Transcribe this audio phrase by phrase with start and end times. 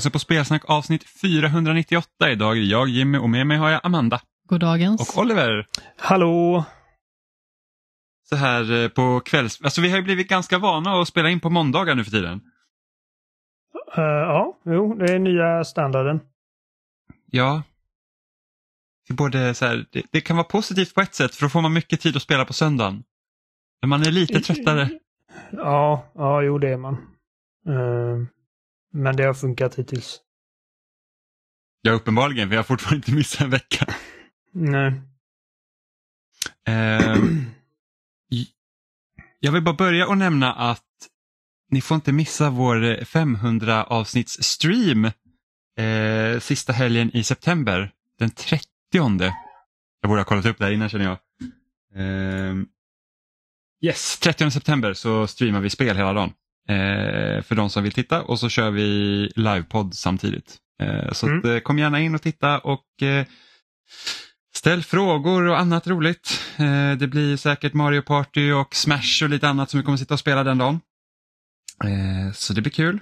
[0.00, 2.30] Lyssnar på Spelsnack avsnitt 498.
[2.30, 4.20] Idag är jag Jimmy och med mig har jag Amanda.
[4.48, 5.16] Goddagens.
[5.16, 5.66] Och Oliver.
[5.98, 6.64] Hallå!
[8.28, 9.60] Så här eh, på kvälls...
[9.62, 12.40] Alltså vi har ju blivit ganska vana att spela in på måndagar nu för tiden.
[13.98, 16.20] Uh, ja, jo, det är nya standarden.
[17.26, 17.62] Ja.
[19.08, 21.60] Det, både så här, det, det, kan vara positivt på ett sätt för då får
[21.60, 23.02] man mycket tid att spela på söndagen.
[23.80, 24.88] Men man är lite tröttare.
[25.50, 26.94] Ja, ja jo det är man.
[27.68, 28.26] Uh,
[28.92, 30.20] men det har funkat hittills.
[31.82, 33.94] Ja, uppenbarligen, för jag har fortfarande inte missat en vecka.
[34.52, 34.92] Nej.
[36.68, 37.24] Uh,
[39.40, 40.84] jag vill bara börja och nämna att
[41.70, 45.04] ni får inte missa vår 500 avsnitts stream
[45.78, 48.66] eh, sista helgen i september, den 30.
[48.92, 51.18] Jag borde ha kollat upp det här innan känner jag.
[51.94, 52.54] Eh,
[53.80, 56.34] yes, 30 september så streamar vi spel hela dagen eh,
[57.42, 58.86] för de som vill titta och så kör vi
[59.36, 60.58] livepodd samtidigt.
[60.80, 61.38] Eh, så mm.
[61.38, 63.26] att, eh, kom gärna in och titta och eh,
[64.54, 66.40] ställ frågor och annat roligt.
[66.56, 70.14] Eh, det blir säkert Mario Party och Smash och lite annat som vi kommer sitta
[70.14, 70.80] och spela den dagen.
[71.84, 73.00] Eh, så det blir kul.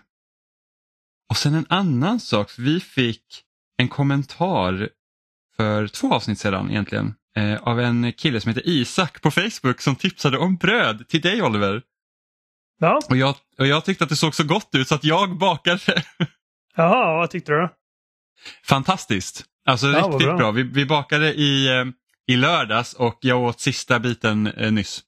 [1.30, 3.22] Och sen en annan sak, vi fick
[3.77, 4.89] en kommentar
[5.56, 7.14] för två avsnitt sedan egentligen
[7.61, 11.83] av en kille som heter Isak på Facebook som tipsade om bröd till dig Oliver.
[12.79, 13.01] Ja.
[13.09, 16.03] Och jag, och jag tyckte att det såg så gott ut så att jag bakade.
[16.77, 17.69] Jaha, vad tyckte du?
[18.65, 19.45] Fantastiskt.
[19.69, 20.37] Alltså ja, riktigt bra.
[20.37, 20.51] bra.
[20.51, 21.85] Vi, vi bakade i, eh,
[22.27, 25.02] i lördags och jag åt sista biten eh, nyss.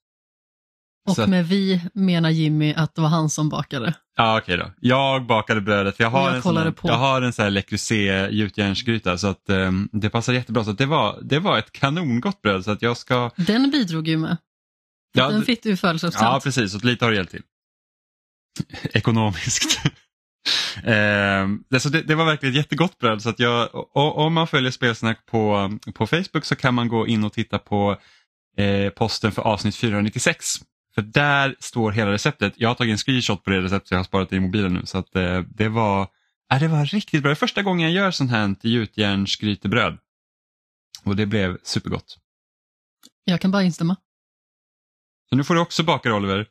[1.09, 1.27] Och Så.
[1.27, 3.95] med vi menar Jimmy att det var han som bakade.
[4.17, 4.73] Ja okej okay då.
[4.81, 6.01] Jag bakade brödet.
[6.01, 9.43] Jag har, jag en, sån, jag har en sån här Le Creuset gjutjärnsgryta så att
[9.49, 10.65] um, det passar jättebra.
[10.65, 13.31] Så det, var, det var ett kanongott bröd så att jag ska...
[13.37, 14.37] Den bidrog ju med.
[15.13, 16.33] Ja, Den fick du i födelsedagspresent.
[16.33, 17.43] Ja precis, och lite har det hjälpt till.
[18.93, 19.81] Ekonomiskt.
[20.77, 25.27] eh, det, det, var verkligen ett jättegott bröd så att jag, om man följer Spelsnack
[25.27, 27.97] på, på Facebook så kan man gå in och titta på
[28.57, 30.47] eh, posten för avsnitt 496.
[30.95, 32.55] För där står hela receptet.
[32.57, 34.87] Jag har tagit en screenshot på det receptet, jag har sparat det i mobilen nu.
[34.87, 36.09] Så att eh, det var
[36.53, 37.29] äh, det var riktigt bra.
[37.29, 39.99] Det är första gången jag gör sånt här gjutjärnsgrytebröd.
[41.05, 42.19] Och det blev supergott.
[43.25, 43.97] Jag kan bara instämma.
[45.29, 46.47] Så nu får du också baka Oliver.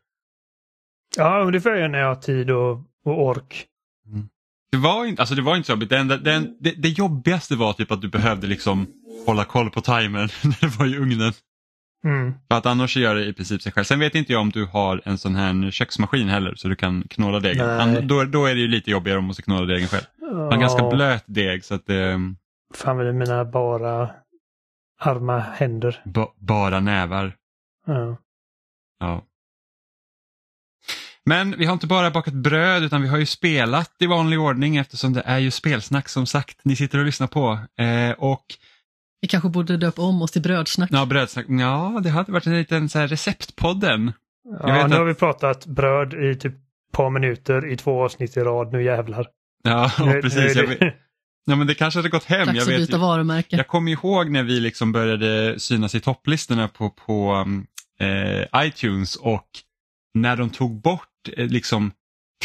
[1.18, 2.72] Ja, men det får jag när jag har tid och,
[3.06, 3.66] och ork.
[4.08, 4.30] Mm.
[4.72, 5.90] Det var inte, alltså det var inte så jobbigt.
[5.90, 8.88] Det, enda, det, det, det, jobbigaste var typ att du behövde liksom
[9.25, 11.34] hålla koll på timern när det var i ugnen.
[12.03, 12.34] Mm.
[12.52, 13.84] För att annars gör det i princip sig själv.
[13.84, 17.03] Sen vet inte jag om du har en sån här köksmaskin heller så du kan
[17.09, 18.08] knåda degen.
[18.08, 20.03] Då, då är det ju lite jobbigare om du måste knåda degen själv.
[20.22, 22.19] Man har en ganska blöt deg så att det...
[22.74, 24.09] Fan med mina bara
[25.00, 26.02] arma händer.
[26.06, 27.36] Ba, bara nävar.
[27.88, 28.18] Ja.
[29.00, 29.22] Ja.
[31.30, 34.78] Men vi har inte bara bakat bröd utan vi har ju spelat i vanlig ordning
[34.78, 37.60] eftersom det är ju spelsnack som sagt ni sitter och lyssnar på.
[37.84, 38.46] Eh, och
[39.22, 40.90] vi kanske borde döpa om oss till brödsnack.
[40.94, 41.46] Ja, brödsnack.
[41.50, 44.14] Ja, det hade varit en liten så här receptpodden.
[44.60, 44.92] Ja, nu att...
[44.92, 48.72] har vi pratat bröd i typ ett par minuter i två avsnitt i rad.
[48.72, 49.28] Nu jävlar.
[49.64, 50.56] Ja, nu, precis.
[50.56, 50.96] Nu det...
[51.46, 52.48] Ja, men det kanske hade gått hem.
[52.48, 53.58] Dags jag att byta varumärke.
[53.58, 57.46] Jag kommer ihåg när vi liksom började synas i topplistorna på, på
[58.00, 59.48] eh, iTunes och
[60.14, 61.91] när de tog bort liksom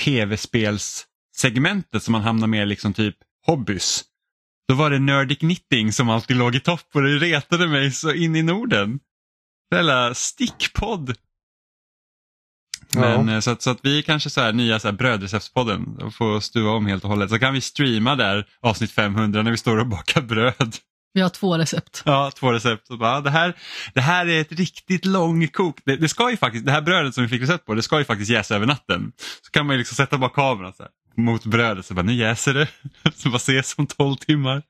[0.00, 4.04] tv-spelssegmentet som man hamnar med liksom typ hobbys.
[4.68, 8.12] Då var det Nerdic Knitting som alltid låg i topp och det retade mig så
[8.12, 9.00] in i Norden.
[9.74, 11.16] Jävla stickpodd.
[12.94, 13.34] Men ja.
[13.34, 16.70] Eh, så, att, så att vi kanske så här nya så här brödreceptspodden får stuva
[16.70, 17.30] om helt och hållet.
[17.30, 20.76] Så kan vi streama där avsnitt 500 när vi står och bakar bröd.
[21.14, 22.02] Vi har två recept.
[22.04, 22.86] Ja, två recept.
[22.86, 23.54] Så bara, det, här,
[23.94, 25.80] det här är ett riktigt långkok.
[25.84, 27.98] Det, det, ska ju faktiskt, det här brödet som vi fick recept på, det ska
[27.98, 29.12] ju faktiskt jäsa över natten.
[29.42, 32.14] Så kan man ju liksom sätta bara kameran så här, mot brödet, så bara, nu
[32.14, 32.68] jäser det.
[33.14, 34.62] Så bara ses om 12 timmar.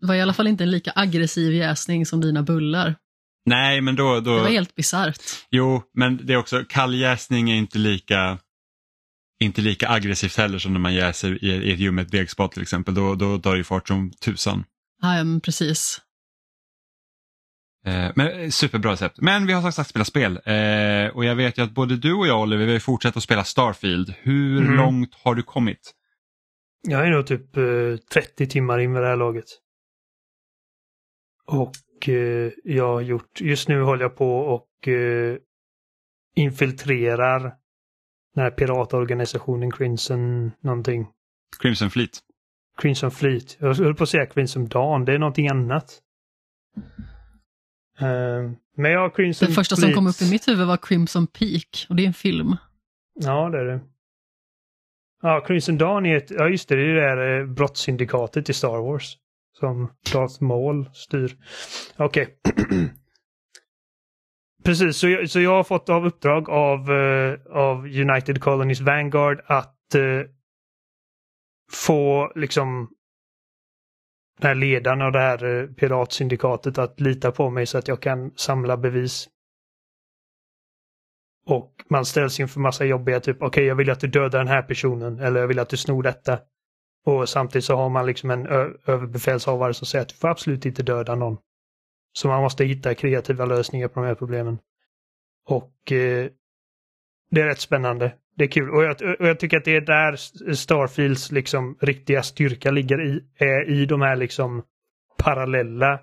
[0.00, 2.94] Det var i alla fall inte en lika aggressiv jäsning som dina bullar.
[3.46, 4.20] Nej, men då...
[4.20, 4.36] då...
[4.36, 5.22] Det var helt bisarrt.
[5.50, 8.38] Jo, men det är också, kalljäsning är inte lika
[9.40, 12.94] inte lika aggressivt heller som när man jäser i, i ett ljummet degspat till exempel.
[12.94, 14.64] Då, då tar det fart som tusan.
[15.02, 16.00] Ja, men precis.
[17.84, 19.20] Eh, men eh, superbra recept.
[19.20, 22.14] Men vi har som sagt spelat spel eh, och jag vet ju att både du
[22.14, 24.14] och jag Oliver vill fortsätta att spela Starfield.
[24.18, 24.76] Hur mm.
[24.76, 25.92] långt har du kommit?
[26.88, 29.44] Jag är nog typ eh, 30 timmar in med det här laget.
[31.46, 35.36] Och eh, jag har gjort, just nu håller jag på och eh,
[36.34, 37.40] infiltrerar
[38.34, 41.06] den här piratorganisationen Crimson någonting.
[41.60, 42.20] Crimson Fleet.
[42.78, 43.56] Crimson Fleet.
[43.60, 46.00] Jag höll på att säga Crimson Dawn, det är någonting annat.
[48.02, 49.94] Uh, men ja, Crimson Det första Fleet...
[49.94, 52.56] som kom upp i mitt huvud var Crimson Peak och det är en film.
[53.14, 53.80] Ja, det är det.
[55.22, 58.52] Ja, Crimson Dawn är ett, ja just det, det är det där eh, brottssyndikatet i
[58.52, 59.18] Star Wars.
[59.58, 61.36] Som Darth Maul styr.
[61.96, 62.36] Okej.
[62.44, 62.88] Okay.
[64.64, 69.40] Precis, så jag, så jag har fått av uppdrag av, uh, av United Colonies Vanguard
[69.46, 70.22] att uh,
[71.72, 72.90] få liksom
[74.38, 78.02] den här ledaren och det här eh, piratsyndikatet att lita på mig så att jag
[78.02, 79.28] kan samla bevis.
[81.46, 84.48] Och man ställs inför massa jobbiga typ, okej okay, jag vill att du dödar den
[84.48, 86.38] här personen eller jag vill att du snor detta.
[87.04, 88.46] Och samtidigt så har man liksom en
[88.86, 91.36] överbefälshavare som säger att du får absolut inte döda någon.
[92.12, 94.58] Så man måste hitta kreativa lösningar på de här problemen.
[95.48, 96.30] Och eh,
[97.30, 98.14] det är rätt spännande.
[98.36, 100.16] Det är kul och jag, och jag, tycker att det är där
[100.54, 104.62] Starfields liksom riktiga styrka ligger i, är i de här liksom
[105.18, 106.00] parallella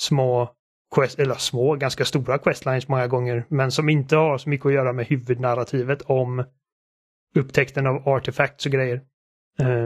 [0.00, 0.50] små
[0.94, 4.72] quest, eller små, ganska stora questlines många gånger, men som inte har så mycket att
[4.72, 6.44] göra med huvudnarrativet om
[7.34, 9.00] upptäckten av artefacts och grejer.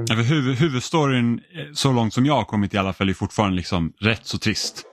[0.09, 3.57] Ja, huvud, huvudstoryn, eh, så långt som jag har kommit i alla fall, är fortfarande
[3.57, 4.85] liksom rätt så trist.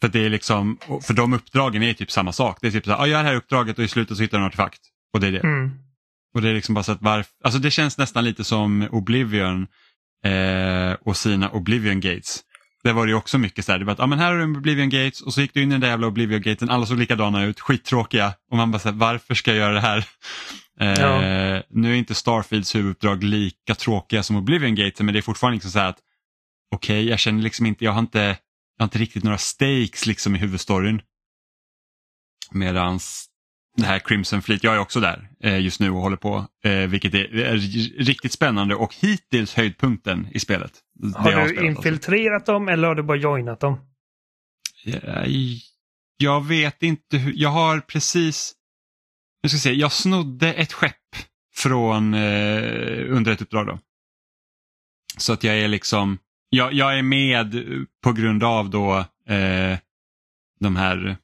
[0.00, 2.58] För det är liksom, för de uppdragen är typ samma sak.
[2.60, 4.38] Det är typ så här, ah, gör det här uppdraget och i slutet så hittar
[4.38, 4.80] du en artefakt.
[5.12, 5.40] Och det är det.
[5.40, 5.70] Mm.
[6.34, 9.66] Och det är liksom bara så att varför, alltså det känns nästan lite som Oblivion
[10.24, 12.44] eh, och sina Oblivion Gates.
[12.84, 14.42] Där var det också mycket så här, det var att ah, men här har du
[14.42, 16.86] en Oblivion Gates och så gick du in i den där jävla Oblivion Gaten, alla
[16.86, 18.34] såg likadana ut, skittråkiga.
[18.50, 20.04] Och man bara så här, varför ska jag göra det här?
[20.80, 21.62] Eh, ja.
[21.70, 25.70] Nu är inte Starfields huvuduppdrag lika tråkiga som Oblivion Gaten men det är fortfarande liksom
[25.70, 25.98] så här att
[26.74, 28.18] okej, okay, jag känner liksom inte, jag har inte,
[28.76, 31.02] jag har inte riktigt några stakes liksom i huvudstoryn.
[32.50, 33.27] Medans
[33.80, 36.72] det här Crimson Fleet, jag är också där eh, just nu och håller på, eh,
[36.72, 37.56] vilket är, är,
[38.04, 40.72] riktigt spännande och hittills höjdpunkten i spelet.
[41.14, 41.64] Har du alltså.
[41.64, 42.52] infiltrerat alltså.
[42.52, 43.80] dem eller har du bara joinat dem?
[44.84, 45.26] Jag,
[46.16, 48.54] jag vet inte hur, jag har precis,
[49.40, 50.94] jag ska se, jag snodde ett skepp
[51.54, 53.78] från eh, under ett uppdrag då.
[55.16, 57.64] Så att jag är liksom, jag, jag är med
[58.02, 58.98] på grund av då
[59.28, 59.78] eh,
[60.60, 61.16] de här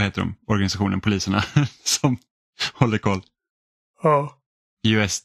[0.00, 1.44] vad heter de, organisationen, poliserna
[1.84, 2.18] som
[2.74, 3.22] håller koll.
[4.02, 4.36] Ja.
[4.86, 5.22] US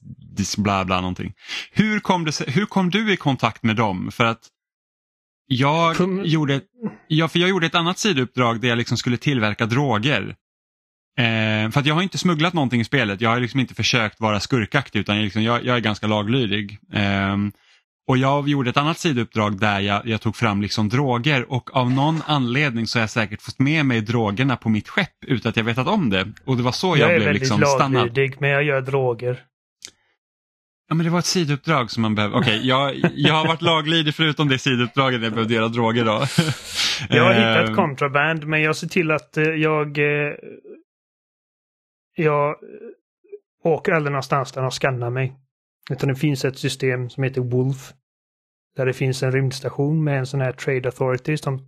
[0.57, 1.33] bla bla någonting.
[1.71, 4.11] Hur kom, det, hur kom du i kontakt med dem?
[4.11, 4.47] För att
[5.47, 6.25] jag, kom...
[6.25, 6.61] gjorde,
[7.07, 10.35] ja, för jag gjorde ett annat sidouppdrag där jag liksom skulle tillverka droger.
[11.17, 13.21] Eh, för att jag har inte smugglat någonting i spelet.
[13.21, 16.79] Jag har liksom inte försökt vara skurkaktig utan jag, liksom, jag, jag är ganska laglydig.
[16.93, 17.37] Eh,
[18.07, 21.91] och jag gjorde ett annat sidouppdrag där jag, jag, tog fram liksom droger och av
[21.91, 25.57] någon anledning så har jag säkert fått med mig drogerna på mitt skepp utan att
[25.57, 26.27] jag vetat om det.
[26.45, 27.79] Och det var så jag, jag blev liksom stannad.
[27.79, 29.43] Jag är väldigt laglydig men jag gör droger.
[30.87, 32.37] Ja men det var ett sidouppdrag som man behövde.
[32.37, 36.25] Okej, okay, jag, jag har varit laglydig förutom det sidouppdraget jag behövde göra droger då.
[37.15, 38.49] jag har hittat kontraband eh.
[38.49, 40.33] men jag ser till att eh, jag eh,
[42.15, 42.55] jag
[43.63, 45.33] åker aldrig någonstans där de skannar mig.
[45.91, 47.93] Utan det finns ett system som heter Wolf.
[48.75, 51.67] Där det finns en rymdstation med en sån här Trade Authority som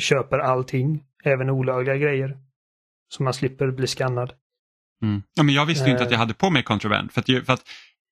[0.00, 2.36] köper allting, även olagliga grejer.
[3.08, 4.32] Så man slipper bli skannad.
[5.02, 5.22] Mm.
[5.34, 6.20] Ja, men jag visste ju inte att jag eh.
[6.20, 7.12] hade på mig kontraband.
[7.12, 7.62] För att, för att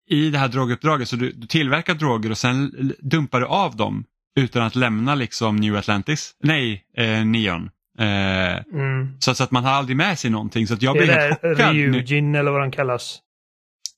[0.09, 4.05] i det här droguppdraget så du, du tillverkar droger och sen dumpar du av dem
[4.37, 6.37] utan att lämna liksom New Atlantis.
[6.43, 7.71] Nej, eh, Neon.
[7.99, 9.17] Eh, mm.
[9.19, 10.67] så, så, att man har aldrig med sig någonting.
[10.67, 11.75] Så att jag blev helt chockad.
[11.75, 13.21] Ryujin eller vad den kallas.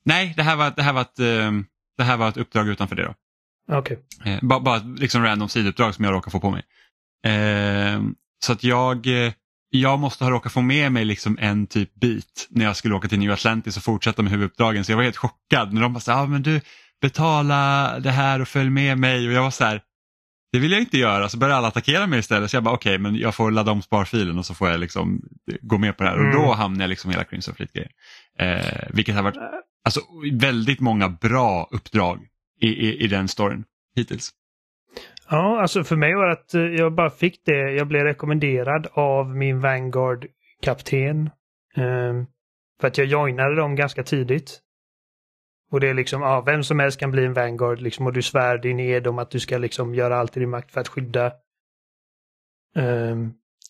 [0.06, 1.52] Nej, det här var, det här var, ett, eh,
[1.96, 3.04] det här var ett uppdrag utanför det.
[3.04, 3.14] då.
[3.78, 3.96] Okay.
[4.24, 6.62] Eh, bara, bara liksom random sidouppdrag som jag råkar få på mig.
[7.26, 8.02] Eh,
[8.44, 9.06] så att jag,
[9.70, 13.08] jag måste ha råkat få med mig liksom en typ bit när jag skulle åka
[13.08, 14.84] till New Atlantis och fortsätta med huvuduppdragen.
[14.84, 16.60] Så jag var helt chockad när de bara sa, ah, men du
[17.00, 19.28] betala det här och följ med mig.
[19.28, 19.82] Och jag var så här,
[20.52, 21.28] det vill jag inte göra.
[21.28, 22.50] Så började alla attackera mig istället.
[22.50, 24.80] Så jag bara okej, okay, men jag får ladda om sparfilen och så får jag
[24.80, 25.22] liksom
[25.60, 26.16] gå med på det här.
[26.16, 26.28] Mm.
[26.28, 27.90] Och då hamnar jag liksom hela Crimson Fleet-grejen.
[28.38, 29.36] Eh, vilket har varit
[29.86, 30.00] alltså,
[30.32, 32.28] väldigt många bra uppdrag
[32.60, 33.64] i, i, i den storyn
[33.96, 34.30] hittills.
[35.28, 37.72] Ja, alltså för mig var det att eh, jag bara fick det.
[37.72, 41.30] Jag blev rekommenderad av min Vanguard-kapten.
[41.76, 42.24] Eh,
[42.80, 44.60] för att jag joinade dem ganska tidigt.
[45.70, 48.22] Och det är liksom, ja, vem som helst kan bli en Vanguard liksom och du
[48.22, 50.88] svär din ed om att du ska liksom göra allt i din makt för att
[50.88, 51.26] skydda
[52.76, 53.16] eh,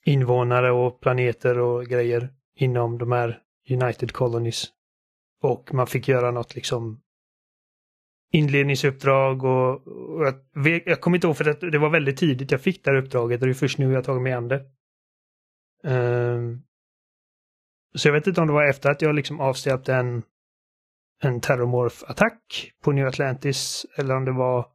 [0.04, 3.38] invånare och planeter och grejer inom de här
[3.70, 4.75] United Colonies.
[5.42, 7.00] Och man fick göra något liksom
[8.32, 12.60] inledningsuppdrag och, och jag, jag kommer inte ihåg för att det var väldigt tidigt jag
[12.60, 14.64] fick det här uppdraget och det är först nu jag tagit mig an det.
[15.84, 16.62] Um,
[17.94, 20.22] så jag vet inte om det var efter att jag liksom avsläppte en,
[21.22, 24.70] en terrormorf attack på New Atlantis eller om det var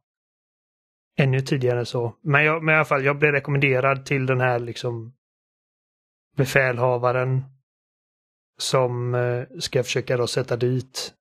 [1.18, 2.16] ännu tidigare än så.
[2.22, 5.14] Men, jag, men i alla fall, jag blev rekommenderad till den här liksom
[6.36, 7.42] befälhavaren
[8.58, 11.14] som eh, ska försöka då sätta dit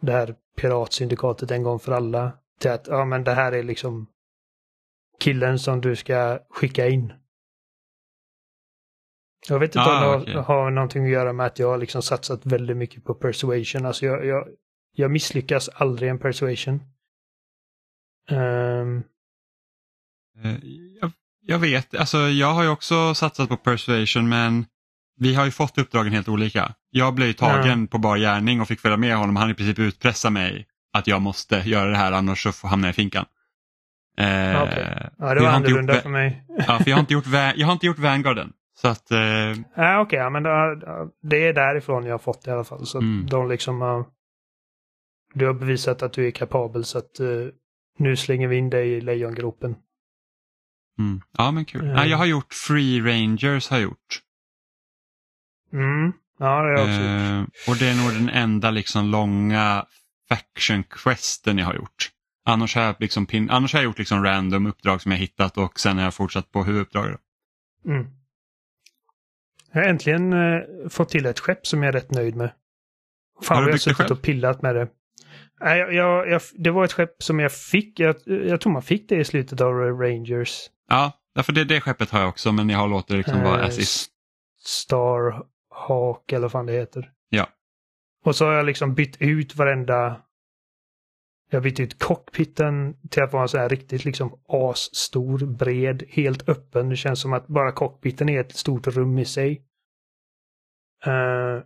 [0.00, 2.32] det här piratsyndikatet en gång för alla.
[2.60, 4.06] Till att, ja men det här är liksom
[5.20, 7.12] killen som du ska skicka in.
[9.48, 10.34] Jag vet inte Ah, om det okej.
[10.42, 13.86] har, någonting att göra med att jag har liksom satsat väldigt mycket på persuasion.
[13.86, 14.48] Alltså jag, jag,
[14.92, 16.80] jag misslyckas aldrig en persuasion.
[18.30, 18.86] Eh,
[21.00, 21.12] Jag,
[21.42, 24.66] jag vet, alltså jag har ju också satsat på persuasion men
[25.20, 26.74] vi har ju fått uppdragen helt olika.
[26.90, 29.36] Jag blev ju tagen på bar gärning och fick följa med honom.
[29.36, 32.88] Han i princip utpressa mig att jag måste göra det här annars så får- hamnar
[32.88, 33.24] jag i finkan.
[34.18, 34.70] Eh, ja, jag
[35.18, 36.44] det var gjort annorlunda för mig.
[36.66, 38.52] Ja, för jag har inte gjort, jag har inte gjort Vanguarden.
[38.80, 39.18] Så att, eh,
[39.76, 40.42] Ja, okej, ja, men
[41.22, 42.86] det, är därifrån jag har fått det i alla fall.
[42.86, 43.26] Så Mm.
[43.26, 44.04] de liksom har...
[45.34, 47.26] Du har bevisat att du är kapabel så att eh,
[47.98, 49.74] nu slänger vi in dig i lejongropen.
[50.98, 51.20] mm.
[51.38, 51.80] ja men kul.
[51.84, 51.96] Mm.
[51.96, 54.20] Ja, jag har gjort Free Rangers har jag gjort.
[55.72, 56.12] Mm.
[56.38, 57.48] Ja, det har jag också gjort.
[57.66, 59.86] Eh, och det är nog den enda liksom långa
[60.28, 62.10] faction questen jag har gjort.
[62.44, 65.58] Annars har jag, liksom pin- annars har jag gjort liksom random uppdrag som jag hittat
[65.58, 67.20] och sen har jag fortsatt på huvuduppdraget.
[67.86, 68.06] Mm.
[69.72, 70.60] Jag har äntligen eh,
[70.90, 72.52] fått till ett skepp som jag är rätt nöjd med.
[73.42, 74.88] Fan Har du jag har suttit och pillat med det.
[75.60, 78.00] Nej, jag, jag, jag, det var ett skepp som jag fick.
[78.00, 80.58] Jag, jag tror man fick det i slutet av Rangers.
[80.88, 83.60] Ja, därför det, det skeppet har jag också men jag har låtit det liksom vara
[83.60, 84.06] Eh, as is.
[85.80, 87.12] Starhawk eller vad fan det heter.
[87.28, 87.48] Ja.
[88.24, 90.22] Och så har jag liksom bytt ut varenda...
[91.50, 96.48] Jag har bytt ut cockpiten till att vara en här riktigt liksom asstor, bred, helt
[96.48, 96.88] öppen.
[96.88, 99.66] Det känns som att bara cockpiten är ett stort rum i sig.
[101.04, 101.62] Eh,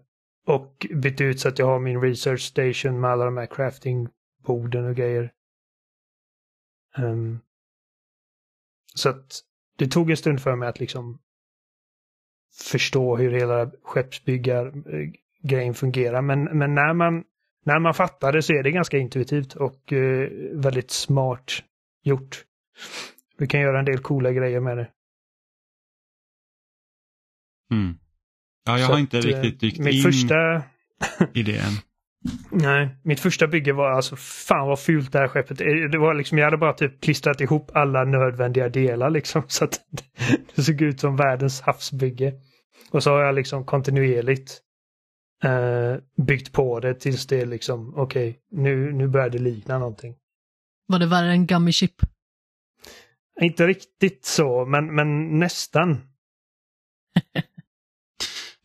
[0.46, 4.84] och bytt ut så att jag har min research station med alla de här craftingborden
[4.84, 5.32] och grejer.
[6.96, 7.40] Ehm,
[8.94, 9.40] så att
[9.78, 11.18] det tog en stund för mig att liksom
[12.62, 16.22] förstå hur hela skeppsbyggargrejen fungerar.
[16.22, 17.24] Men, men när, man,
[17.64, 21.62] när man fattar det så är det ganska intuitivt och eh, väldigt smart
[22.02, 22.44] gjort.
[23.38, 24.88] Du kan göra en del coola grejer med det.
[27.70, 27.94] Mm.
[28.64, 30.62] Ja, jag Så har inte eh, riktigt dykt in första,
[31.34, 31.72] i det än.
[32.50, 35.58] Nej, mitt första bygge var alltså fan vad fult det här skeppet.
[35.92, 39.80] Det var liksom, jag hade bara typ klistrat ihop alla nödvändiga delar liksom så att
[40.54, 42.32] det såg ut som världens havsbygge.
[42.90, 44.60] Och så har jag liksom kontinuerligt
[45.44, 50.14] eh, byggt på det tills det är liksom, okej, nu, nu börjar det likna någonting.
[50.86, 51.94] Var det värre än Gummy Chip?
[53.40, 56.00] Inte riktigt så, men, men nästan.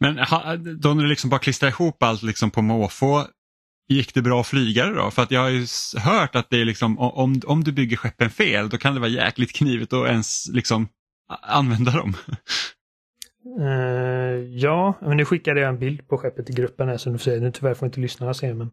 [0.01, 3.25] Men ha, då när du liksom bara klistrar ihop allt liksom på måfå,
[3.89, 5.11] gick det bra att flyga det då?
[5.11, 5.65] För att jag har ju
[5.97, 9.09] hört att det är liksom, om, om du bygger skeppen fel då kan det vara
[9.09, 10.87] jäkligt knivigt att ens liksom
[11.41, 12.13] använda dem.
[13.59, 17.17] Eh, ja, men nu skickade jag en bild på skeppet i gruppen här så nu
[17.17, 18.71] får nu tyvärr får inte lyssnarna se men.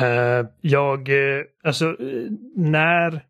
[0.00, 1.96] Eh, jag, eh, alltså
[2.56, 3.24] när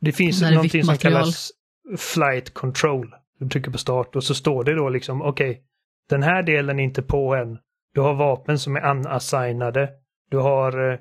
[0.00, 1.50] det finns När någonting som kallas
[1.98, 3.14] flight control.
[3.38, 5.62] Du trycker på start och så står det då liksom okej,
[6.08, 7.58] den här delen är inte på än.
[7.94, 9.90] Du har vapen som är unassignade.
[10.28, 10.98] Du har eh,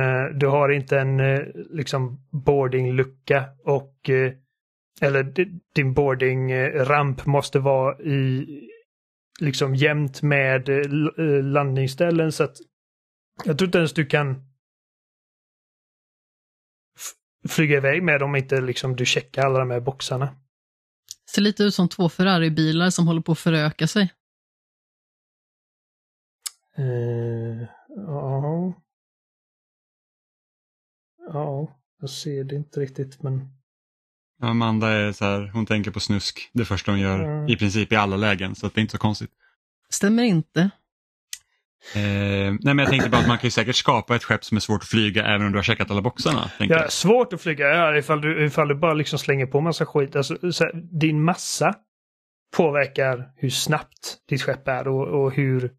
[0.00, 4.32] eh, du har inte en eh, liksom boardinglucka och eh,
[5.00, 8.46] eller di- din boarding-ramp måste vara i
[9.40, 10.76] liksom jämnt med eh,
[11.26, 12.56] eh, landningsställen så att
[13.44, 14.42] jag tror inte ens du kan
[17.48, 20.36] flyga iväg med om inte liksom du checkar alla de här boxarna.
[21.30, 24.12] Ser lite ut som två Ferrari-bilar som håller på att föröka sig.
[26.76, 28.72] Eh, Ja.
[31.32, 33.48] Ja, jag ser det inte riktigt men
[34.40, 37.48] Amanda är så här, hon tänker på snusk det första hon gör Mm.
[37.48, 39.30] i princip i alla lägen så att det är inte så konstigt.
[39.90, 40.60] Stämmer inte.
[41.94, 44.56] Eh, nej men jag tänkte bara att man kan ju säkert skapa ett skepp som
[44.56, 46.50] är svårt att flyga även om du har checkat alla boxarna.
[46.58, 50.16] Ja, svårt att flyga ja, ifall, du, ifall du bara liksom slänger på massa skit.
[50.16, 51.74] Alltså, så här, din massa
[52.56, 55.72] påverkar hur snabbt ditt skepp är och, och hur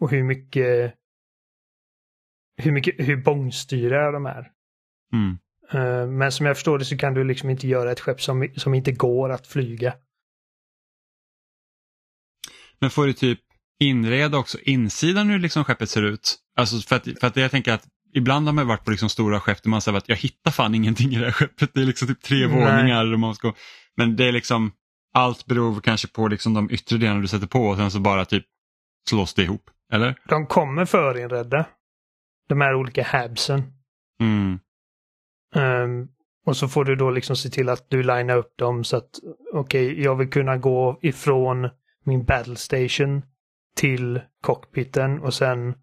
[0.00, 0.94] och hur mycket
[2.56, 4.50] hur mycket hur bångstyriga de är.
[5.12, 5.38] Mm.
[5.72, 8.48] Eh, men som jag förstår det så kan du liksom inte göra ett skepp som,
[8.56, 9.94] som inte går att flyga.
[12.78, 13.40] Men får du typ
[13.80, 16.38] inreda också insidan hur liksom skeppet ser ut?
[16.56, 19.40] Alltså för att, för att jag tänker att ibland har man varit på liksom stora
[19.40, 21.70] skepp där man säger att jag hittar fan ingenting i det här skeppet.
[21.74, 22.48] Det är liksom typ tre Nej.
[22.48, 23.12] våningar.
[23.12, 23.52] Och man ska,
[23.96, 24.72] men det är liksom,
[25.14, 28.24] allt beror kanske på liksom de yttre delarna du sätter på och sen så bara
[28.24, 28.44] typ
[29.08, 29.70] slås det ihop.
[29.92, 30.14] Eller?
[30.28, 31.66] De kommer förinredda.
[32.52, 33.62] De här olika habsen.
[34.20, 34.58] Mm.
[35.54, 36.08] Ehm,
[36.46, 39.10] och så får du då liksom se till att du linar upp dem så att
[39.52, 41.68] okej, jag vill kunna gå ifrån
[42.04, 43.22] min battle station
[43.76, 45.74] till cockpiten och sen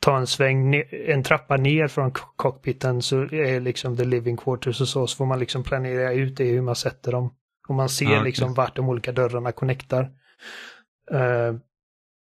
[0.00, 4.88] ta en sväng, en trappa ner från cockpiten så är liksom the living quarters och
[4.88, 7.34] så, så får man liksom planera ut det hur man sätter dem.
[7.68, 8.24] Och man ser okay.
[8.24, 10.02] liksom vart de olika dörrarna connectar.
[11.12, 11.58] Uh,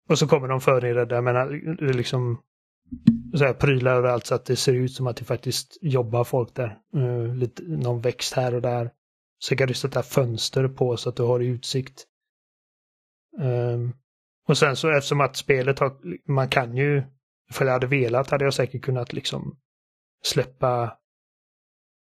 [0.09, 1.49] och så kommer de förinredda, jag menar,
[1.93, 2.41] liksom
[3.37, 6.55] så här, prylar överallt så att det ser ut som att det faktiskt jobbar folk
[6.55, 6.79] där.
[6.95, 8.91] Uh, lite, någon växt här och där.
[9.39, 12.05] Så kan du sätta fönster på så att du har utsikt.
[13.37, 13.93] Um,
[14.47, 15.97] och sen så eftersom att spelet har,
[16.31, 17.03] man kan ju,
[17.51, 19.59] för jag hade velat hade jag säkert kunnat liksom
[20.23, 20.97] släppa,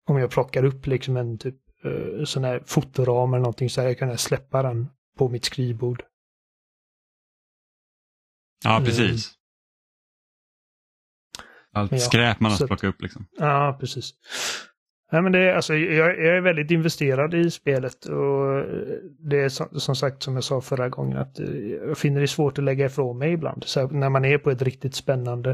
[0.09, 3.91] om jag plockar upp liksom en typ uh, sån här fotoram eller någonting så hade
[3.91, 6.05] jag kunnat släppa den på mitt skrivbord.
[8.65, 9.27] Ja, precis.
[9.27, 9.38] Um,
[11.79, 13.27] allt ja, skräp man har plockat upp liksom.
[13.39, 14.15] Ja, precis.
[15.13, 18.65] Nej, men det är, alltså, jag, jag, är väldigt investerad i spelet och
[19.19, 21.47] det är som, som, sagt som jag sa förra gången att eh,
[21.87, 23.65] jag finner det svårt att lägga ifrån mig ibland.
[23.65, 25.51] Så när man är på ett riktigt spännande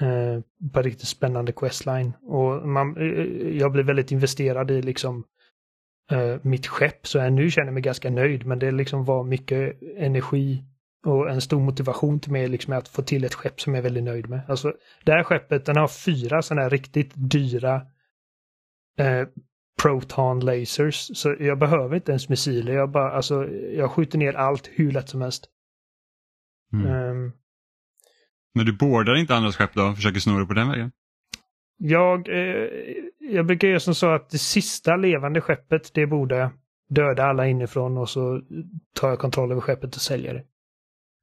[0.00, 0.40] eh,
[0.72, 2.12] på ett riktigt spännande questline.
[2.22, 5.24] Och man, eh, jag blir väldigt investerad i liksom
[6.10, 9.82] eh, mitt skepp så jag nu känner mig ganska nöjd men det liksom var mycket
[9.96, 10.64] energi
[11.06, 13.78] och en stor motivation till mig liksom är att få till ett skepp som jag
[13.78, 14.40] är väldigt nöjd med.
[14.48, 17.82] Alltså, det här skeppet den har fyra sådana här riktigt dyra
[18.98, 19.28] eh,
[19.82, 21.10] Proton lasers.
[21.14, 22.72] Så jag behöver inte ens missiler.
[22.72, 25.48] Jag, bara, alltså, jag skjuter ner allt hur lätt som helst.
[26.72, 26.86] Mm.
[26.86, 27.32] Um,
[28.54, 29.94] Men du bordar inte andra skepp då?
[29.94, 30.92] Försöker det på den vägen?
[31.76, 32.68] Jag, eh,
[33.18, 36.50] jag brukar göra som så att det sista levande skeppet, det borde
[36.88, 38.42] döda alla inifrån och så
[38.94, 40.44] tar jag kontroll över skeppet och säljer det.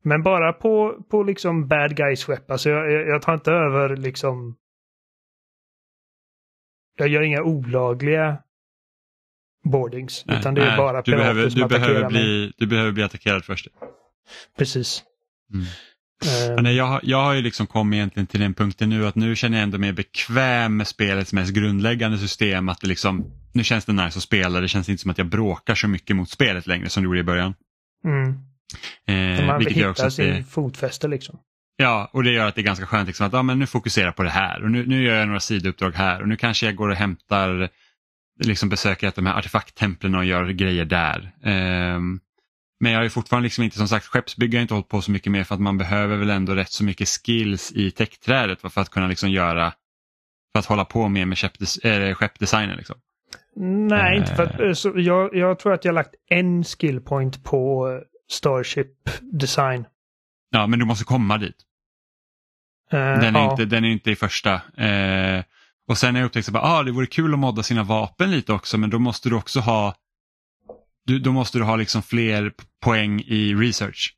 [0.03, 2.51] Men bara på, på liksom bad guys skepp.
[2.51, 4.55] Alltså jag, jag, jag tar inte över liksom...
[6.97, 8.37] Jag gör inga olagliga
[9.63, 10.23] boardings.
[10.25, 12.53] Nej, utan det är nej, bara du behöver, som du behöver bli, mig.
[12.57, 13.67] Du behöver bli attackerad först.
[14.57, 15.03] Precis.
[15.53, 15.65] Mm.
[16.57, 19.35] Um, nej, jag, jag har ju liksom kommit egentligen till den punkten nu att nu
[19.35, 22.69] känner jag ändå mer bekväm med spelets mest grundläggande system.
[22.69, 25.27] Att det liksom, nu känns det nice att spela, det känns inte som att jag
[25.27, 27.53] bråkar så mycket mot spelet längre som det gjorde i början.
[28.05, 28.46] Mm.
[29.07, 31.39] Eh, man vill hitta sin det, fotfäste liksom.
[31.77, 34.05] Ja, och det gör att det är ganska skönt liksom, att ja, men nu fokuserar
[34.05, 36.65] jag på det här och nu, nu gör jag några sidouppdrag här och nu kanske
[36.65, 37.69] jag går och hämtar,
[38.43, 41.31] liksom besöker de här artefakttemplen och gör grejer där.
[41.43, 41.99] Eh,
[42.79, 45.31] men jag har fortfarande liksom inte, som sagt, skeppsbygge har inte hållit på så mycket
[45.31, 48.89] mer för att man behöver väl ändå rätt så mycket skills i techträdet för att
[48.89, 49.73] kunna liksom göra,
[50.51, 52.77] för att hålla på mer med skeppdes, äh, skeppdesignen.
[52.77, 52.95] Liksom.
[53.89, 54.73] Nej, inte för att, eh.
[54.73, 57.89] så jag, jag tror att jag lagt en skillpoint på
[58.29, 59.85] Starship Design.
[60.49, 61.55] Ja, men du måste komma dit.
[62.93, 63.51] Uh, den, är ja.
[63.51, 64.53] inte, den är inte i första.
[64.53, 65.43] Uh,
[65.87, 68.53] och sen har jag upptäckt att ah, det vore kul att modda sina vapen lite
[68.53, 69.95] också men då måste du också ha
[71.05, 74.13] du, då måste du ha liksom fler poäng i research.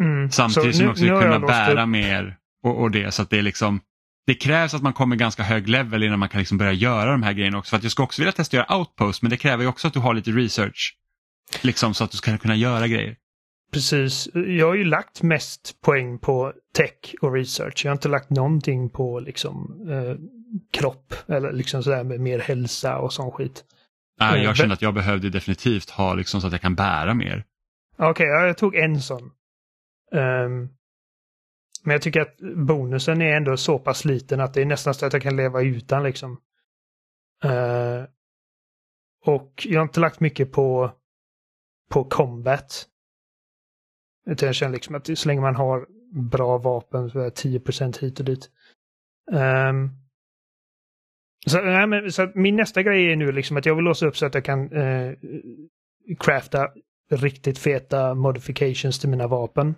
[0.00, 0.30] Mm.
[0.30, 1.88] Samtidigt som du också kunna bära upp.
[1.88, 3.14] mer och, och, det.
[3.14, 3.80] Så att det är liksom
[4.26, 7.22] det krävs att man kommer ganska hög level innan man kan liksom börja göra de
[7.22, 7.70] här grejerna också.
[7.70, 9.94] För att jag ska också vilja testa att göra outpost men det kräver också att
[9.94, 10.96] du har lite research.
[11.60, 13.16] Liksom så att du ska kunna göra grejer.
[13.72, 14.28] Precis.
[14.34, 17.84] Jag har ju lagt mest poäng på tech och research.
[17.84, 20.16] Jag har inte lagt någonting på liksom eh,
[20.72, 23.64] kropp eller liksom sådär med mer hälsa och sån skit.
[24.20, 27.14] Nej, jag eh, kände att jag behövde definitivt ha liksom så att jag kan bära
[27.14, 27.44] mer.
[27.96, 29.22] Okej, okay, jag tog en sån.
[30.12, 30.68] Um,
[31.82, 35.06] men jag tycker att bonusen är ändå så pass liten att det är nästan så
[35.06, 36.40] att jag kan leva utan liksom.
[37.44, 38.04] Uh,
[39.24, 40.92] och jag har inte lagt mycket på,
[41.90, 42.86] på combat.
[44.26, 48.18] Utan jag känner liksom att så länge man har bra vapen så är 10% hit
[48.18, 48.50] och dit.
[49.32, 49.90] Um,
[51.46, 54.16] så, nej, men, så min nästa grej är nu liksom att jag vill låsa upp
[54.16, 55.14] så att jag kan uh,
[56.18, 56.68] crafta
[57.10, 59.74] riktigt feta modifications till mina vapen.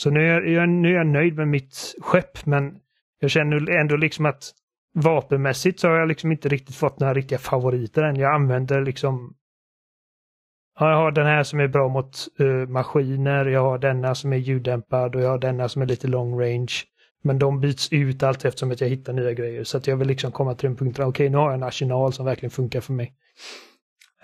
[0.00, 2.80] Så nu är, jag, nu är jag nöjd med mitt skepp men
[3.20, 4.52] jag känner ändå liksom att
[4.94, 8.16] vapenmässigt så har jag liksom inte riktigt fått några riktiga favoriter än.
[8.16, 9.34] Jag använder liksom
[10.78, 14.36] jag har den här som är bra mot uh, maskiner, jag har denna som är
[14.36, 16.72] ljuddämpad och jag har denna som är lite long range.
[17.22, 19.64] Men de byts ut allt eftersom att jag hittar nya grejer.
[19.64, 21.62] Så att jag vill liksom komma till den punkten, okej okay, nu har jag en
[21.62, 23.14] arsenal som verkligen funkar för mig.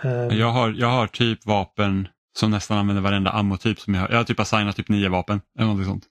[0.03, 4.09] Um, jag, har, jag har typ vapen som nästan använder varenda ammotyp som jag har.
[4.09, 6.05] Jag har typ assignat typ nio vapen eller något sånt.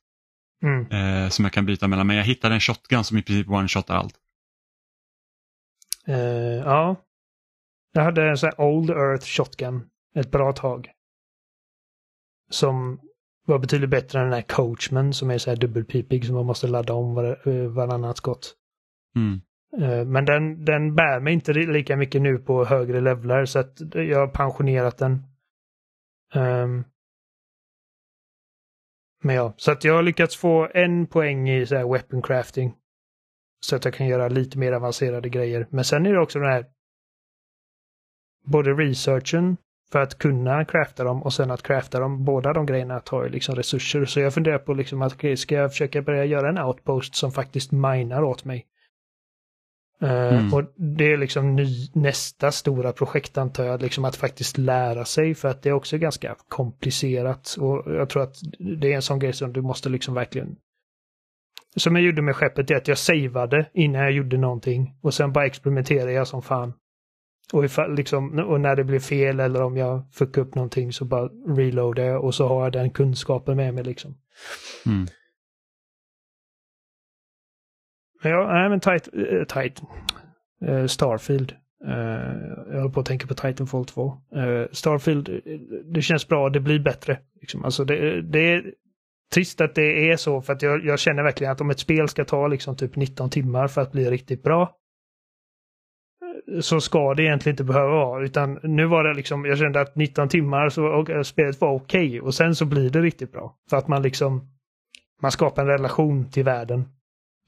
[0.64, 0.92] Mm.
[0.92, 2.08] Eh, som jag kan byta mellan.
[2.08, 4.16] Men jag hittade en shotgun som i princip one-shotar allt.
[6.10, 6.16] Uh,
[6.66, 6.96] ja.
[7.94, 10.92] Jag hade en sån här Old Earth shotgun ett bra tag.
[12.50, 13.02] Som
[13.46, 16.68] var betydligt bättre än den här Coachman som är så här dubbelpipig som man måste
[16.68, 18.56] ladda om var, eh, varannat skott.
[19.16, 19.42] Mm.
[19.78, 23.82] Eh, men den, den bär mig inte lika mycket nu på högre levlar så att
[23.94, 25.24] jag har pensionerat den.
[26.36, 26.84] Um,
[29.24, 32.76] Men ja, så att jag har lyckats få en poäng i så här weapon crafting.
[33.60, 35.68] Så att jag kan göra lite mer avancerade grejer.
[35.70, 36.66] Men sen är det också den här
[38.46, 39.58] både researchen
[39.92, 42.26] för att kunna crafta dem och sen att crafta dem.
[42.26, 44.06] Båda de grejerna tar ju liksom resurser.
[44.06, 47.32] Så jag funderar på liksom att okay, ska jag försöka börja göra en outpost som
[47.32, 48.66] faktiskt minar åt mig?
[50.04, 50.54] Uh, mm.
[50.54, 55.36] Och det är liksom ny, nästa stora projekt antar jag, liksom att faktiskt lära sig
[55.36, 57.56] för att det är också ganska komplicerat.
[57.60, 58.36] Och jag tror att
[58.80, 60.56] det är en sån grej som du måste liksom verkligen...
[61.76, 65.34] Som jag gjorde med skeppet, är att jag savade innan jag gjorde någonting och sen
[65.34, 66.74] bara experimenterade jag som fan.
[67.54, 71.06] Och, ifall, liksom, och när det blir fel eller om jag fuckar upp någonting så
[71.06, 74.18] bara reloadar jag och så har jag den kunskapen med mig liksom.
[74.86, 75.08] Mm.
[78.24, 79.82] Ja, nej men tight, äh, tight.
[80.62, 81.52] Äh, Starfield.
[81.86, 81.94] Äh,
[82.72, 84.18] jag håller på att tänka på Titanfall 2.
[84.72, 85.42] Starfield,
[85.94, 87.20] det känns bra, det blir bättre.
[87.42, 87.66] Liksom.
[87.66, 88.74] Alltså det, det är
[89.34, 92.08] trist att det är så för att jag, jag, känner verkligen att om ett spel
[92.08, 94.79] ska ta liksom typ 19 timmar för att bli riktigt bra
[96.62, 98.26] så ska det egentligen inte behöva vara.
[98.26, 102.08] Utan nu var det liksom, jag kände att 19 timmar så och, spelet var okej
[102.08, 103.56] okay, och sen så blir det riktigt bra.
[103.70, 104.48] För att man liksom,
[105.22, 106.86] man skapar en relation till världen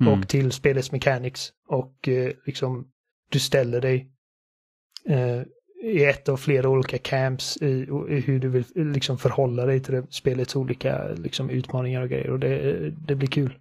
[0.02, 0.14] mm.
[0.14, 1.50] och till spelets mechanics.
[1.68, 2.88] Och eh, liksom,
[3.32, 4.12] du ställer dig
[5.06, 5.42] eh,
[5.84, 9.94] i ett av flera olika camps i, i, hur du vill liksom förhålla dig till
[9.94, 12.30] det, spelets olika liksom, utmaningar och grejer.
[12.30, 13.54] Och det, det blir kul.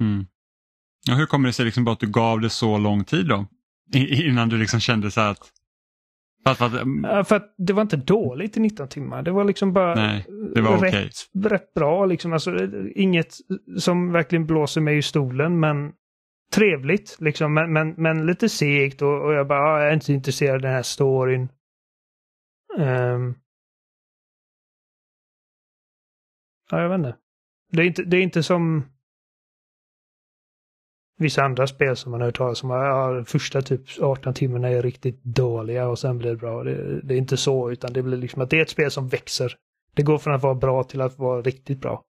[0.00, 0.26] Mm.
[1.08, 3.46] Ja, hur kommer det sig liksom bara att du gav det så lång tid då?
[3.94, 5.52] innan du liksom kände så att...
[6.44, 9.22] För att, för att, för att det var inte dåligt i 19 timmar.
[9.22, 11.50] Det var liksom bara Nej, det var rätt, okay.
[11.50, 12.06] rätt bra.
[12.06, 12.32] Liksom.
[12.32, 13.34] Alltså, inget
[13.78, 15.92] som verkligen blåser mig i stolen men
[16.52, 17.16] trevligt.
[17.20, 17.54] Liksom.
[17.54, 20.60] Men, men, men lite segt och, och jag bara, ah, jag är inte intresserad av
[20.60, 21.48] den här storyn.
[22.78, 23.34] Um,
[26.70, 27.16] ja, jag vet inte.
[27.72, 28.84] Det är inte, det är inte som
[31.18, 32.70] vissa andra spel som man har hört talas om.
[32.70, 36.64] Ja, första typ 18 timmarna är riktigt dåliga och sen blir det bra.
[36.64, 39.08] Det, det, är inte så, utan det blir liksom att det är ett spel som
[39.08, 39.54] växer.
[39.94, 42.02] Det går från att vara bra till att vara riktigt bra.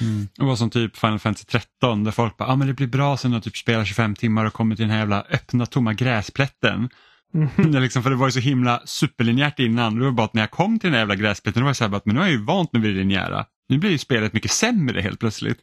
[0.00, 0.28] Mm.
[0.36, 2.86] Det var som typ Final Fantasy 13 där folk bara, ja ah, men det blir
[2.86, 5.94] bra sen när typ spelar 25 timmar och kommer till den här jävla öppna tomma
[5.94, 6.88] gräsplätten.
[7.34, 7.82] Mm.
[7.82, 9.98] Liksom, för det var ju så himla superlinjärt innan.
[9.98, 11.76] Det var bara att när jag kom till den här jävla gräsplätten, då var jag
[11.76, 13.44] så här, men nu är jag ju vant med det linjära.
[13.68, 15.58] Nu blir ju spelet mycket sämre helt plötsligt.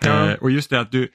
[0.00, 0.30] Ja.
[0.30, 1.08] Eh, och just det att du,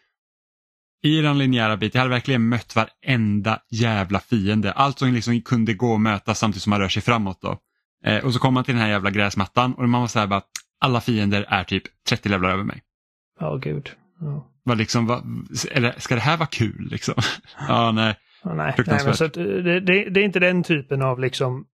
[1.04, 4.72] i den linjära biten, jag hade verkligen mött varenda jävla fiende.
[4.72, 7.42] Allt som liksom kunde gå och möta samtidigt som man rör sig framåt.
[7.42, 7.58] Då.
[8.06, 10.28] Eh, och så kom man till den här jävla gräsmattan och man var så här
[10.28, 10.42] bara,
[10.80, 12.82] alla fiender är typ 30 levlar över mig.
[13.40, 13.92] Ja, oh, gud.
[14.22, 14.44] Oh.
[14.64, 15.22] Var liksom, var,
[15.72, 17.16] eller, ska det här vara kul liksom?
[17.68, 18.16] ja, nej.
[18.44, 21.66] Oh, nej, nej men så det, det, det, är inte den typen av liksom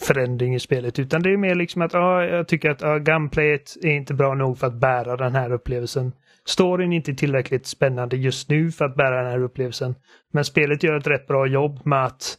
[0.00, 3.76] förändring i spelet utan det är mer liksom att ja, jag tycker att ja, gunplayet
[3.82, 6.12] är inte bra nog för att bära den här upplevelsen.
[6.48, 9.94] Storyn är inte tillräckligt spännande just nu för att bära den här upplevelsen.
[10.32, 12.36] Men spelet gör ett rätt bra jobb med att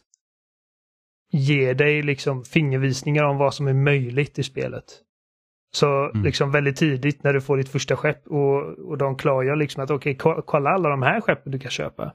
[1.32, 4.84] ge dig liksom fingervisningar om vad som är möjligt i spelet.
[5.72, 6.24] Så mm.
[6.24, 9.90] liksom väldigt tidigt när du får ditt första skepp och, och de klargör liksom att
[9.90, 12.12] okej, okay, kolla alla de här skeppen du kan köpa.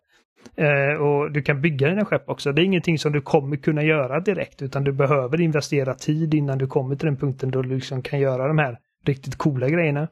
[0.56, 2.52] Eh, och du kan bygga dina skepp också.
[2.52, 6.58] Det är ingenting som du kommer kunna göra direkt utan du behöver investera tid innan
[6.58, 10.08] du kommer till den punkten då du liksom kan göra de här riktigt coola grejerna.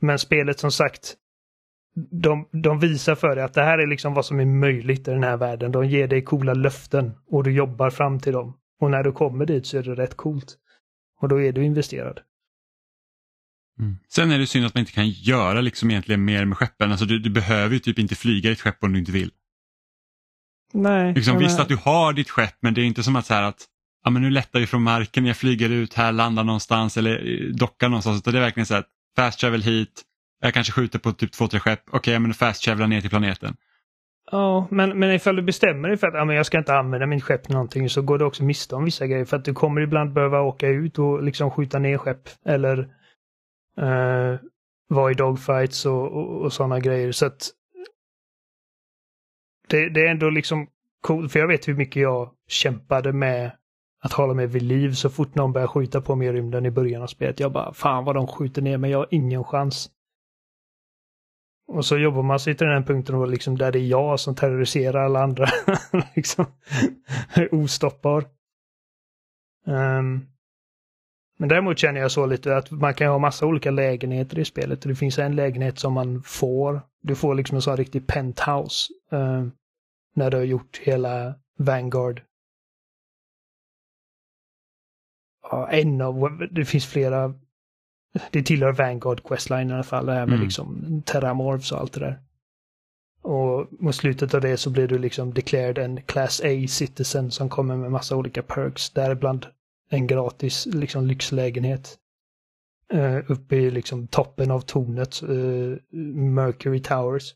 [0.00, 1.16] Men spelet som sagt
[2.10, 5.10] de, de visar för dig att det här är liksom vad som är möjligt i
[5.10, 5.72] den här världen.
[5.72, 8.56] De ger dig coola löften och du jobbar fram till dem.
[8.80, 10.54] Och när du kommer dit så är det rätt coolt.
[11.20, 12.20] Och då är du investerad.
[13.78, 13.96] Mm.
[14.08, 16.90] Sen är det synd att man inte kan göra liksom egentligen mer med skeppen.
[16.90, 19.30] Alltså du, du behöver ju typ inte flyga ditt skepp om du inte vill.
[20.72, 21.14] Nej.
[21.14, 23.66] Liksom, visst att du har ditt skepp men det är inte som att så att
[24.04, 27.54] ja, men nu lättar vi från marken, jag flyger ut här, landar någonstans eller eh,
[27.54, 28.18] dockar någonstans.
[28.18, 30.02] Utan det är verkligen så att fast travel hit,
[30.44, 31.80] jag kanske skjuter på typ två, tre skepp.
[31.86, 33.56] Okej, okay, men fast travelar ner till planeten.
[34.30, 37.06] Ja, men, men ifall du bestämmer dig för att ja, men jag ska inte använda
[37.06, 39.24] min skepp någonting så går du också miste om vissa grejer.
[39.24, 42.28] För att du kommer ibland behöva åka ut och liksom skjuta ner skepp.
[42.46, 42.78] Eller
[43.80, 44.38] uh,
[44.88, 47.12] vara i dogfights och, och, och sådana grejer.
[47.12, 47.50] Så att
[49.68, 50.66] det, det är ändå liksom
[51.00, 53.50] coolt, för jag vet hur mycket jag kämpade med
[54.02, 56.70] att hålla mig vid liv så fort någon börjar skjuta på mig i rymden i
[56.70, 57.40] början av spelet.
[57.40, 59.90] Jag bara, fan vad de skjuter ner mig, jag har ingen chans.
[61.66, 64.34] Och så jobbar man sig till den punkten och liksom, där det är jag som
[64.34, 65.46] terroriserar alla andra.
[66.16, 66.46] liksom,
[67.50, 68.24] ostoppbar.
[69.66, 70.26] Um,
[71.38, 74.82] men däremot känner jag så lite att man kan ha massa olika lägenheter i spelet.
[74.82, 76.80] Det finns en lägenhet som man får.
[77.02, 78.92] Du får liksom en sån riktig penthouse.
[79.12, 79.46] Uh,
[80.14, 82.22] när du har gjort hela Vanguard.
[85.50, 87.34] Ja, en av, det finns flera
[88.30, 90.44] det tillhör Vanguard Questline i alla fall, det här med Mm.
[90.44, 92.20] liksom Terramorphs och allt det där.
[93.22, 97.48] Och mot slutet av det så blir du liksom declared en Class A citizen som
[97.48, 99.46] kommer med massa olika perks, däribland
[99.90, 101.98] en gratis liksom lyxlägenhet.
[102.94, 107.34] Uh, uppe i liksom toppen av tornet, eh, Mercury Towers.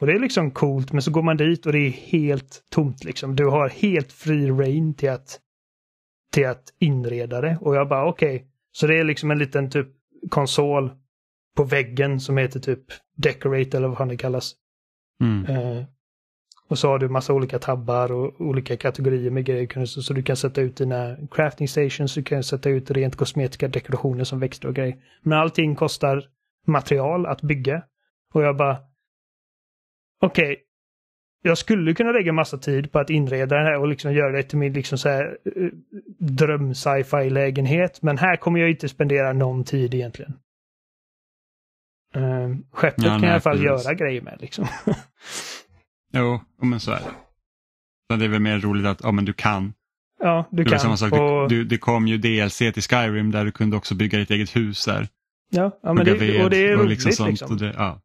[0.00, 3.04] Och det är liksom coolt, men så går man dit och det är helt tomt
[3.04, 3.36] liksom.
[3.36, 5.40] Du har helt fri reign till att,
[6.32, 7.58] till att inreda det.
[7.60, 9.88] Och jag bara okej, så det är liksom en liten typ
[10.30, 10.90] konsol
[11.56, 12.84] på väggen som heter typ
[13.16, 14.54] Decorate eller vad fan det kallas.
[15.20, 15.44] Mm.
[15.46, 15.84] Eh,
[16.68, 19.84] och så har du massa olika tabbar och olika kategorier med grejer.
[19.84, 23.68] Så, så du kan sätta ut dina crafting stations, du kan sätta ut rent kosmetiska
[23.68, 24.96] dekorationer som växter och grejer.
[25.22, 26.24] Men allting kostar
[26.66, 27.82] material att bygga.
[28.32, 28.78] Och jag bara...
[30.20, 30.63] Okej.
[31.46, 34.42] Jag skulle kunna lägga massa tid på att inreda den här och liksom göra det
[34.42, 35.68] till min liksom så här, eh,
[36.18, 38.02] dröm sci-fi lägenhet.
[38.02, 40.32] Men här kommer jag inte spendera någon tid egentligen.
[42.16, 43.86] Uh, skeppet Ja, kan nej, jag i alla fall precis.
[43.86, 44.66] göra grejer med liksom.
[46.12, 47.00] Jo, men så är
[48.08, 48.16] det.
[48.16, 49.72] Det är väl mer roligt att ja, men du kan.
[50.20, 50.80] ja, du Det, kan.
[50.80, 51.12] samma sak.
[51.12, 54.56] och, Du, det kom ju DLC till Skyrim där du kunde också bygga ditt eget
[54.56, 55.08] hus där.
[55.50, 57.48] ja, ja, men det, och det är och roligt liksom liksom.
[57.48, 57.50] sånt.
[57.62, 58.00] Och det, ja.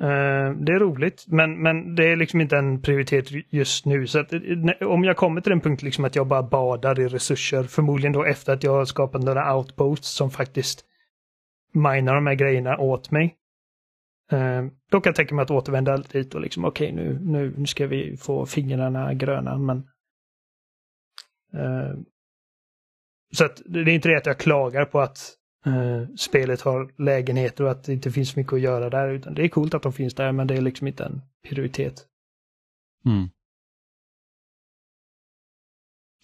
[0.00, 4.06] Eh, det är roligt, men, men det är liksom inte en prioritet just nu.
[4.06, 4.40] Så att, eh,
[4.80, 8.24] om jag kommer till den punkt liksom att jag bara badar i resurser, förmodligen då
[8.24, 10.84] efter att jag har skapat några outposts som faktiskt
[11.72, 13.36] minar de här grejerna åt mig.
[14.32, 17.66] Eh, då kan jag tänka mig att återvända dit och liksom okej nu, nu, nu
[17.66, 19.86] ska vi få fingrarna gröna men
[23.32, 27.64] så att det är inte det att jag klagar på att eh, spelet har lägenheter
[27.64, 29.08] och att det inte finns mycket att göra där.
[29.08, 32.06] Utan det är coolt att de finns där men det är liksom inte en prioritet.
[33.06, 33.28] Mm.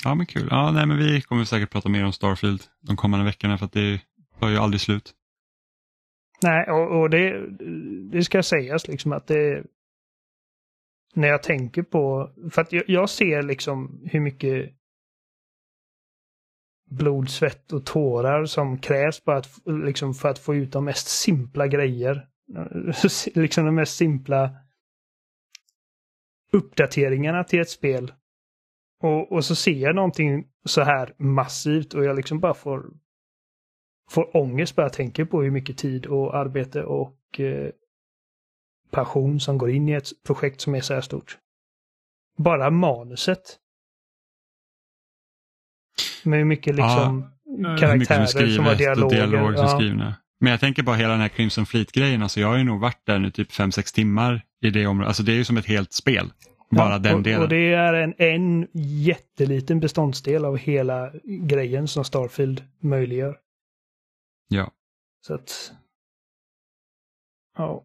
[0.05, 0.49] Ja men kul.
[0.51, 3.73] Ja, nej, men vi kommer säkert prata mer om Starfield de kommande veckorna för att
[3.73, 4.01] det
[4.41, 5.15] tar ju aldrig slut.
[6.43, 7.47] Nej, och, och det,
[8.11, 9.65] det ska sägas liksom att det...
[11.15, 12.31] När jag tänker på...
[12.51, 14.73] För att jag, jag ser liksom hur mycket
[16.91, 21.09] blod, svett och tårar som krävs på att, liksom för att få ut de mest
[21.09, 22.29] simpla grejer.
[23.35, 24.51] liksom de mest simpla
[26.53, 28.13] uppdateringarna till ett spel.
[29.03, 32.91] Och, och så ser jag någonting så här massivt och jag liksom bara får
[34.11, 37.71] får ångest bara jag tänker på hur mycket tid och arbete och eh,
[38.91, 41.39] passion som går in i ett projekt som är så här stort.
[42.37, 43.59] Bara manuset.
[46.27, 49.17] Med hur mycket liksom mycket karaktärer som är som har skrivet och dialoger.
[49.17, 49.79] dialog som ja.
[49.79, 50.15] skrivna.
[50.41, 53.07] Men jag tänker bara hela den här Crimson Fleet-grejen, alltså jag har ju nog varit
[53.07, 55.09] där nu typ 5-6 timmar i det området.
[55.09, 56.33] Alltså det är ju som ett helt spel.
[56.71, 57.43] Bara Ja, den och, delen.
[57.43, 58.69] Och det är en, en
[59.05, 63.39] jätteliten beståndsdel av hela grejen som Starfield möjliggör.
[64.49, 64.71] Ja.
[65.27, 65.73] Så att...
[67.59, 67.85] Ja.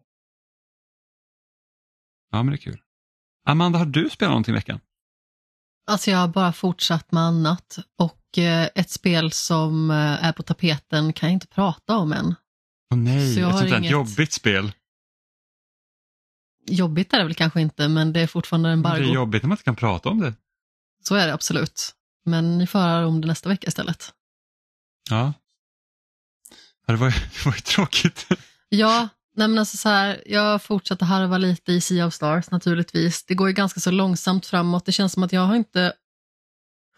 [2.30, 2.80] ja, men det är kul.
[3.46, 4.80] Amanda, har du spelat någonting i veckan?
[5.86, 10.42] Alltså jag har bara fortsatt med annat och eh, ett spel som eh, är på
[10.42, 12.34] tapeten kan jag inte prata om än.
[12.92, 14.72] Åh nej, Så ett sånt där inget- jobbigt spel.
[16.66, 19.48] Jobbigt är det väl kanske inte, men det är fortfarande Men Det är jobbigt när
[19.48, 20.34] man inte kan prata om det.
[21.04, 21.94] Så är det absolut.
[22.24, 24.12] Men ni får höra om det nästa vecka istället.
[25.10, 25.32] Ja.
[26.86, 28.26] Ja, Det var, det var ju tråkigt.
[28.68, 33.24] Ja, nej men alltså så här, jag fortsätter harva lite i Sea of Stars naturligtvis.
[33.24, 34.86] Det går ju ganska så långsamt framåt.
[34.86, 35.92] Det känns som att jag har inte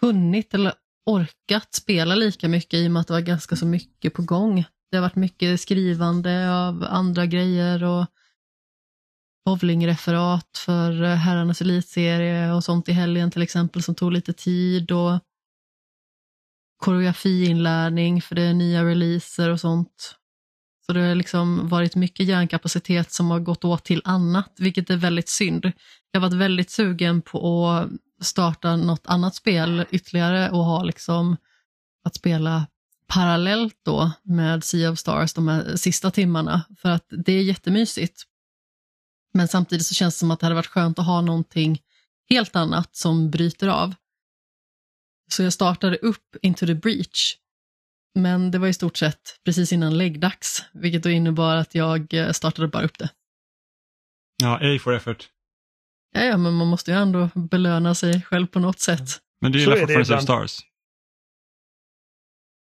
[0.01, 0.73] hunnit eller
[1.07, 4.65] orkat spela lika mycket i och med att det var ganska så mycket på gång.
[4.91, 8.07] Det har varit mycket skrivande av andra grejer och
[9.45, 14.93] bowlingreferat för eh, herrarnas elitserie och sånt i helgen till exempel som tog lite tid
[14.93, 15.21] och
[16.77, 20.17] koreografiinlärning för det är nya releaser och sånt.
[20.87, 24.97] Så det har liksom varit mycket hjärnkapacitet som har gått åt till annat, vilket är
[24.97, 25.73] väldigt synd.
[26.11, 27.91] Jag har varit väldigt sugen på att
[28.25, 31.37] starta något annat spel ytterligare och ha liksom
[32.05, 32.67] att spela
[33.07, 38.23] parallellt då med Sea of Stars de här sista timmarna, för att det är jättemysigt.
[39.35, 41.83] Men samtidigt så känns det som att det hade varit skönt att ha någonting
[42.31, 43.95] helt annat som bryter av.
[45.31, 47.37] Så jag startade upp Into the Breach
[48.15, 52.33] men det var i stort sett precis innan läggdags, vilket då innebar att jag eh,
[52.33, 53.09] startade bara upp det.
[54.43, 55.29] Ja, A for effort.
[56.15, 59.21] Ja, ja, men man måste ju ändå belöna sig själv på något sätt.
[59.41, 60.23] Men du gillar fortfarande Sea of.
[60.23, 60.59] Stars?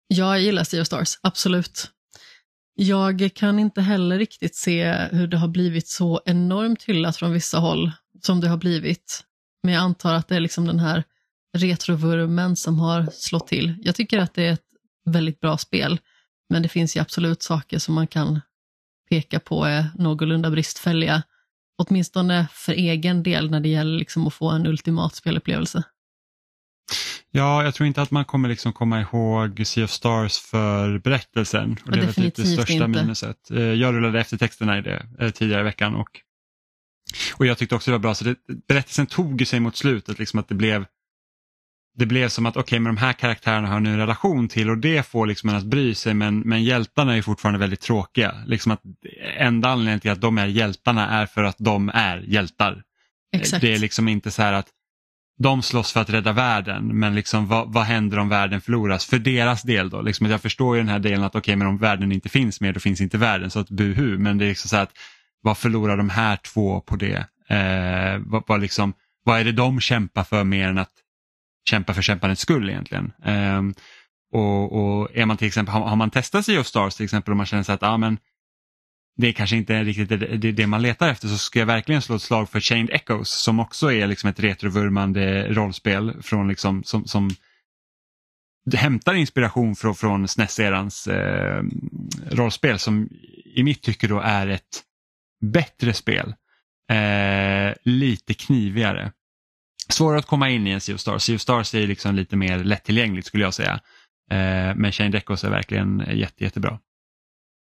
[0.07, 1.91] Jag gillar Sea of Stars, absolut.
[2.75, 7.57] Jag kan inte heller riktigt se hur det har blivit så enormt hyllat från vissa
[7.57, 9.23] håll som det har blivit.
[9.63, 11.03] Men jag antar att det är liksom den här
[11.57, 13.75] retrovurmen som har slått till.
[13.81, 14.65] Jag tycker att det är ett
[15.05, 15.99] väldigt bra spel.
[16.49, 18.41] Men det finns ju absolut saker som man kan
[19.09, 21.23] peka på är någorlunda bristfälliga.
[21.77, 25.83] Åtminstone för egen del när det gäller liksom att få en ultimat spelupplevelse.
[27.31, 31.77] Ja, jag tror inte att man kommer liksom komma ihåg Sea of Stars för berättelsen.
[31.85, 32.87] Och det är väl typ det största inte.
[32.87, 33.51] minuset.
[33.51, 36.09] Eh, jag rullade eftertexterna i det eh, tidigare i veckan och,
[37.35, 38.15] och jag tyckte också det var bra.
[38.15, 38.35] Så det,
[38.67, 40.85] berättelsen tog sig mot slutet, liksom att det blev
[41.95, 44.69] det blev som att okej, okay, men de här karaktärerna har nu en relation till
[44.69, 48.35] och det får liksom en att bry sig men, men hjältarna är fortfarande väldigt tråkiga.
[48.45, 48.81] Liksom att
[49.37, 52.83] enda anledningen till att de är hjältarna är för att de är hjältar.
[53.35, 53.61] Exakt.
[53.61, 54.67] Det är liksom inte så här att
[55.37, 59.19] de slåss för att rädda världen men liksom vad, vad händer om världen förloras för
[59.19, 60.01] deras del då?
[60.01, 62.61] Liksom, jag förstår ju den här delen att okej okay, men om världen inte finns
[62.61, 64.91] mer då finns inte världen så att buhu men det är liksom så att
[65.41, 67.25] vad förlorar de här två på det?
[67.49, 70.91] Eh, vad, vad, liksom, vad är det de kämpar för mer än att
[71.69, 73.11] kämpa för kämpandets skull egentligen?
[73.25, 73.61] Eh,
[74.31, 77.31] och, och, är man till exempel, har, har man testat sig of Stars till exempel
[77.31, 78.17] och man känner sig att ah, men,
[79.17, 82.15] det är kanske inte riktigt det, det, man letar efter så ska jag verkligen slå
[82.15, 87.05] ett slag för Chained Echoes som också är liksom ett retrovurmande rollspel från liksom, som,
[87.05, 87.29] som
[88.75, 91.63] hämtar inspiration från, från SNES-erans eh,
[92.31, 93.09] rollspel som
[93.55, 94.83] i mitt tycke då är ett
[95.41, 96.35] bättre spel.
[96.91, 99.11] Eh, lite knivigare.
[99.89, 101.23] Svårare att komma in i en Sea of Stars.
[101.23, 103.73] Sea of Stars är liksom lite mer lättillgängligt skulle jag säga.
[104.31, 106.79] Eh, men Chained Deckos är verkligen jätte, jättebra.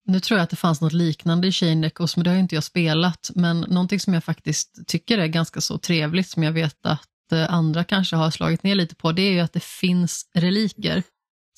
[0.05, 2.55] Nu tror jag att det fanns något liknande i Shane Deckos, men det har inte
[2.55, 3.31] jag spelat.
[3.35, 7.53] Men någonting som jag faktiskt tycker är ganska så trevligt, som jag vet att eh,
[7.53, 11.03] andra kanske har slagit ner lite på, det är ju att det finns reliker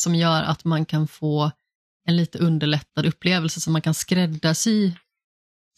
[0.01, 1.51] som gör att man kan få
[2.07, 4.91] en lite underlättad upplevelse, så man kan skräddarsy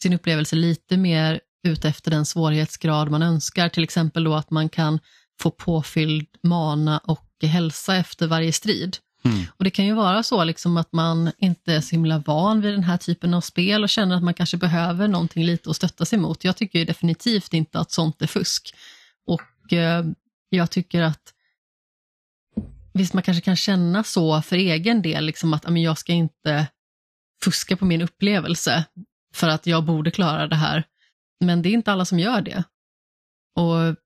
[0.02, 3.68] sin upplevelse lite mer ut efter den svårighetsgrad man önskar.
[3.68, 4.98] Till exempel då att man kan
[5.40, 8.96] få påfylld mana och hälsa efter varje strid.
[9.24, 9.44] Mm.
[9.56, 12.72] Och Det kan ju vara så liksom att man inte är så himla van vid
[12.72, 16.04] den här typen av spel och känner att man kanske behöver någonting lite att stötta
[16.04, 16.44] sig mot.
[16.44, 18.74] Jag tycker definitivt inte att sånt är fusk.
[19.26, 20.04] Och eh,
[20.48, 21.32] jag tycker att
[22.92, 26.66] visst man kanske kan känna så för egen del, liksom att jag ska inte
[27.44, 28.84] fuska på min upplevelse
[29.34, 30.84] för att jag borde klara det här.
[31.42, 32.64] Men det är inte alla som gör det.
[33.56, 33.96] Och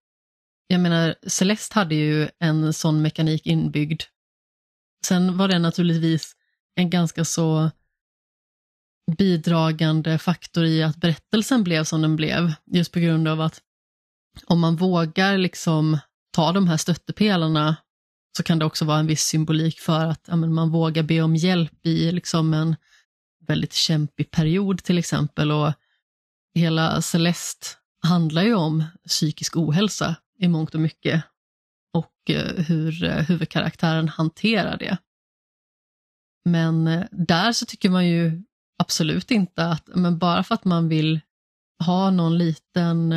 [0.66, 4.02] jag menar, Celeste hade ju en sån mekanik inbyggd
[5.06, 6.36] Sen var det naturligtvis
[6.74, 7.70] en ganska så
[9.18, 13.60] bidragande faktor i att berättelsen blev som den blev, just på grund av att
[14.46, 15.98] om man vågar liksom
[16.32, 17.76] ta de här stöttepelarna
[18.36, 21.36] så kan det också vara en viss symbolik för att ja, man vågar be om
[21.36, 22.76] hjälp i liksom en
[23.46, 25.52] väldigt kämpig period till exempel.
[25.52, 25.72] Och
[26.56, 27.66] hela Celeste
[28.02, 31.24] handlar ju om psykisk ohälsa i mångt och mycket
[31.92, 34.98] och eh, hur eh, huvudkaraktären hanterar det.
[36.44, 38.42] Men eh, där så tycker man ju
[38.78, 41.20] absolut inte att, men bara för att man vill
[41.84, 43.14] ha någon liten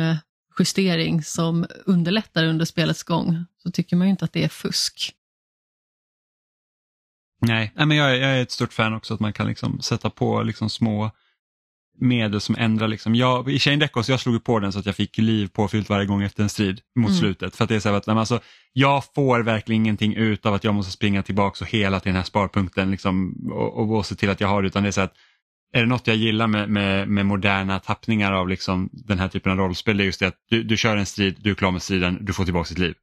[0.58, 5.14] justering som underlättar under spelets gång så tycker man ju inte att det är fusk.
[7.40, 10.10] Nej, men jag är, jag är ett stort fan också att man kan liksom sätta
[10.10, 11.10] på liksom små
[12.00, 12.88] medel som ändrar.
[12.88, 13.14] Liksom.
[13.14, 16.06] Jag, I Shane Deckos, jag slog på den så att jag fick liv påfyllt varje
[16.06, 17.20] gång efter en strid mot mm.
[17.20, 17.56] slutet.
[17.56, 18.40] För att det är så att, alltså,
[18.72, 22.16] jag får verkligen ingenting ut av att jag måste springa tillbaka och hela till den
[22.16, 24.68] här sparpunkten liksom, och, och, och se till att jag har det.
[24.68, 25.14] Utan det är så att
[25.72, 29.52] är det något jag gillar med, med, med moderna tappningar av liksom den här typen
[29.52, 31.70] av rollspel, det är just det att du, du kör en strid, du är klar
[31.70, 32.94] med striden, du får tillbaka ditt liv.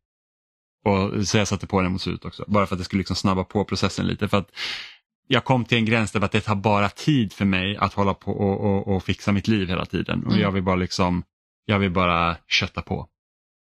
[0.86, 3.16] Och så jag satte på den mot slutet också, bara för att det skulle liksom
[3.16, 4.28] snabba på processen lite.
[4.28, 4.52] För att
[5.28, 8.32] jag kom till en gräns där det tar bara tid för mig att hålla på
[8.32, 10.24] och, och, och fixa mitt liv hela tiden.
[10.24, 10.42] Och mm.
[10.42, 11.24] jag vill bara liksom,
[11.66, 13.10] jag vill bara kötta på.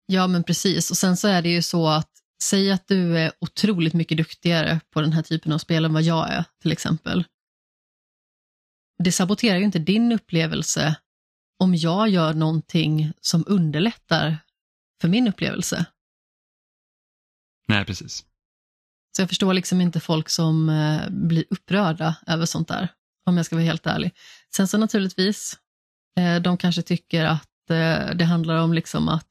[0.06, 2.10] Ja men precis och sen så är det ju så att
[2.42, 6.02] säg att du är otroligt mycket duktigare på den här typen av spel än vad
[6.02, 7.24] jag är till exempel.
[8.98, 10.96] Det saboterar ju inte din upplevelse
[11.58, 14.38] om jag gör någonting som underlättar
[15.00, 15.86] för min upplevelse.
[17.68, 18.24] Nej, precis.
[19.16, 22.88] Så jag förstår liksom inte folk som eh, blir upprörda över sånt där,
[23.26, 24.14] om jag ska vara helt ärlig.
[24.56, 25.58] Sen så naturligtvis,
[26.20, 29.28] eh, de kanske tycker att eh, det handlar om liksom att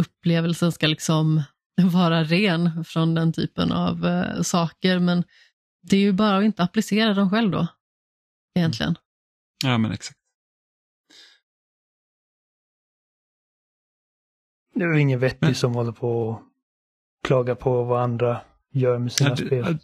[0.00, 1.42] upplevelsen ska liksom
[1.92, 4.06] vara ren från den typen av
[4.42, 5.24] saker, men
[5.82, 7.66] det är ju bara att inte applicera dem själv då,
[8.58, 8.98] egentligen.
[9.64, 10.18] Ja, men exakt.
[14.74, 15.54] Det är ingen vettig men...
[15.54, 16.42] som håller på och
[17.24, 18.40] klagar på vad andra
[18.74, 19.78] gör med sina ja, spel.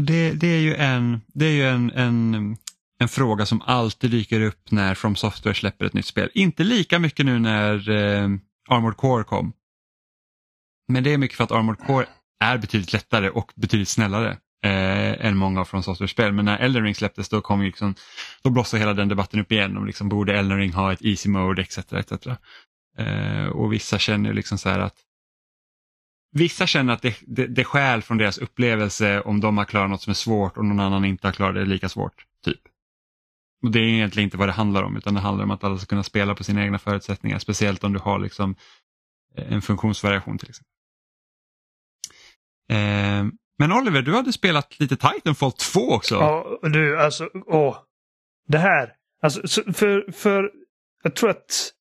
[0.00, 2.56] Det, det, är ju en, det är ju en, en,
[2.98, 6.30] en fråga som alltid dyker upp när From Software släpper ett nytt spel.
[6.34, 8.28] Inte lika mycket nu när eh,
[8.68, 9.52] Armored Core kom.
[10.88, 12.06] Men det är mycket för att Armored Core
[12.44, 14.30] är betydligt lättare och betydligt snällare
[14.64, 16.32] eh, än många av från Software-spel.
[16.32, 17.94] Men när Elden Ring släpptes då, kom liksom,
[18.42, 21.28] då blossade hela den debatten upp igen om liksom, borde Elden Ring ha ett easy
[21.28, 21.78] mode etc.
[21.78, 22.26] etc.
[22.98, 24.96] Eh, och vissa känner liksom så här att
[26.32, 30.02] Vissa känner att det, det, det skäl från deras upplevelse om de har klarat något
[30.02, 32.26] som är svårt och någon annan inte har klarat det lika svårt.
[32.44, 32.60] typ.
[33.62, 35.78] Och Det är egentligen inte vad det handlar om utan det handlar om att alla
[35.78, 37.38] ska kunna spela på sina egna förutsättningar.
[37.38, 38.54] Speciellt om du har liksom
[39.36, 40.72] eh, en funktionsvariation till exempel.
[42.70, 46.14] Eh, men Oliver, du hade spelat lite Titanfall 2 också.
[46.14, 47.76] Ja, du, alltså, åh.
[48.48, 48.92] Det här.
[49.22, 50.50] Alltså, för, för
[51.02, 51.72] jag tror att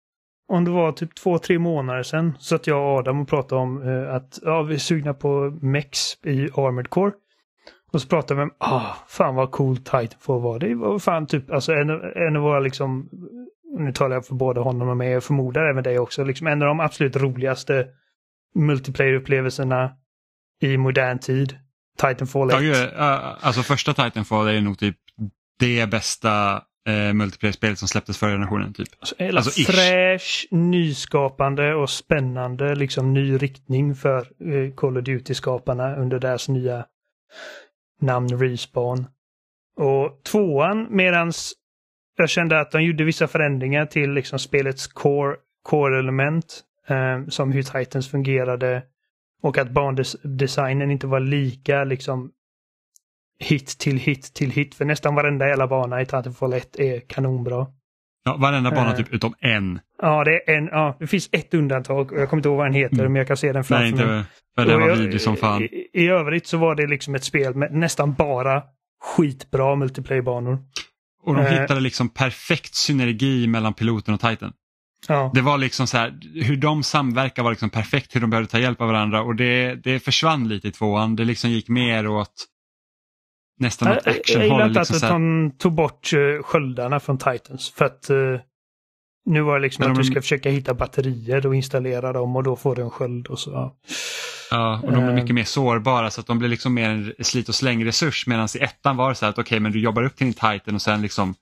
[0.52, 3.62] om det var typ två, tre månader sedan så att jag och Adam och pratade
[3.62, 7.12] om eh, att ja, vi är sugna på Mex i Armored Core.
[7.92, 10.60] Och så pratade vi om, ah, fan vad cool Titanfall var.
[10.60, 13.10] Det var fan typ, alltså en, en av våra liksom,
[13.78, 16.62] nu talar jag för både honom och mig, jag förmodar även dig också, liksom en
[16.62, 17.88] av de absolut roligaste
[18.56, 19.90] multiplayer-upplevelserna
[20.62, 21.58] i modern tid.
[22.02, 22.56] Titanfall 1.
[22.56, 24.98] Ja, ju, uh, eh, alltså första Titanfall är nog typ
[25.60, 28.74] det bästa eh, multiplayer-spelet som släpptes förra generationen.
[28.74, 28.88] Typ.
[29.00, 36.20] Alltså, alltså fräsch, nyskapande och spännande liksom ny riktning för eh, Call of Duty-skaparna under
[36.20, 36.86] deras nya
[38.02, 39.08] namn Respawn.
[39.78, 41.54] Och tvåan, medans
[42.18, 46.64] jag kände att de gjorde vissa förändringar till liksom spelets core, core-element.
[46.88, 48.84] Eh, som hur Titans fungerade
[49.42, 52.32] och att bandesignen inte var lika liksom
[53.42, 54.76] hit till hit till hit.
[54.76, 57.68] För nästan varenda jävla bana i Titanfall 1 är kanonbra.
[58.24, 59.80] Ja, varenda bana uh, typ utom en.
[60.02, 60.66] Ja, det är en.
[60.66, 63.12] Ja, det finns ett undantag och jag kommer inte ihåg vad den heter mm.
[63.12, 64.24] men jag kan se den framför Nej, inte, mig.
[64.56, 65.62] För den var video som fan.
[65.62, 68.64] I, I, övrigt så var det liksom ett spel med nästan bara
[69.04, 70.60] skitbra multiplayer-banor.
[71.24, 74.54] Och de uh, hittade liksom perfekt synergi mellan piloten och Titan.
[75.08, 75.32] Ja.
[75.34, 78.60] Det var liksom så här, hur de samverkar var liksom perfekt, hur de behövde ta
[78.60, 81.16] hjälp av varandra och det, det försvann lite i tvåan.
[81.16, 82.48] Det liksom gick mer åt
[83.62, 84.48] nästan åt actionhåll.
[84.48, 87.70] Jag gillar inte liksom att de tog bort uh, sköldarna från Titans.
[87.70, 88.40] För att uh,
[89.26, 90.02] nu var det liksom Men att de...
[90.02, 93.40] du ska försöka hitta batterier och installera dem och då får du en sköld och
[93.40, 93.52] så.
[93.52, 93.78] Ja,
[94.52, 95.36] ja och de blir mycket eh.
[95.36, 98.64] mer sårbara så att de blir liksom mer en slit och släng resurs medan i
[98.64, 100.76] ettan var det så här att okej okay, men du jobbar upp till din Titan
[100.76, 101.36] och sen liksom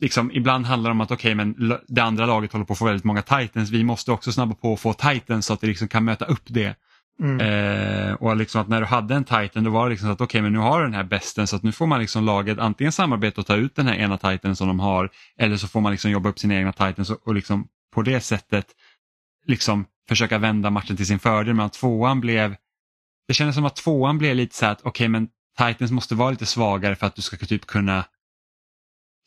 [0.00, 2.78] liksom, ibland handlar det om att okej, okay, men det andra laget håller på att
[2.78, 3.70] få väldigt många titans.
[3.70, 6.44] Vi måste också snabba på att få titans så att vi liksom kan möta upp
[6.46, 6.76] det.
[7.22, 7.40] Mm.
[7.40, 10.20] Eh, och liksom att när du hade en titan då var det liksom så att
[10.20, 12.24] okej okay, men nu har du den här besten så att nu får man liksom
[12.24, 15.68] laget antingen samarbeta och ta ut den här ena titanen som de har eller så
[15.68, 18.66] får man liksom jobba upp sina egna titans och, och liksom på det sättet
[19.46, 21.54] liksom försöka vända matchen till sin fördel.
[21.54, 22.56] Men att tvåan blev,
[23.28, 26.30] det kändes som att tvåan blev lite så att okej okay, men titans måste vara
[26.30, 28.04] lite svagare för att du ska typ kunna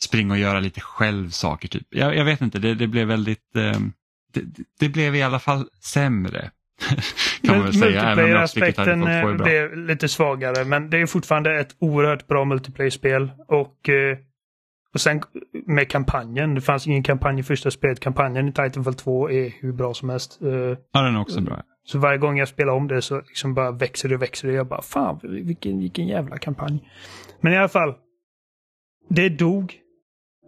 [0.03, 1.67] springa och göra lite själv saker.
[1.67, 1.87] Typ.
[1.89, 3.79] Jag, jag vet inte, det, det blev väldigt, eh,
[4.33, 4.43] det,
[4.79, 6.51] det, blev i alla fall sämre
[7.43, 8.03] kan man väl säga.
[8.03, 8.99] Multiplayer-aspekten
[9.38, 13.32] blev lite svagare men det är fortfarande ett oerhört bra multiplayer-spel.
[13.47, 14.17] Och, eh,
[14.93, 15.21] och sen
[15.67, 17.99] med kampanjen, det fanns ingen kampanj i första spelet.
[17.99, 20.41] Kampanjen i Titanfall 2 är hur bra som helst.
[20.41, 20.49] Eh,
[20.91, 21.63] ja, den är också bra.
[21.84, 24.53] Så varje gång jag spelar om det så liksom bara växer det och växer det.
[24.53, 26.84] Jag bara fan vilken, vilken jävla kampanj.
[27.41, 27.93] Men i alla fall.
[29.09, 29.80] Det dog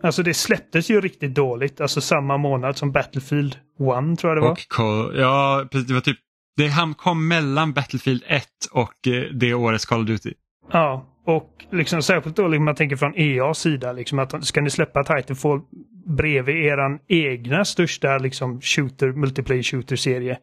[0.03, 4.41] Alltså det släpptes ju riktigt dåligt, alltså samma månad som Battlefield 1 tror jag det
[4.41, 4.51] var.
[4.51, 6.17] Och Call, ja, det var typ,
[6.57, 10.33] det kom mellan Battlefield 1 och eh, det årets Call of Duty.
[10.71, 14.69] Ja, och liksom särskilt då liksom man tänker från EAs sida, liksom att ska ni
[14.69, 15.61] släppa Titanfall
[16.05, 20.37] bredvid eran egna största liksom shooter, multiplayer shooter-serie?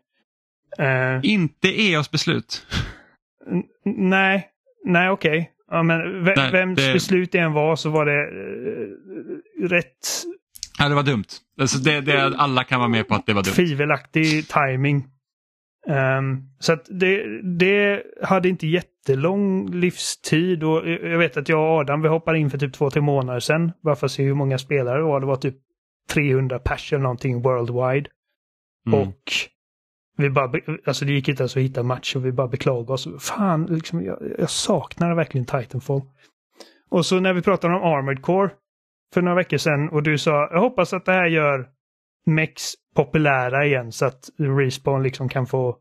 [0.81, 2.67] Uh, Inte EAs beslut.
[3.85, 4.49] Nej,
[4.85, 5.31] nej okej.
[5.31, 5.47] Okay.
[5.71, 6.93] Ja, men Nej, vems det...
[6.93, 10.09] beslut det än var så var det uh, rätt...
[10.79, 11.25] Ja, det var dumt.
[11.61, 13.53] Alltså det, det, alla kan vara med på att det var dumt.
[13.53, 15.07] Tvivelaktig timing.
[15.87, 21.81] Um, så att det, det hade inte jättelång livstid och jag vet att jag och
[21.81, 23.73] Adam vi hoppade in för typ två, tre månader sedan.
[23.83, 25.21] Bara för att se hur många spelare det var.
[25.21, 25.57] Det var typ
[26.13, 28.11] 300 pers eller någonting worldwide.
[28.87, 29.01] Mm.
[29.01, 29.23] Och
[30.21, 30.53] vi bara,
[30.85, 33.09] alltså det gick inte ens att hitta match och vi bara beklagade oss.
[33.21, 36.03] Fan, liksom, jag, jag saknar verkligen Titanfall.
[36.91, 38.51] Och så när vi pratade om Armored Core
[39.15, 41.69] för några veckor sedan och du sa jag hoppas att det här gör
[42.27, 42.63] Mex
[42.95, 45.77] populära igen så att Respawn liksom kan få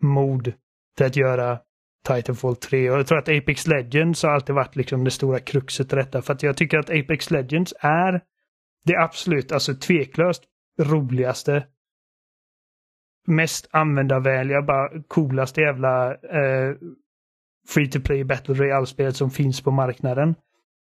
[0.00, 0.52] mod
[0.96, 1.58] till att göra
[2.06, 2.90] Titanfall 3.
[2.90, 6.22] Och jag tror att Apex Legends har alltid varit liksom det stora kruxet i detta.
[6.22, 8.20] För att jag tycker att Apex Legends är
[8.84, 10.42] det absolut, alltså tveklöst
[10.80, 11.66] roligaste
[13.26, 16.74] mest användarvänliga, bara coolaste jävla eh,
[17.68, 20.34] free to play battle royale-spelet som finns på marknaden.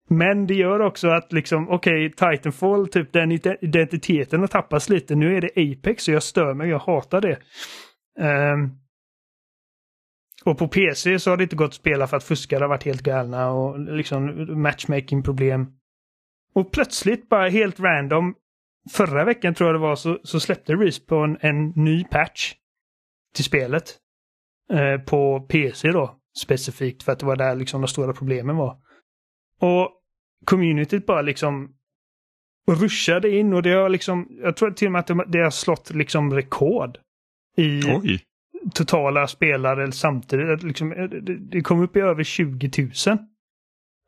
[0.09, 3.31] Men det gör också att liksom, okej, okay, Titanfall, typ den
[3.61, 5.15] identiteten har tappats lite.
[5.15, 7.37] Nu är det Apex och jag stör mig, jag hatar det.
[8.53, 8.77] Um,
[10.45, 12.83] Och på PC så har det inte gått att spela för att fuskare har varit
[12.83, 15.67] helt galna och liksom matchmaking-problem.
[16.53, 18.35] Och plötsligt, bara helt random,
[18.91, 22.53] förra veckan tror jag det var, så, så släppte Respawn en ny patch
[23.35, 23.83] till spelet.
[24.73, 28.77] Eh, på PC då, specifikt, för att det var där liksom de stora problemen var.
[29.61, 29.89] Och
[30.45, 31.73] communityt bara liksom
[32.71, 35.89] ruschade in och det har liksom, jag tror till och med att det har slått
[35.89, 36.97] liksom rekord
[37.57, 38.21] i Oj.
[38.73, 40.63] totala spelare samtidigt.
[40.63, 43.17] Liksom, eh, det- det kom upp i över 20 000.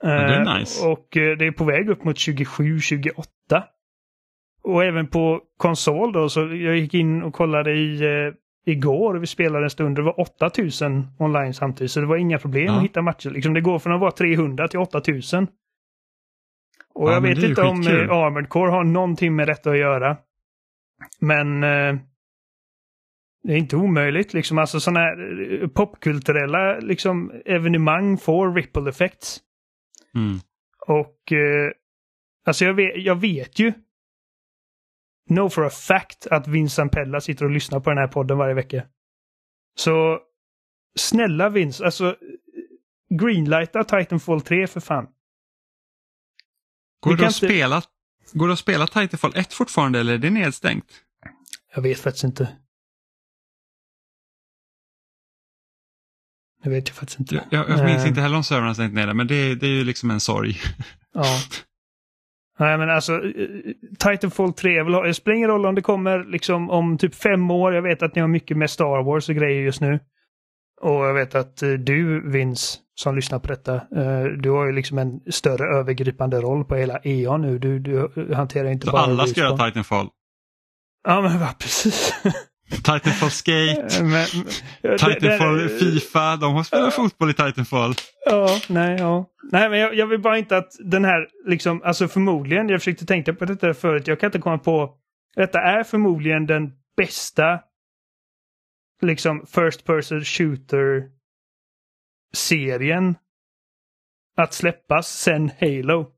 [0.02, 0.88] det är Eh, nice.
[0.88, 3.64] Och eh, det är på väg upp mot 27-28.
[4.62, 8.34] Och även på konsol då, så jag gick in och kollade i eh,
[8.66, 11.92] igår, vi spelade en stund, det var 8000 online samtidigt.
[11.92, 12.78] Så det var inga problem Ja.
[12.78, 13.30] att hitta matcher.
[13.30, 15.48] Liksom, det går från att vara 300 till 8000.
[16.94, 20.18] Och Ja, jag vet inte om eh, Armored Core har någonting med detta att göra.
[21.20, 21.96] Men eh,
[23.44, 24.34] det är inte omöjligt.
[24.34, 29.40] Liksom, alltså sådana här eh, popkulturella liksom, evenemang får ripple effects.
[30.16, 30.38] Mm.
[30.88, 31.72] Och eh,
[32.46, 33.74] alltså jag vet, jag vet ju
[35.30, 38.54] know for a fact att Vincent Pella sitter och lyssnar på den här podden varje
[38.54, 38.84] vecka.
[39.76, 40.20] Så
[41.00, 42.16] snälla Vince, alltså
[43.20, 45.08] greenlighta Titanfall 3 för fan.
[47.00, 47.82] Går det, att inte- spela,
[48.34, 50.86] går det att spela Titanfall 1 fortfarande eller är det nedstängt?
[51.76, 52.58] Jag vet faktiskt inte.
[56.64, 57.36] Det vet jag faktiskt inte.
[57.36, 59.66] Jag, jag, jag minns Eh, inte heller om servrarna stängt ner det, men det, det
[59.68, 60.58] är ju liksom en sorg.
[61.14, 61.24] Ja.
[62.60, 63.48] Nej men alltså, eh,
[64.00, 67.16] Titanfall 3, jag vill ha, det spelar ingen roll om det kommer liksom om typ
[67.16, 67.74] fem år.
[67.74, 70.00] Jag vet att ni har mycket med Star Wars och grejer just nu.
[70.82, 74.72] Och jag vet att eh, du, Vince, som lyssnar på detta, eh, du har ju
[74.72, 77.60] liksom en större övergripande roll på hela EA nu.
[77.60, 80.10] Du, du hanterar inte Så bara alla ska göra Titanfall.
[81.08, 82.14] Ja men va, precis.
[82.70, 84.26] Titanfall Skate, men,
[84.82, 87.94] det- Titanfall det- Fifa, de har spelat fotboll i Titanfall.
[88.26, 89.26] Ja, nej, ja.
[89.52, 93.06] Nej, men jag, jag vill bara inte att den här, liksom, alltså förmodligen, jag försökte
[93.06, 94.98] tänka på detta förut, jag kan inte komma på,
[95.36, 97.60] detta är förmodligen den bästa,
[99.02, 101.04] liksom, first person shooter
[102.34, 103.16] serien
[104.38, 106.12] att släppas sen Halo.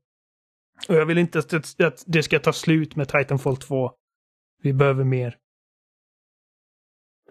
[0.88, 3.90] Och jag vill inte att, det- att det ska ta slut med Titanfall 2.
[4.62, 5.36] Vi behöver mer.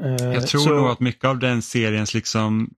[0.02, 2.70] Eh, Jag tror så- nog att mycket av den seriens liksom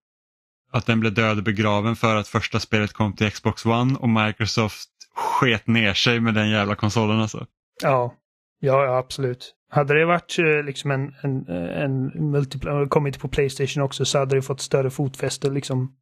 [0.71, 4.09] att den blev död och begraven för att första spelet kom till Xbox One och
[4.09, 7.45] Microsoft sket ner sig med den jävla konsolen alltså.
[7.82, 8.13] Ja,
[8.59, 9.55] ja, absolut.
[9.69, 14.36] Hade det varit eh, liksom en, en, en multiplayer, kommit på Playstation också så hade
[14.36, 15.95] det fått större fotfäste liksom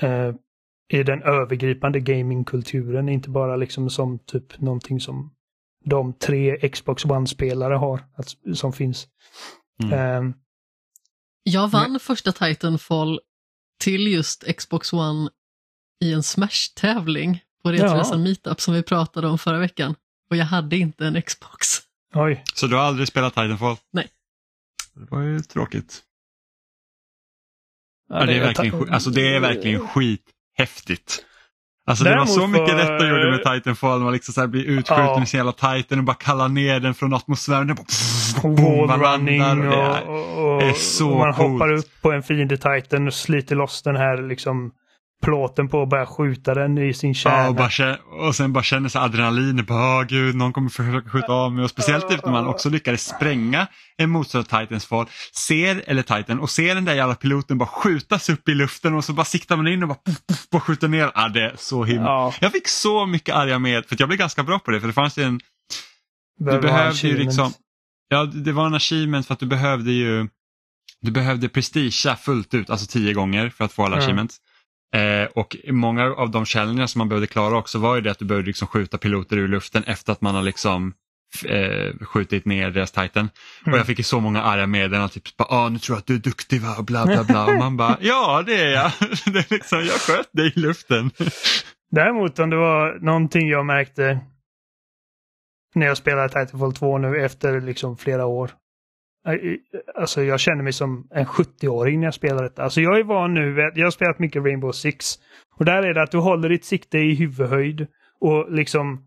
[0.00, 0.34] eh,
[0.88, 5.30] i den övergripande gamingkulturen, inte bara liksom som typ någonting som
[5.84, 9.06] de tre Xbox One-spelare har, att, som finns.
[9.82, 10.28] Mm.
[10.28, 10.34] Eh,
[11.42, 13.20] Jag vann första Titanfall
[13.80, 15.30] till just Xbox One
[16.04, 18.24] i en Smash-tävling på Retroresan Ja.
[18.24, 19.94] Meetup som vi pratade om förra veckan.
[20.30, 21.68] Och jag hade inte en Xbox.
[22.14, 23.76] oj, Så du har aldrig spelat Titanfall?
[23.90, 24.08] Nej.
[24.94, 26.02] Det var ju tråkigt.
[28.08, 31.24] Ja, det, är verkligen, alltså det är verkligen skithäftigt.
[31.86, 34.00] Alltså det Däremot var så mycket detta gjorde med Titanfall.
[34.00, 35.18] Man liksom så här blir utskjuten Ja.
[35.18, 37.66] med sin jävla Titan och bara kallar ner den från atmosfären.
[37.66, 37.86] Den bara,
[38.62, 41.52] Wall man running landar och det och, och, det är och, så och man coolt.
[41.52, 44.70] hoppar upp på en fiende Titan och sliter loss den här liksom
[45.22, 47.36] plåten på och börjar skjuta den i sin kärna.
[47.38, 47.96] Ja, och, bara,
[48.26, 49.64] och sen bara känner sig adrenalin.
[49.64, 51.64] Bara, Åh, gud, någon kommer försöka skjuta av mig.
[51.64, 53.66] Och speciellt typ när man också lyckades spränga
[53.96, 54.88] en motståndare Titans
[55.46, 59.04] ser, eller Titan, och ser den där jävla piloten bara skjutas upp i luften och
[59.04, 61.10] så bara siktar man in och bara, puff, puff, bara skjuter ner.
[61.14, 62.04] Ja, det är så himla.
[62.08, 64.80] Ja, Jag fick så mycket arga med, för att jag blev ganska bra på det,
[64.80, 65.40] för det fanns ju en,
[66.38, 67.52] du behöver behövde ju liksom,
[68.08, 70.28] ja det var en achievement för att du behövde ju,
[71.00, 74.04] du behövde prestigea fullt ut, alltså tio gånger för att få alla Mm.
[74.04, 74.36] achievements.
[74.94, 78.18] Eh, och många av de challengerna som man behövde klara också var ju det att
[78.18, 80.94] du behövde liksom skjuta piloter ur luften efter att man har liksom
[81.44, 83.30] eh, skjutit ner deras Titan.
[83.62, 83.72] Mm.
[83.72, 86.14] Och jag fick ju så många arga meddelanden, typ ah, nu tror jag att du
[86.14, 87.46] är duktig va, bla bla bla.
[87.46, 88.92] Och man bara, ja det är jag.
[89.32, 91.10] det är liksom, jag sköt dig i luften.
[91.90, 94.20] Däremot om det var någonting jag märkte
[95.74, 98.50] när jag spelade Titanfall 2 nu efter liksom flera år.
[99.94, 102.62] Alltså jag känner mig som en 70-åring när jag spelar detta.
[102.62, 105.06] Alltså jag är van nu, jag har spelat mycket Rainbow Six.
[105.58, 107.86] Och där är det att du håller ditt sikte i huvudhöjd
[108.20, 109.04] och liksom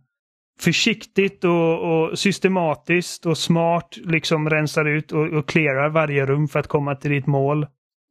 [0.59, 6.59] försiktigt och, och systematiskt och smart liksom rensar ut och, och clearar varje rum för
[6.59, 7.67] att komma till ditt mål.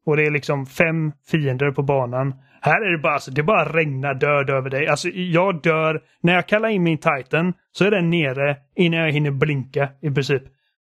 [0.06, 2.34] Och det är liksom fem fiender på banan.
[2.60, 4.88] Här är det bara, alltså, det bara regnar död över dig.
[4.88, 9.12] Alltså jag dör, när jag kallar in min Titan så är den nere innan jag
[9.12, 10.42] hinner blinka i princip.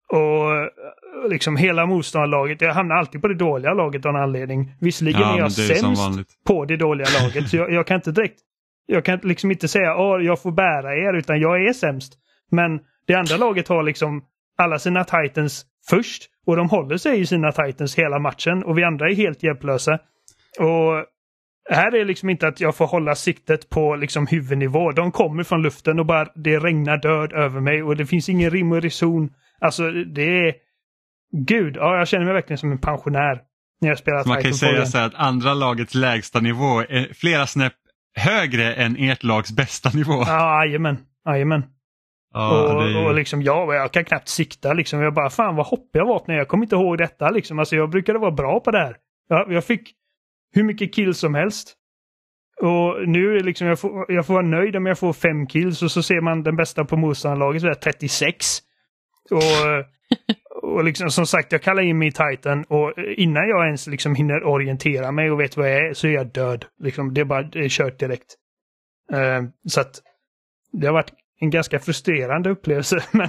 [0.08, 0.70] Och
[1.30, 2.60] liksom hela motståndarlaget.
[2.60, 4.74] Jag hamnar alltid på det dåliga laget av en anledning.
[4.80, 7.48] Visserligen Ja, är jag är sämst på det dåliga laget.
[7.48, 8.40] Så jag, jag kan inte direkt...
[8.86, 12.12] Jag kan liksom inte säga att jag får bära er, utan jag är sämst.
[12.50, 14.22] Men det andra laget har liksom
[14.58, 18.84] alla sina titans först och de håller sig i sina titans hela matchen och vi
[18.84, 19.98] andra är helt hjälplösa.
[20.58, 21.04] Och
[21.70, 24.92] här är liksom inte att jag får hålla siktet på liksom huvudnivå.
[24.92, 28.50] De kommer från luften och bara det regnar död över mig och det finns ingen
[28.50, 29.30] rim och reson.
[29.60, 30.54] Alltså det är...
[31.32, 33.40] Gud, ja jag känner mig verkligen som en pensionär
[33.80, 37.14] när jag spelar Så man kan ju säga så att andra lagets lägsta nivå är
[37.14, 37.72] flera snäpp
[38.16, 40.12] högre än ert lags bästa nivå.
[40.26, 40.98] Ja, jajamän.
[41.26, 41.62] Jajamän.
[42.34, 45.00] Ja, och, ju- och liksom jag, jag kan knappt sikta liksom.
[45.00, 47.58] Jag bara, fan vad hoppig jag var när jag kommer inte ihåg detta liksom.
[47.58, 48.96] Alltså jag brukade vara bra på det här.
[49.28, 49.94] Jag, jag fick
[50.54, 51.74] hur mycket kills som helst.
[52.62, 55.82] Och nu är liksom, jag får, jag får vara nöjd om jag får fem kills
[55.82, 58.46] och så ser man den bästa på motståndarlaget så är det 36.
[59.30, 59.42] Och,
[60.62, 63.86] och liksom som sagt, jag kallar in mig i Titan och eh, innan jag ens
[63.86, 66.64] liksom hinner orientera mig och vet vad jag är så är jag död.
[66.82, 68.34] Liksom, det är bara det är kört direkt.
[69.12, 70.02] Uh, så att
[70.72, 73.04] det har varit en ganska frustrerande upplevelse.
[73.12, 73.28] Men,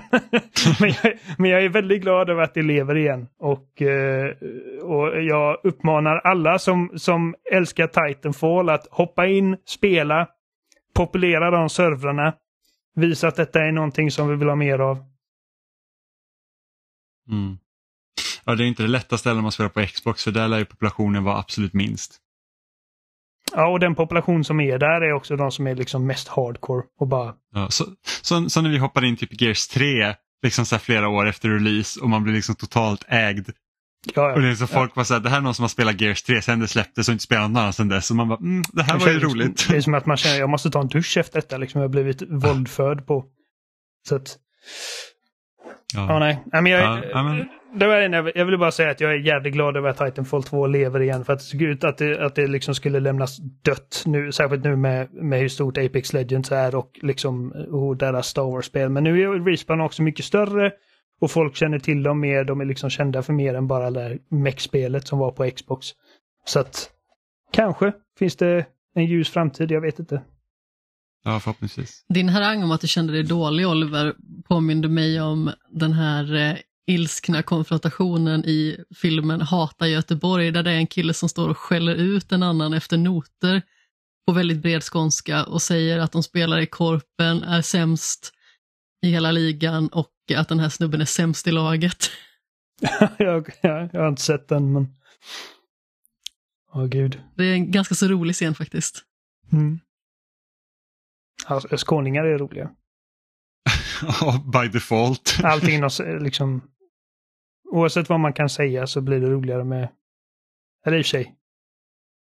[0.79, 3.27] men, jag, men jag är väldigt glad över att det lever igen.
[3.39, 4.35] Och, eh,
[4.81, 10.27] och jag uppmanar alla som, som älskar Titanfall att hoppa in, spela,
[10.95, 12.33] populera de servrarna.
[12.95, 14.97] Visa att detta är någonting som vi vill ha mer av.
[17.29, 17.57] Mm.
[18.45, 20.65] Ja, det är inte det lättaste när man spelar på Xbox för där lär ju
[20.65, 22.17] populationen vara absolut minst.
[23.55, 26.83] Ja, och den population som är där är också de som är liksom mest hardcore
[26.99, 27.85] och bara Ja, så,
[28.21, 31.99] så, så när vi hoppade in typ Gears 3 liksom så flera år efter release
[31.99, 33.49] och man blir liksom totalt ägd.
[34.15, 35.69] Ja, Och det är så folk var så här, det här är någon som har
[35.69, 38.09] spelat Gears 3 sen det släpptes och inte spelat någon annan sen dess.
[38.09, 39.67] Och man bara, mm, det här Det var ju roligt.
[39.69, 41.57] Det är som att man känner jag måste ta en dusch efter detta.
[41.57, 41.81] Liksom.
[41.81, 43.25] Jag har blivit våldförd på.
[44.07, 44.37] Så att,
[45.95, 46.19] ja Ja.
[46.19, 46.39] nej.
[46.51, 49.17] men jag, Ja, ja, men- det var en, jag ville bara säga att jag är
[49.17, 51.25] jävligt glad över att Titanfall 2 lever igen.
[51.25, 54.31] För att det såg ut att det, att det liksom skulle lämnas dött nu.
[54.31, 58.89] Särskilt nu med, med hur stort Apex Legends är och liksom och deras Star Wars-spel.
[58.89, 60.71] Men nu är Respawn också mycket större.
[61.21, 62.43] Och folk känner till dem mer.
[62.43, 65.87] De är liksom kända för mer än bara det mech-spelet som var på Xbox.
[66.45, 66.89] Så att
[67.53, 68.65] kanske finns det
[68.95, 70.21] en ljus framtid, jag vet inte.
[71.23, 72.05] Ja, förhoppningsvis.
[72.09, 74.15] Din harang om att du kände dig dålig Oliver
[74.47, 76.57] påminde mig om den här eh,
[76.87, 81.95] ilskna konfrontationen i filmen Hata Göteborg där det är en kille som står och skäller
[81.95, 83.61] ut en annan efter noter
[84.27, 88.33] på väldigt bred skånska och säger att de spelar i korpen, är sämst
[89.01, 92.11] i hela ligan och att den här snubben är sämst i laget.
[93.17, 94.87] jag, jag, jag har inte sett den, men...
[96.73, 97.21] Åh gud.
[97.35, 99.03] Det är en ganska så rolig scen faktiskt.
[99.51, 99.79] Mm.
[101.45, 102.69] Alltså, skåningar är roliga.
[104.21, 105.39] Ja, by default.
[105.43, 105.89] Allting inom
[106.21, 106.61] liksom...
[107.71, 109.89] Oavsett vad man kan säga så blir det roligare med...
[110.85, 111.35] Eller i och för sig.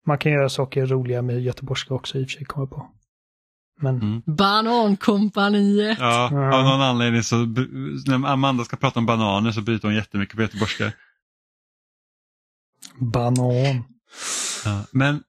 [0.05, 2.91] Man kan göra saker roliga med göteborgska också i och för sig, kommer på.
[3.79, 3.95] Men...
[3.95, 4.21] Mm.
[4.25, 5.97] Banankompaniet!
[5.99, 6.57] Ja, Ja.
[6.57, 7.35] av någon anledning så
[8.07, 10.91] när Amanda ska prata om bananer så bryter hon jättemycket på göteborgska.
[12.99, 13.83] Banan.
[14.65, 15.23] Ja, men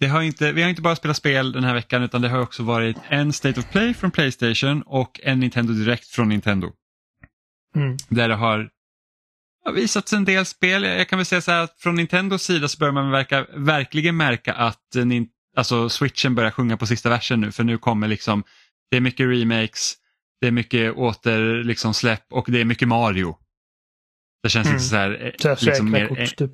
[0.00, 2.40] det har inte, vi har inte bara spelat spel den här veckan utan det har
[2.40, 6.72] också varit en State of Play från Playstation och en Nintendo Direct från Nintendo.
[7.76, 7.96] Mm.
[8.08, 8.70] Där det har
[9.74, 10.82] visats en del spel.
[10.82, 14.16] Jag kan väl säga så här att från Nintendos sida så börjar man verka, verkligen
[14.16, 15.04] märka att eh,
[15.56, 18.44] alltså switchen börjar sjunga på sista versen nu för nu kommer liksom,
[18.90, 19.94] det är mycket remakes,
[20.40, 23.36] det är mycket åter liksom släpp och det är mycket Mario.
[24.42, 24.76] Det känns Mm.
[24.76, 26.52] inte så här, eh, Så här liksom mer, kort, typ.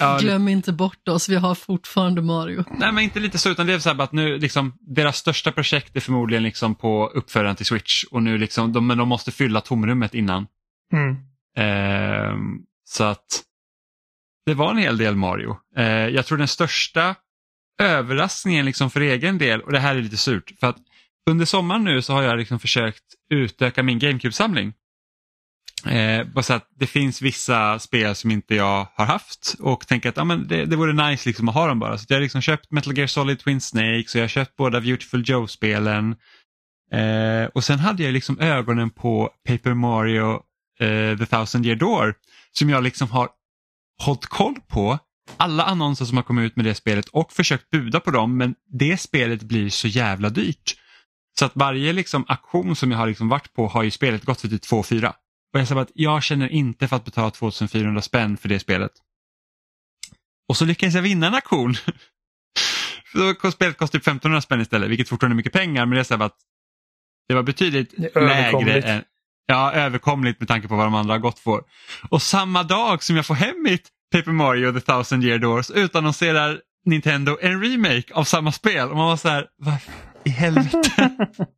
[0.00, 2.64] Ja, Glöm inte bort oss, vi har fortfarande Mario.
[2.78, 5.52] Nej men inte lite så utan det är så här att nu liksom deras största
[5.52, 9.32] projekt är förmodligen liksom på uppföraren till Switch och nu liksom de, men de måste
[9.32, 10.46] fylla tomrummet innan.
[10.92, 11.16] Mm.
[11.56, 13.42] Ehm, så att
[14.46, 15.56] det var en hel del Mario.
[15.76, 17.14] Eh, jag tror den största
[17.82, 20.76] överraskningen liksom för egen del och det här är lite surt för att
[21.30, 24.72] under sommaren nu så har jag liksom försökt utöka min GameCube-samling.
[25.86, 30.08] Eh, bara så att det finns vissa spel som inte jag har haft och tänker
[30.08, 31.98] att ah, men det, det vore nice liksom att ha dem bara.
[31.98, 34.80] Så jag har liksom köpt Metal Gear Solid Twin Snakes och jag har köpt båda
[34.80, 36.16] Beautiful Joe-spelen.
[36.92, 40.32] Eh, och sen hade jag liksom ögonen på Paper Mario
[40.80, 42.14] eh, The Thousand Year Door
[42.52, 43.28] som jag liksom har
[44.02, 44.98] hållit koll på
[45.36, 48.54] alla annonser som har kommit ut med det spelet och försökt buda på dem men
[48.72, 50.76] det spelet blir så jävla dyrt.
[51.38, 54.40] Så att varje liksom aktion som jag har liksom varit på har ju spelet gått
[54.40, 55.12] för typ 2-4.
[55.54, 58.92] Och jag sa att jag känner inte för att betala 2400 spänn för det spelet.
[60.48, 61.74] Och så lyckades jag vinna en auktion.
[63.52, 66.22] Spelet kostar typ 1500 spänn istället, vilket fortfarande är mycket pengar men det är så
[66.22, 66.36] att
[67.28, 69.02] det var betydligt Det lägre än,
[69.46, 71.62] ja, överkomligt med tanke på vad de andra har gått för.
[72.08, 76.60] Och samma dag som jag får hem mitt Paper Mario The Thousand Year Doors utannonserar
[76.84, 78.90] Nintendo en remake av samma spel.
[78.90, 79.74] Och man var så här, vad
[80.24, 81.10] i helvete?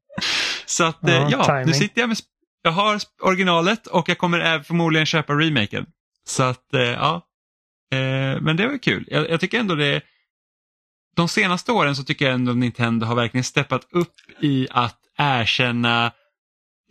[0.66, 2.18] så att Ja, ja, ja nu sitter jag med,
[2.66, 5.86] jag har originalet och jag kommer förmodligen köpa remaken.
[6.24, 7.14] Så att eh, ja,
[7.92, 9.04] eh, men det var kul.
[9.08, 10.02] Jag, jag tycker ändå det
[11.16, 16.12] de senaste åren så tycker jag ändå Nintendo har verkligen steppat upp i att erkänna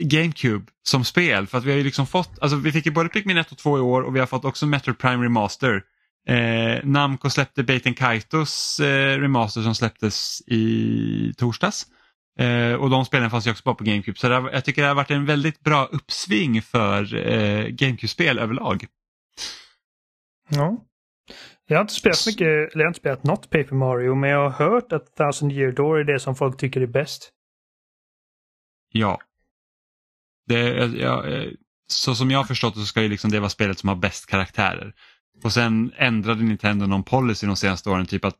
[0.03, 1.47] GameCube som spel.
[1.47, 3.57] För att vi har ju liksom fått, alltså vi fick ju både Pikmin 1 och
[3.57, 5.81] 2 i år och vi har fått också Metro Prime Remaster.
[6.27, 11.85] Eh, Namco släppte Baten Kaitos eh, remaster som släpptes i torsdags.
[12.39, 14.17] Eh, och de spelen fanns ju också bara på GameCube.
[14.17, 18.85] Så har, jag tycker det har varit en väldigt bra uppsving för eh, GameCube-spel överlag.
[20.49, 20.85] Ja.
[21.67, 24.49] Jag har inte spelat mycket, eller jag har inte spelat något Paper Mario, men jag
[24.49, 27.31] har hört att Thousand Year Door är det som folk tycker är bäst.
[28.91, 29.19] Ja.
[30.47, 31.51] Det, ja, eh,
[31.87, 34.25] så som jag har förstått så ska ju liksom det vara spelet som har bäst
[34.25, 34.93] karaktärer.
[35.43, 38.39] Och sen ändrade Nintendo någon policy de senaste åren, typ att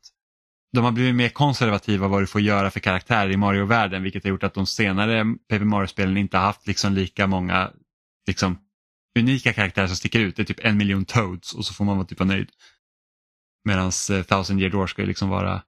[0.73, 4.29] de har blivit mer konservativa vad du får göra för karaktärer i Mario-världen vilket har
[4.29, 7.71] gjort att de senare Paper Mario-spelen inte har haft liksom lika många
[8.27, 8.57] liksom,
[9.19, 10.35] unika karaktärer som sticker ut.
[10.35, 12.49] Det är typ en miljon Toads och så får man vara typ nöjd.
[13.63, 15.63] Medan eh, Thousand Year Door ska ju liksom vara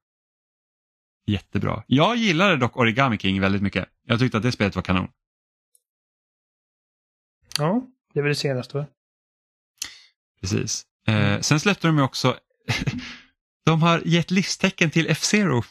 [1.28, 1.84] jättebra.
[1.88, 3.90] Jag gillade dock Origami King väldigt mycket.
[4.04, 5.08] Jag tyckte att det spelet var kanon.
[7.58, 8.86] Ja, det väl det senaste va?
[10.42, 10.86] Precis.
[11.08, 12.38] Eh, sen släppte de ju också,
[13.72, 15.64] de har gett livstecken till F-Zero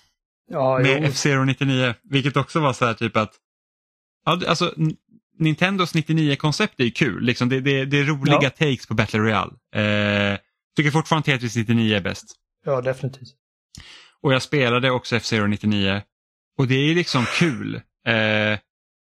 [0.48, 1.04] Ja, med.
[1.04, 3.32] F-Zero 99, vilket också var så här typ att,
[4.24, 4.74] ja, alltså
[5.38, 8.50] Nintendos 99-koncept är ju kul, liksom det, det, det är roliga Ja.
[8.50, 9.52] takes på Battle Royale.
[9.74, 10.38] Eh,
[10.76, 12.24] tycker fortfarande Tetris 99 är bäst.
[12.64, 13.28] ja, definitivt.
[14.22, 16.02] Och jag spelade också F-Zero 99
[16.58, 17.74] och det är liksom kul.
[18.06, 18.58] Eh,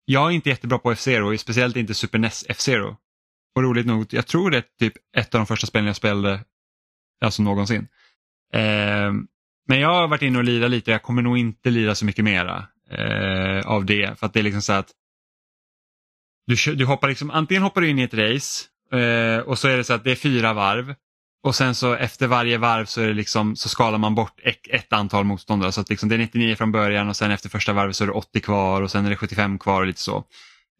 [0.04, 2.96] jag är inte jättebra på F-Zero, speciellt inte Super NES F-Zero.
[3.54, 6.44] Och roligt nog, jag tror det är typ ett av de första spelen jag spelade
[7.24, 7.88] alltså någonsin.
[8.52, 9.12] Eh,
[9.68, 12.04] men jag har varit inne och lirat lite, och jag kommer nog inte lira så
[12.04, 14.18] mycket mera eh, av det.
[14.18, 14.90] För att det är liksom så att
[16.46, 19.76] du, du hoppar liksom, antingen hoppar du in i ett race eh, och så är
[19.76, 20.94] det så att det är fyra varv
[21.42, 24.68] och sen så efter varje varv så, är det liksom, så skalar man bort ett,
[24.70, 25.72] ett antal motståndare.
[25.72, 28.08] Så att liksom det är 99 från början och sen efter första varvet så är
[28.08, 30.24] det 80 kvar och sen är det 75 kvar och lite så.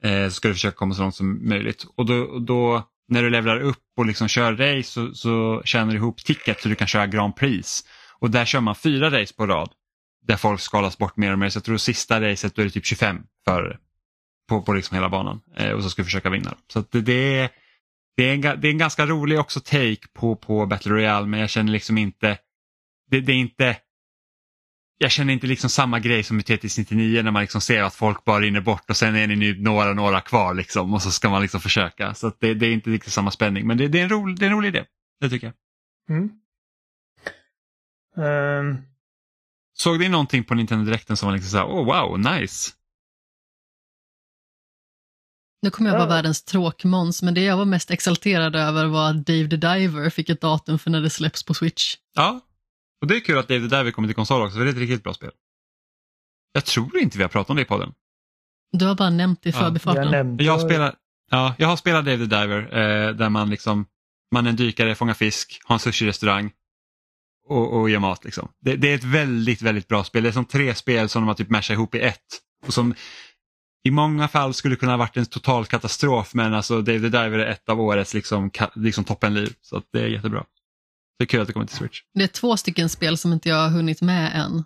[0.02, 1.86] Eh, så ska du försöka komma så långt som möjligt.
[1.96, 5.98] Och då, då när du levlar upp och liksom kör race så, så tjänar du
[5.98, 7.84] ihop ticket så du kan köra Grand Prix.
[8.18, 9.70] Och där kör man fyra race på rad.
[10.26, 11.48] Där folk skalas bort mer och mer.
[11.48, 13.78] Så jag tror sista racet då är det typ 25 förare.
[14.48, 15.40] På, på liksom hela banan.
[15.56, 16.54] Eh, och så ska du försöka vinna.
[16.72, 17.50] Så att det, det är
[18.16, 21.40] det är, en, det är en ganska rolig också take på, på Battle Royale men
[21.40, 22.38] jag känner liksom inte,
[23.10, 23.76] det, det är inte,
[25.02, 27.94] jag känner inte liksom samma grej som i Tetris 99 när man liksom ser att
[27.94, 31.10] folk bara rinner bort och sen är ni nu några, några kvar liksom och så
[31.10, 32.14] ska man liksom försöka.
[32.14, 34.38] Så att det, det är inte riktigt samma spänning men det, det, är en rolig,
[34.38, 34.84] det är en rolig idé,
[35.20, 35.54] det tycker jag.
[36.16, 36.30] Mm.
[38.16, 38.76] Ehm,
[39.74, 42.70] Såg ni någonting på Nintendo Directen som var liksom såhär, oh wow, nice.
[45.62, 46.14] Nu kommer jag vara Ja.
[46.14, 50.28] världens tråkmåns, men det jag var mest exalterad över var att Dave the Diver fick
[50.28, 51.96] ett datum för när det släpps på Switch.
[52.14, 52.40] Ja,
[53.02, 54.78] och det är kul att David Diver kommer till konsol också för det är ett
[54.78, 55.30] riktigt bra spel.
[56.52, 57.92] Jag tror inte vi har pratat om det i podden.
[58.72, 60.02] Du har bara nämnt det i Ja, förbifarten.
[60.02, 60.44] jag nämnde...
[60.44, 60.94] Jag spelar,
[61.30, 63.86] ja, jag har spelat Dave the Diver eh, där man liksom,
[64.34, 66.50] man är en dykare, fångar fisk, har en sushi-restaurang
[67.48, 68.24] och, och gör mat.
[68.24, 68.48] Liksom.
[68.60, 70.22] Det, det är ett väldigt, väldigt bra spel.
[70.22, 72.40] Det är som tre spel som de har typ mashat ihop i ett.
[72.66, 72.94] Och som
[73.84, 77.38] i många fall skulle kunna ha varit en total katastrof men alltså Dave the Diver
[77.38, 79.54] är ett av årets liksom, liksom toppenliv.
[79.60, 80.44] Så att det är jättebra.
[81.18, 82.00] Det är kul att det kommer till Switch.
[82.14, 84.64] Det är två stycken spel som inte jag har hunnit med än,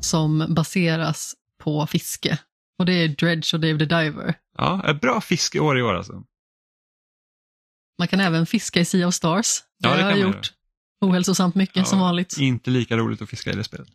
[0.00, 2.38] som baseras på fiske.
[2.78, 4.34] Och det är Dredge och Dave the Diver.
[4.58, 6.22] Ja, ett bra fiskeår i år alltså.
[7.98, 9.60] Man kan även fiska i Sea of Stars.
[9.78, 10.52] Det, Ja, det har jag gjort.
[11.00, 12.36] Ohälsosamt mycket Ja, som vanligt.
[12.38, 13.88] Inte lika roligt att fiska i det spelet.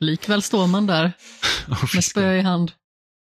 [0.00, 1.12] Likväl står man där
[1.94, 2.72] med spö i hand.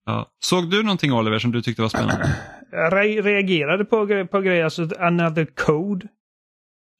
[0.05, 0.31] Ja.
[0.39, 2.35] Såg du någonting Oliver som du tyckte var spännande?
[2.71, 6.07] Jag re- reagerade på, gre- på grejer, alltså Another Code.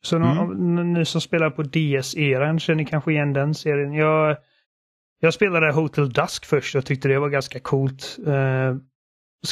[0.07, 0.35] Så Mm.
[0.35, 3.93] någon, n- ni som spelar på DS-eran känner kanske igen den serien.
[3.93, 4.37] Jag,
[5.19, 8.17] jag spelade Hotel Dusk först och tyckte det var ganska coolt.
[8.27, 8.75] Uh,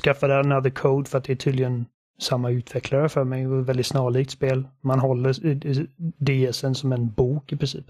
[0.04, 1.86] skaffade Another Code för att det är tydligen
[2.20, 4.68] samma utvecklare för mig ett väldigt snarlikt spel.
[4.82, 5.34] Man håller
[6.26, 7.86] DSen som en bok i princip.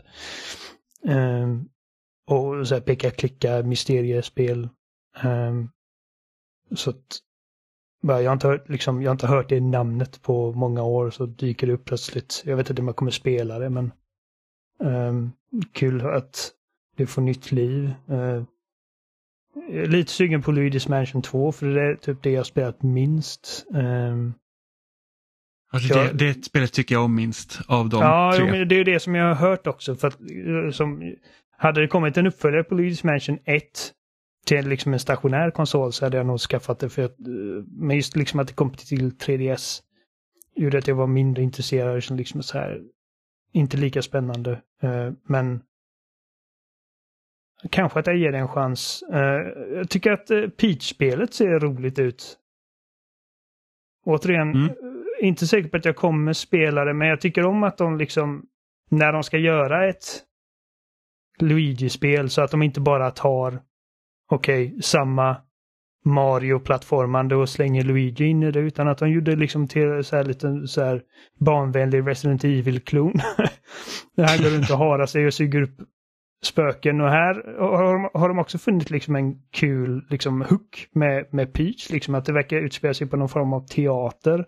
[1.07, 1.47] Eh,
[2.28, 4.70] och så här peka klicka mysteriespel.
[5.24, 5.70] Um,
[6.76, 7.20] så att
[8.08, 11.26] jag, har inte hört, liksom, jag har inte hört det namnet på många år så
[11.26, 12.43] dyker det upp plötsligt.
[12.45, 13.91] Jag vet inte om jag kommer spela det men
[14.84, 15.32] ehm,
[15.72, 16.51] kul att
[16.97, 17.93] det får nytt liv.
[19.70, 23.66] Är lite sugen på Luigi's Mansion 2 för det är typ det jag spelat minst.
[23.70, 24.34] Um,
[25.76, 28.51] Alltså det, det spelet tycker jag om minst av de ja, tre.
[28.51, 29.95] men det är det som jag har hört också.
[29.95, 31.16] För att, eh, som,
[31.58, 33.64] hade det kommit en uppföljare på Luigi's Mansion 1
[34.46, 36.89] till liksom en stationär konsol så hade jag nog skaffat det.
[36.89, 39.82] För att, eh, men just liksom att det kom till 3DS
[40.56, 42.04] gjorde att jag var mindre intresserad.
[42.04, 42.82] Som liksom så här,
[43.54, 44.62] inte lika spännande.
[44.82, 45.62] Eh, men
[47.72, 49.04] kanske att jag ger det en chans.
[49.14, 49.41] Eh,
[49.76, 50.28] jag tycker att
[50.58, 52.38] Peach-spelet ser roligt ut.
[54.06, 54.70] Återigen, Mm.
[55.22, 58.46] inte säker på att jag kommer spela det, men jag tycker om att de liksom,
[58.89, 60.24] när de ska göra ett
[61.39, 63.60] Luigi-spel så att de inte bara tar,
[64.32, 65.38] okej, samma
[66.05, 70.23] Mario-plattformande och slänger Luigi in i det, utan att de gjorde liksom till så här
[70.23, 71.01] lite så här
[71.39, 73.13] barnvänlig Resident Evil-klon.
[74.15, 75.78] det han går runt och harar sig och suger upp
[76.43, 81.26] spöken och här har de, har de också funnit liksom en kul liksom hook med,
[81.32, 84.45] med Peach, liksom att det verkar utspela sig på någon form av teater.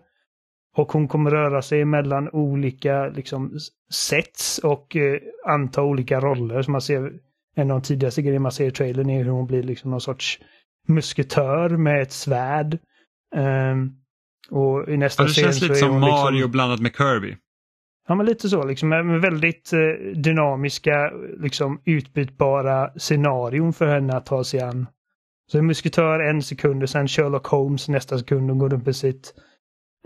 [0.76, 3.58] Och hon kommer röra sig mellan olika liksom
[3.92, 6.62] sets och eh, anta olika roller.
[6.62, 7.12] Som man ser,
[7.58, 10.00] en av de tidigaste grejerna man ser i trailern är hur hon blir liksom någon
[10.00, 10.38] sorts
[10.88, 12.78] musketör med ett svärd.
[13.36, 13.90] Ehm,
[14.50, 17.36] och i nästa Ja, det känns lite som hon Mario liksom, blandat med Kirby.
[18.08, 18.88] Ja, men lite så liksom.
[18.88, 21.10] Med väldigt eh, dynamiska,
[21.42, 24.86] liksom utbytbara scenarion för henne att ta sig an.
[25.50, 28.96] Så en musketör en sekund och sen Sherlock Holmes nästa sekund och går runt med
[28.96, 29.34] sitt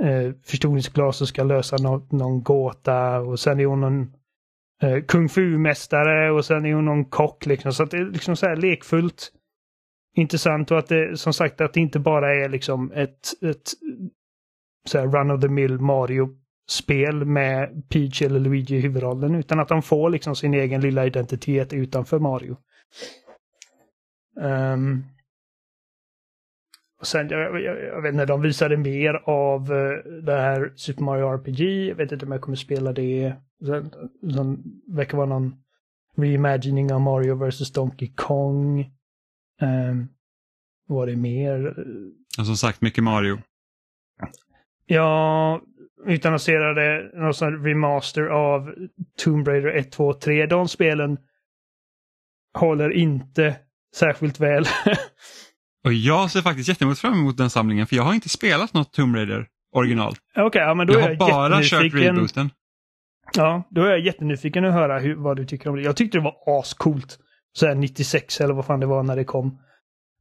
[0.02, 4.12] eh, förstoringsglas och ska lösa nå någon gåta och sen är hon någon
[4.82, 7.72] eh, kung fu-mästare och sen är hon någon kock liksom.
[7.72, 9.32] Så att det är liksom så här lekfullt
[10.14, 13.72] intressant och att det som sagt att det inte bara är liksom ett, ett
[14.88, 19.68] så här run of the mill Mario-spel med Peach eller Luigi i huvudrollen utan att
[19.68, 22.56] de får liksom sin egen lilla identitet utanför Mario.
[24.40, 25.04] Um,
[27.02, 31.02] och sen, jag, jag, jag vet inte, de visade mer av eh, det här Super
[31.02, 31.88] Mario RPG.
[31.88, 33.34] Jag vet inte om jag kommer spela det.
[33.66, 33.90] Sen,
[34.34, 35.54] sen verkar vara någon
[36.16, 38.80] reimagining av Mario vs Donkey Kong.
[39.60, 40.08] Um,
[40.86, 41.74] vad var det mer?
[42.38, 43.38] Och som sagt, mycket Mario.
[44.86, 45.60] Ja,
[46.06, 48.74] utannonserade någon sån remaster av
[49.18, 50.46] Tomb Raider 1, 2, 3.
[50.46, 51.18] De spelen
[52.54, 53.56] håller inte
[53.94, 54.64] särskilt väl.
[55.84, 58.92] Och jag ser faktiskt jättemot fram emot den samlingen för jag har inte spelat något
[58.92, 60.14] Tomb Raider original.
[60.36, 62.50] Okej, ja men då Jag är har jag bara kört rebooten.
[63.34, 65.82] Ja, då är jag jättenyfiken att höra hur, vad du tycker om det.
[65.82, 67.18] Jag tyckte det var ascoolt.
[67.52, 69.58] Så här 96 eller vad fan det var när det kom.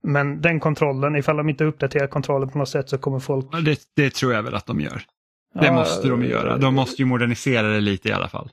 [0.03, 3.65] Men den kontrollen, ifall de inte uppdaterar kontrollen på något sätt så kommer folk...
[3.65, 5.01] Det, det tror jag väl att de gör.
[5.59, 6.57] Det Ja, måste de göra.
[6.57, 8.49] De måste ju modernisera det lite i alla fall.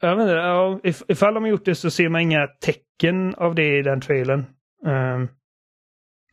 [0.00, 3.34] Jag vet inte, ja, if, ifall de har gjort det så ser man inga tecken
[3.34, 4.44] av det i den trailern.
[4.86, 5.28] Ehm,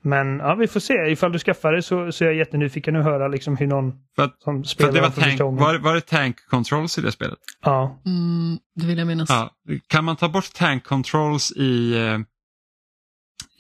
[0.01, 0.93] men ja, vi får se.
[0.93, 4.23] Ifall du skaffar det så, så är jag jättenyfiken att höra liksom hur någon För
[4.23, 7.01] att, som för spelar att det var, för tank, var, var det tank controls i
[7.01, 7.39] det spelet?
[7.61, 8.01] Ja.
[8.05, 9.29] Mm, det vill jag minnas.
[9.29, 9.51] Ja.
[9.87, 12.19] Kan man ta bort tank controls i, eh,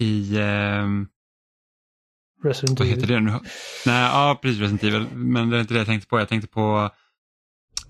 [0.07, 0.87] i eh,
[2.43, 2.99] Resident vad Evil.
[2.99, 3.31] heter det nu?
[3.85, 5.05] Nej, ja precis Resident Evil.
[5.13, 6.19] Men det är inte det jag tänkte på.
[6.19, 6.89] Jag tänkte på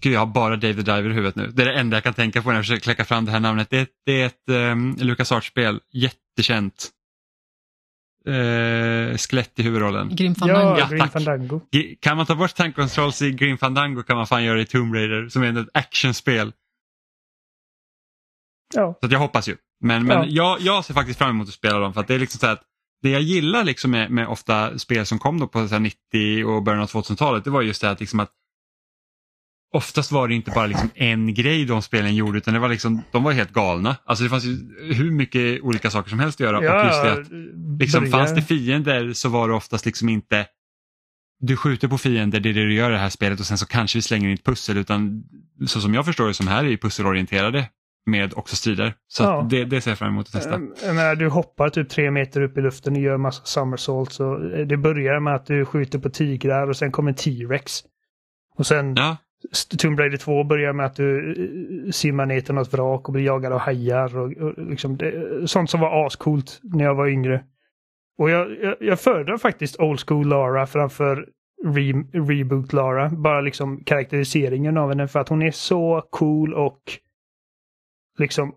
[0.02, 1.48] Gud, jag har bara Dave the Diver i huvudet nu.
[1.48, 3.40] Det är det enda jag kan tänka på när jag försöker kläcka fram det här
[3.40, 3.70] namnet.
[3.70, 6.90] Det är, det är ett um, Lucas spel jättekänt.
[8.28, 10.16] Uh, skelett i huvudrollen.
[10.16, 10.80] Grim Fandango.
[10.80, 11.12] Ja, tack.
[11.12, 11.62] Fandango.
[12.00, 14.66] Kan man ta bort tank controls i Grim Fandango kan man fan göra det i
[14.66, 16.54] Tomb Raider som är ett actionspel.
[18.74, 18.98] Ja.
[19.00, 19.56] Så att jag hoppas ju.
[19.84, 20.26] Men, men Ja.
[20.28, 22.46] jag, jag ser faktiskt fram emot att spela dem för att det är liksom så
[22.46, 22.64] här att
[23.02, 26.46] det jag gillar liksom med, med ofta spel som kom då på så här 90
[26.46, 28.32] och början av 2000-talet det var just det att, liksom att
[29.74, 33.02] oftast var det inte bara liksom en grej de spelen gjorde utan det var liksom,
[33.12, 33.96] de var helt galna.
[34.06, 34.58] Alltså det fanns ju
[34.94, 36.58] hur mycket olika saker som helst att göra.
[36.58, 40.46] och just det att, liksom, börja- fanns det fiender så var det oftast liksom inte
[41.44, 43.58] du skjuter på fiender, det är det du gör i det här spelet och sen
[43.58, 45.24] så kanske vi slänger in ett pussel utan
[45.68, 47.70] så som jag förstår det som här är ju pusselorienterade
[48.06, 48.94] med också strider.
[49.08, 49.48] Så Ja.
[49.50, 50.56] det, det ser jag fram emot att testa.
[50.56, 54.20] Ehm, Jag menar, du hoppar typ tre meter upp i luften och gör massa somersaults.
[54.20, 57.80] Och eh, det börjar med att du skjuter på tigrar och sen kommer en T-rex.
[58.58, 59.18] Och sen Ja,
[59.78, 61.32] Tomb Raider 2 börjar med att du
[61.86, 64.18] eh, simmar ner till något vrak och blir jagad av hajar.
[64.18, 67.44] Och, och liksom det, sånt som var ascoolt när jag var yngre.
[68.18, 71.30] Och jag, jag, jag föredrar faktiskt Old School Lara framför
[71.66, 73.10] re, Reboot Lara.
[73.10, 76.82] Bara liksom karaktäriseringen av henne för att hon är så cool och
[78.18, 78.56] liksom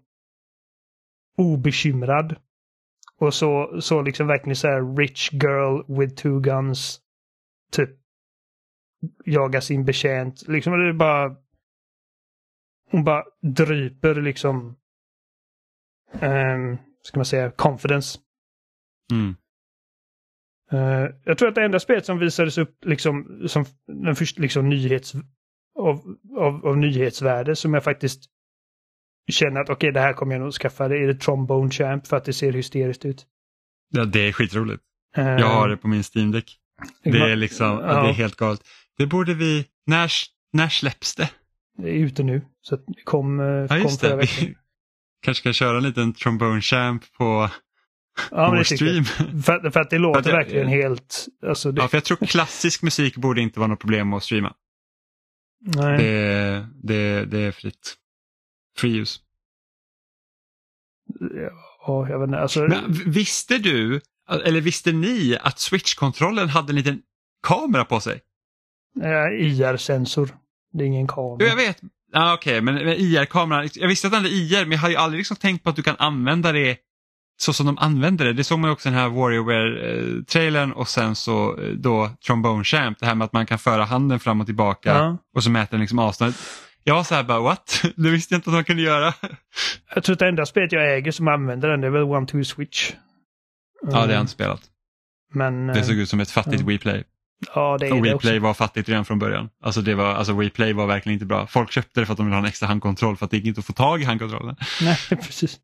[1.37, 2.37] obekymrad.
[3.20, 7.01] Och så, så liksom verkligen så här rich girl with two guns.
[7.72, 7.91] Typ
[9.24, 10.48] jaga sin betjänt.
[10.48, 11.36] Liksom det är bara...
[12.90, 14.76] Hon bara dryper liksom...
[16.20, 18.18] Um, ska man säga confidence.
[19.12, 19.36] Mm.
[20.72, 24.68] Eh, jag tror att det enda spelet som visades upp liksom, som den första liksom,
[24.68, 25.14] nyhets,
[25.78, 28.24] av, av, av nyhetsvärde som jag faktiskt
[29.32, 30.88] känner att okej, okay, det här kommer jag nog skaffa.
[30.88, 33.26] Det är det Trombone Champ för att det ser hysteriskt ut.
[33.90, 34.82] Ja, det är skitroligt.
[35.18, 36.57] Uh, jag har det på min Steam-däck.
[37.02, 38.02] Det är liksom, ja.
[38.02, 38.61] det är helt galet.
[38.97, 40.12] Det borde vi, när,
[40.53, 41.30] när släpps det?
[41.76, 44.16] Det är ute nu, så det kom, eh, ja, just kom det.
[44.16, 44.55] Vi
[45.22, 47.51] kanske ska köra en liten trombone champ på
[48.30, 49.05] Ja, men det stream.
[49.42, 51.26] För, för, att det låter att verkligen helt...
[51.47, 51.82] Alltså det...
[51.82, 54.55] Ja, för jag tror klassisk musik borde inte vara något problem att streama.
[55.61, 55.99] Nej.
[55.99, 57.95] Det, det, det är fritt.
[58.78, 59.20] Free use.
[61.86, 62.38] Ja, jag vet inte.
[62.38, 62.61] Alltså...
[62.61, 67.03] Men, visste du, eller visste ni att switch-kontrollen hade en liten
[67.42, 68.20] kamera på sig?
[69.40, 70.28] IR-sensor.
[70.72, 71.49] Det är ingen kamera.
[71.49, 71.80] Jag vet.
[72.12, 72.61] Ah, Okej, okay.
[72.61, 75.64] men, IR-kameran, jag visste att den hade IR men jag har ju aldrig liksom tänkt
[75.64, 76.78] på att du kan använda det
[77.36, 78.32] så som de använder det.
[78.32, 82.99] Det såg man också i den här Warriorware-trailern och sen så eh, då Trombone Champ,
[83.01, 85.18] det här med att man kan föra handen fram och tillbaka ja.
[85.34, 86.36] och så mäter den liksom avståndet.
[86.84, 87.82] Jag var så här bara what?
[87.97, 89.14] Det visste jag inte att man kunde göra.
[89.95, 92.26] Jag tror att det enda spelet jag äger som använder den det är väl One
[92.26, 92.92] Two Switch.
[93.82, 94.61] Ja, det har jag inte spelat.
[95.32, 96.66] Men, det såg ut som ett fattigt ja.
[96.66, 97.05] WePlay.
[97.55, 98.42] Ja, det är och det WePlay också.
[98.42, 99.49] var fattigt redan från början.
[99.62, 101.47] Alltså, det var, alltså WePlay var verkligen inte bra.
[101.47, 103.47] Folk köpte det för att de ville ha en extra handkontroll för att det gick
[103.47, 104.57] inte att få tag i handkontrollen.
[104.82, 105.59] Nej, precis.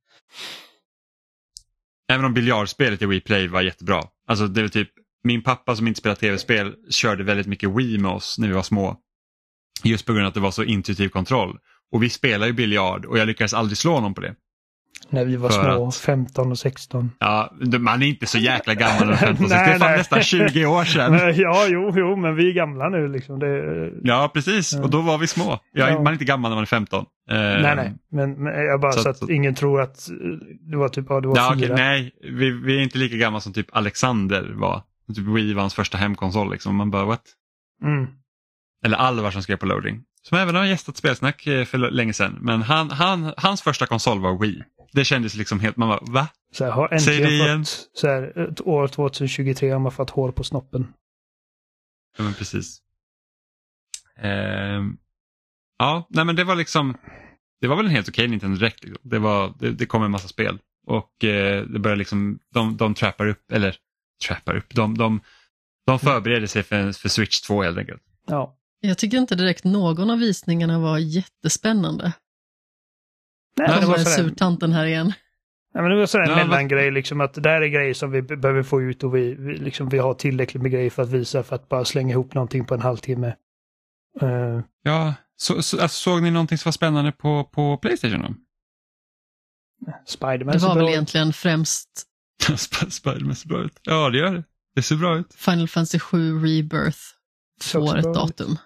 [2.12, 4.02] Även om biljardspelet i WePlay var jättebra.
[4.26, 4.90] Alltså det var typ,
[5.24, 8.62] min pappa som inte spelar tv-spel körde väldigt mycket Wii med oss när vi var
[8.62, 8.96] små.
[9.84, 11.58] Just på grund av att det var så intuitiv kontroll.
[11.92, 14.34] Och vi spelar ju biljard och jag lyckades aldrig slå någon på det.
[15.08, 17.10] När vi var små, att- 15 och 16.
[17.18, 20.84] Ja, man är inte så jäkla gammal när 15 det är fan nästan 20 år
[20.84, 21.32] sedan.
[21.36, 23.38] Ja, jo, jo, men vi är gamla nu liksom.
[23.38, 24.74] Det, Ja, precis.
[24.74, 25.58] Och då var vi små.
[25.72, 25.94] Jag, Ja.
[25.94, 27.04] Man är inte gammal när man är 15.
[27.30, 27.92] Eh, nej, nej.
[28.10, 30.16] Men, men jag bara så så, att- att ingen tror att eh,
[30.70, 31.76] det var typ, ja, det var Ja, okej, fyra.
[31.76, 34.82] nej, vi, vi är inte lika gamla som typ Alexander var.
[35.16, 36.50] Typ Wii var hans första hemkonsol.
[36.52, 36.76] Liksom.
[36.76, 37.22] Man bara, what?
[37.84, 38.06] Mm.
[38.84, 40.02] Eller Alvar som skrev på loading.
[40.22, 42.38] Som även har gästat spelsnack eh, för länge sedan.
[42.40, 44.62] Men han, han, hans första konsol var Wii.
[44.92, 46.28] Det kändes liksom helt, man bara, va?
[46.52, 47.64] Så här, har Säg det igen.
[47.64, 50.92] fått, så här, år 2023 har man fått hår på snoppen.
[52.18, 52.82] Ja, men precis.
[54.16, 54.96] Ehm,
[55.78, 56.96] ja, nej men det var liksom,
[57.60, 58.84] det var väl en helt okej Nintendo Direkt.
[58.84, 59.10] Liksom.
[59.10, 62.94] Det, var, det, det kom en massa spel och eh, det började liksom, de, de
[62.94, 63.76] trappar upp, eller
[64.28, 65.20] trappar upp, de, de,
[65.86, 68.02] de förbereder sig för, för Switch 2 helt enkelt.
[68.26, 68.56] Ja.
[68.80, 72.12] Jag tycker inte direkt någon av visningarna var jättespännande.
[73.68, 75.06] Nej, men det var sådär, surtanten här igen.
[75.74, 78.10] nej, men det var sådär en Ja, mellangrej liksom att det här är grejer som
[78.10, 81.02] vi be- behöver få ut och vi, vi, liksom, vi har tillräckligt med grejer för
[81.02, 83.28] att visa för att bara slänga ihop någonting på en halvtimme.
[84.20, 88.34] Eh, Ja, så, så, alltså, såg ni någonting som var spännande på, på Playstation då?
[90.06, 91.88] Spiderman Det var väl egentligen främst
[92.42, 93.80] Sp- Spiderman ser bra ut.
[93.82, 94.44] Ja, det gör det.
[94.74, 95.34] Det ser bra ut.
[95.34, 96.98] Final Fantasy 7 Rebirth
[97.62, 98.14] får ett ut.
[98.14, 98.56] datum.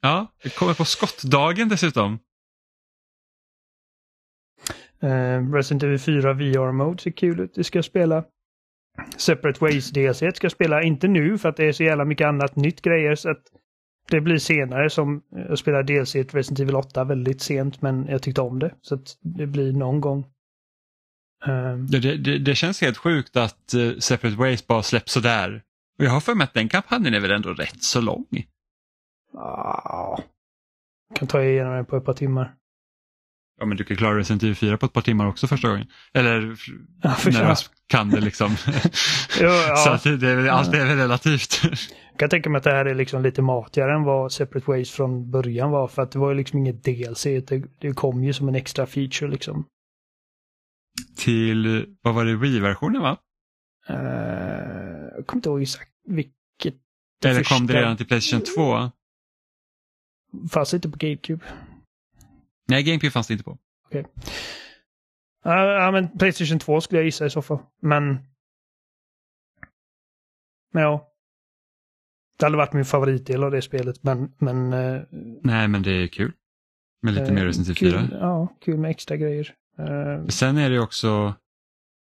[0.00, 2.18] Ja, det kommer på skottdagen dessutom.
[5.04, 7.54] Uh, Resident Evil 4 VR-mode ser kul ut.
[7.54, 8.24] Det ska jag spela.
[9.16, 10.82] Separate Ways DLC ska jag spela.
[10.82, 13.14] Inte nu för att det är så jävla mycket annat nytt grejer.
[13.14, 13.42] Så att
[14.10, 18.06] det blir senare som eh, jag spelar DLC till Resident Evil 8 väldigt sent men
[18.06, 18.74] jag tyckte om det.
[18.80, 20.26] Så att det blir någon gång.
[21.46, 21.52] Eh,
[21.90, 25.62] Ja, det, det, det känns helt sjukt att uh, Separate Ways bara släpps sådär.
[25.98, 28.26] Och jag har för mig att den kampanjen är väl ändå rätt så lång.
[29.34, 30.18] ah,
[31.14, 32.54] kan ta igenom den på ett par timmar.
[33.60, 35.86] Ja, men du kan klara Resident Evil 4 på ett par timmar också första gången.
[36.14, 36.56] Eller
[37.02, 37.54] Ja, för när du
[37.86, 38.50] kan det liksom.
[39.40, 39.76] Jo, ja.
[39.76, 41.60] Så att det, är, väl- allt är väl relativt.
[42.10, 44.90] Jag kan tänka mig att det här är liksom lite matigare än vad Separate Ways
[44.90, 45.88] från början var.
[45.88, 47.22] För att det var ju liksom inget DLC.
[47.24, 49.64] Det, det kom ju som en extra feature liksom.
[51.16, 53.16] Till, vad var det, Wii-versionen va?
[53.90, 53.96] Uh,
[55.16, 56.34] jag kommer inte ihåg exakt vilket.
[57.24, 58.90] Eller kom det första- redan till Playstation 2?
[60.50, 61.44] Fanns inte på GameCube.
[62.70, 63.58] Nej, GameCube fanns det inte på.
[65.44, 67.58] Ja, ja, men Playstation 2 skulle jag gissa i så fall.
[67.82, 68.18] Men...
[70.72, 71.06] Men ja.
[72.38, 74.32] Det hade varit min favoritdel av det spelet, men...
[74.38, 75.02] men eh,
[75.42, 76.32] Nej, men det är kul.
[77.02, 78.00] Med lite eh, mer Resident Evil 4.
[78.00, 79.54] kul, Ja, kul med extra grejer.
[79.78, 81.34] Eh, Sen är det också,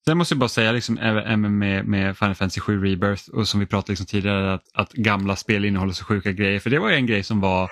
[0.06, 3.60] sen måste jag bara säga liksom, även med, med Final Fantasy 7 Rebirth och som
[3.60, 6.60] vi pratade liksom tidigare att, att gamla spel innehåller så sjuka grejer.
[6.60, 7.70] För det var ju en grej som var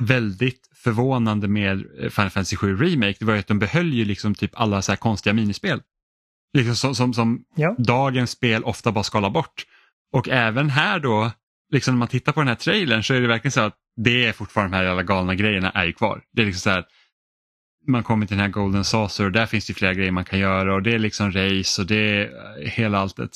[0.00, 3.16] väldigt förvånande med Final Fantasy 7 Remake.
[3.18, 5.82] Det var ju att de behöll ju liksom typ alla så här konstiga minispel.
[6.56, 7.74] Liksom som, som, som ja.
[7.78, 9.66] dagens spel ofta bara skalar bort.
[10.12, 11.30] Och även här då,
[11.72, 14.26] liksom när man tittar på den här trailern så är det verkligen så att det
[14.26, 16.22] är fortfarande de här alla galna grejerna är ju kvar.
[16.32, 16.84] Det är liksom så här,
[17.86, 20.38] man kommer till den här Golden Saucer och där finns det flera grejer man kan
[20.38, 22.30] göra och det är liksom race och det är
[22.68, 23.30] hela alltet.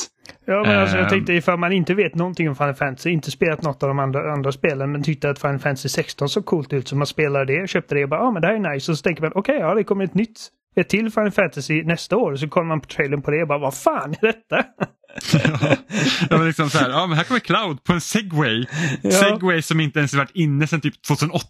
[0.46, 1.10] Ja, men alltså, jag Ehm.
[1.10, 4.32] tänkte ifall man inte vet någonting om Final Fantasy, inte spelat något av de andra,
[4.32, 7.68] andra spelen, men tyckte att Final Fantasy 16 såg coolt ut så man spelade det,
[7.70, 8.92] köpte det och bara ja ah, men det här är nice.
[8.92, 10.40] Och så tänker man okej, ja det kommer ett nytt,
[10.76, 12.36] ett till Final Fantasy nästa år.
[12.36, 14.64] Så kollar man på trailern på det och bara vad fan är detta?
[16.30, 18.66] ja, men liksom så här, ja men här kommer Cloud på en segway.
[19.02, 19.10] Ja.
[19.10, 21.46] Segway som inte ens varit inne sedan typ 2008.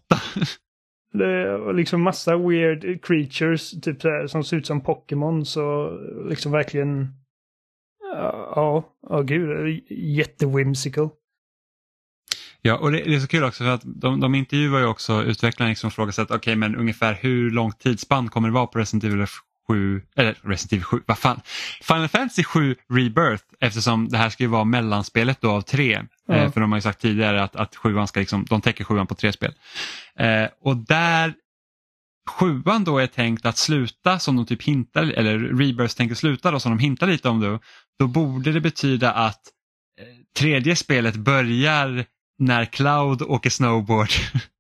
[1.13, 5.91] Det är liksom massa weird creatures typ så här, som ser ut som Pokémon så
[6.29, 7.09] liksom verkligen
[8.01, 11.09] ja, ja, oh, gud, jättewhimsical.
[12.63, 15.23] Ja, och det, det är så kul också för att de, de intervjuar ju också
[15.23, 18.67] utvecklarna liksom och frågar sig att okej men ungefär hur lång tidsspann kommer det vara
[18.67, 19.21] på Resident Evil
[19.69, 21.41] 7, eller Resident Evil 7, vad fan,
[21.83, 26.03] Final Fantasy 7 Rebirth eftersom det här ska ju vara mellanspelet då av tre.
[26.29, 29.07] Eh, för de har ju sagt tidigare att, att sjuan ska liksom, de täcker sjuan
[29.07, 29.55] på tre spel.
[30.19, 31.35] Eh, och där
[32.29, 36.61] sjuan då är tänkt att sluta som de typ hintar, eller Rebirth tänker sluta då
[36.61, 37.59] som de hintar lite om då,
[37.99, 39.43] då borde det betyda att
[40.01, 40.07] eh,
[40.39, 42.05] tredje spelet börjar
[42.39, 44.11] när Cloud åker snowboard.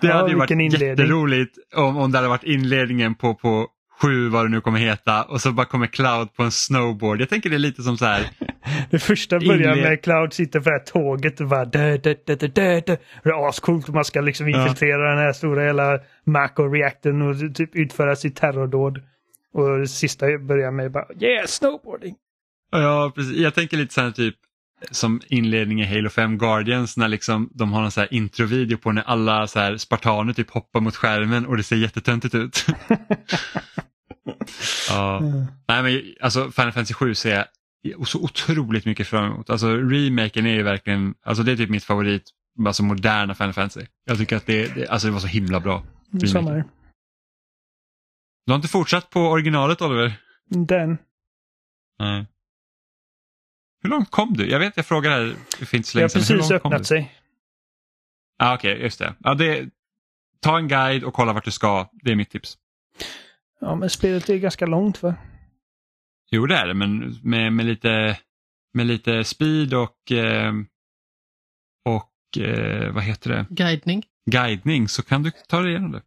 [0.00, 0.88] Det Ja, hade ju varit inledning.
[0.88, 3.66] jätteroligt om, om det hade varit inledningen på, på
[4.02, 7.20] sju, vad det nu kommer heta, och så bara kommer Cloud på en snowboard.
[7.20, 8.26] Jag tänker det är lite som så här,
[8.90, 12.14] Det första börjar Inled- med Cloud sitter på det här tåget och bara dö, dö,
[12.26, 12.80] dö, dö, dö.
[13.24, 14.62] Det är ascoolt man ska liksom Ja.
[14.62, 19.00] infiltrera den här stora hela Mako-reaktorn och typ utföra sitt terrordåd.
[19.54, 22.14] Och det sista börjar med bara yeah, snowboarding.
[22.70, 24.34] ja precis, jag tänker lite så här typ
[24.90, 28.92] som inledning i Halo 5 Guardians när liksom de har en så här introvideo på
[28.92, 32.66] när alla så här spartaner typ hoppar mot skärmen och det ser jättetöntigt ut.
[34.88, 35.20] ja.
[35.68, 37.46] Nej men alltså Final Fantasy 7 ser
[37.82, 39.50] jag så otroligt mycket fram emot.
[39.50, 42.22] Alltså remaken är ju verkligen, alltså det är typ mitt favorit,
[42.66, 43.86] alltså moderna Final Fantasy.
[44.04, 45.82] Jag tycker att det, det, alltså det var så himla bra.
[46.32, 46.64] Samma här.
[48.46, 50.12] Du har inte fortsatt på originalet Oliver?
[50.48, 50.98] Den.
[51.98, 52.26] Nej.
[53.82, 54.50] Hur långt kom du?
[54.50, 55.34] Jag vet jag frågade här
[55.66, 56.22] för inte så Det länge har sedan.
[56.22, 56.84] Hur precis långt kom öppnat du?
[56.84, 57.14] sig.
[58.38, 59.14] Ah, Okej, just det.
[59.18, 59.68] Ja, det.
[60.40, 61.88] Ta en guide och kolla vart du ska.
[61.92, 62.58] Det är mitt tips.
[63.60, 65.14] Ja, men spelet är ganska långt va?
[66.30, 68.18] Jo det är det, men med, med, lite,
[68.74, 70.52] med lite speed och, eh,
[71.84, 73.46] och eh, vad heter det?
[73.50, 74.02] Guidning.
[74.30, 76.02] guidning så kan du ta dig igenom det.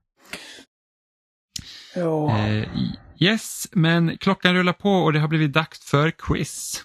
[1.95, 2.37] Ja.
[2.37, 2.67] Eh,
[3.19, 6.83] yes, men klockan rullar på och det har blivit dags för quiz.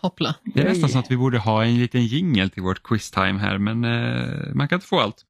[0.00, 0.34] Hoppla.
[0.54, 3.58] Det är nästan så att vi borde ha en liten jingel till vårt quiz-time här
[3.58, 5.24] men eh, man kan inte få allt.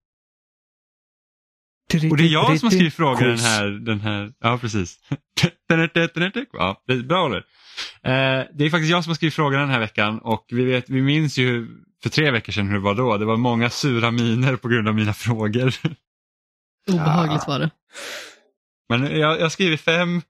[2.11, 4.99] Och det är jag som har skrivit frågor den här, den här, ja precis.
[6.53, 7.45] Ja, det är bra Oliver.
[8.03, 10.91] Eh, det är faktiskt jag som har skrivit frågorna den här veckan och vi, vet,
[10.91, 11.69] vi minns ju
[12.03, 13.17] för tre veckor sedan hur det var då.
[13.17, 15.75] Det var många sura miner på grund av mina frågor.
[16.89, 17.71] Obehagligt var det.
[18.89, 20.23] Men jag, jag har skrivit fem,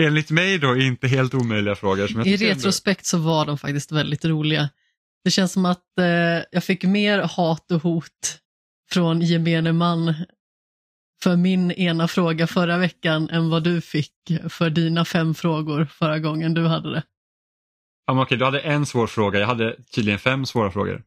[0.00, 2.06] enligt mig då inte helt omöjliga frågor.
[2.06, 4.68] Som jag I tycker ändå- retrospekt så var de faktiskt väldigt roliga.
[5.24, 6.04] Det känns som att eh,
[6.50, 8.38] jag fick mer hat och hot
[8.92, 10.14] från gemene man
[11.22, 14.12] för min ena fråga förra veckan än vad du fick
[14.48, 17.02] för dina fem frågor förra gången du hade det.
[18.06, 21.02] Ja, men okej, du hade en svår fråga, jag hade tydligen fem svåra frågor.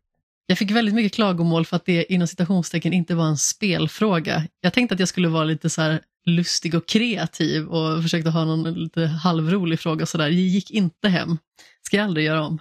[0.46, 4.44] Jag fick väldigt mycket klagomål för att det inom citationstecken inte var en spelfråga.
[4.62, 8.46] Jag tänkte att jag skulle vara lite så här lustig och kreativ och försökte ha
[8.46, 10.26] någon lite halvrolig fråga sådär.
[10.26, 11.38] Det gick inte hem.
[11.82, 12.60] Ska jag aldrig göra om.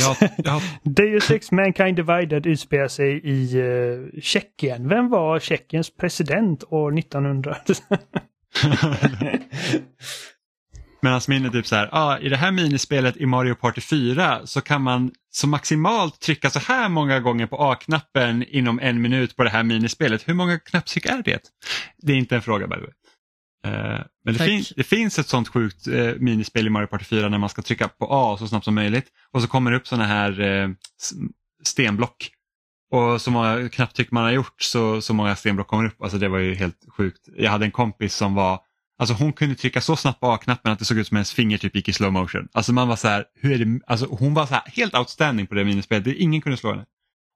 [0.00, 4.88] Jag, jag Deus Ex Mankind Divided utspelar sig i uh, Tjeckien.
[4.88, 7.56] Vem var Tjeckiens president år 1900?
[11.02, 13.80] Men hans minne är typ så här, ah, i det här minispelet i Mario Party
[13.80, 19.02] 4 så kan man så maximalt trycka så här många gånger på A-knappen inom en
[19.02, 20.28] minut på det här minispelet.
[20.28, 21.40] Hur många knapptryck är det?
[22.02, 22.90] Det är inte en fråga by the way.
[23.66, 27.28] Eh, men det, fin- det finns ett sånt sjukt eh, minispel i Mario Party 4
[27.28, 29.86] när man ska trycka på A så snabbt som möjligt och så kommer det upp
[29.86, 31.12] sådana här s-
[31.64, 32.30] stenblock.
[32.90, 36.02] Och så många knapptryck man har gjort så, så många stenblock kommer upp.
[36.02, 37.28] Alltså det var ju helt sjukt.
[37.36, 38.60] Jag hade en kompis som var
[38.98, 41.58] Alltså hon kunde trycka så snabbt på A-knappen att det såg ut som hennes finger
[41.58, 42.48] typ gick i slow motion.
[42.52, 45.46] Alltså man var så här, hur är det, alltså hon var så här helt outstanding
[45.46, 46.06] på det minispelet.
[46.06, 46.84] Ingen kunde slå henne.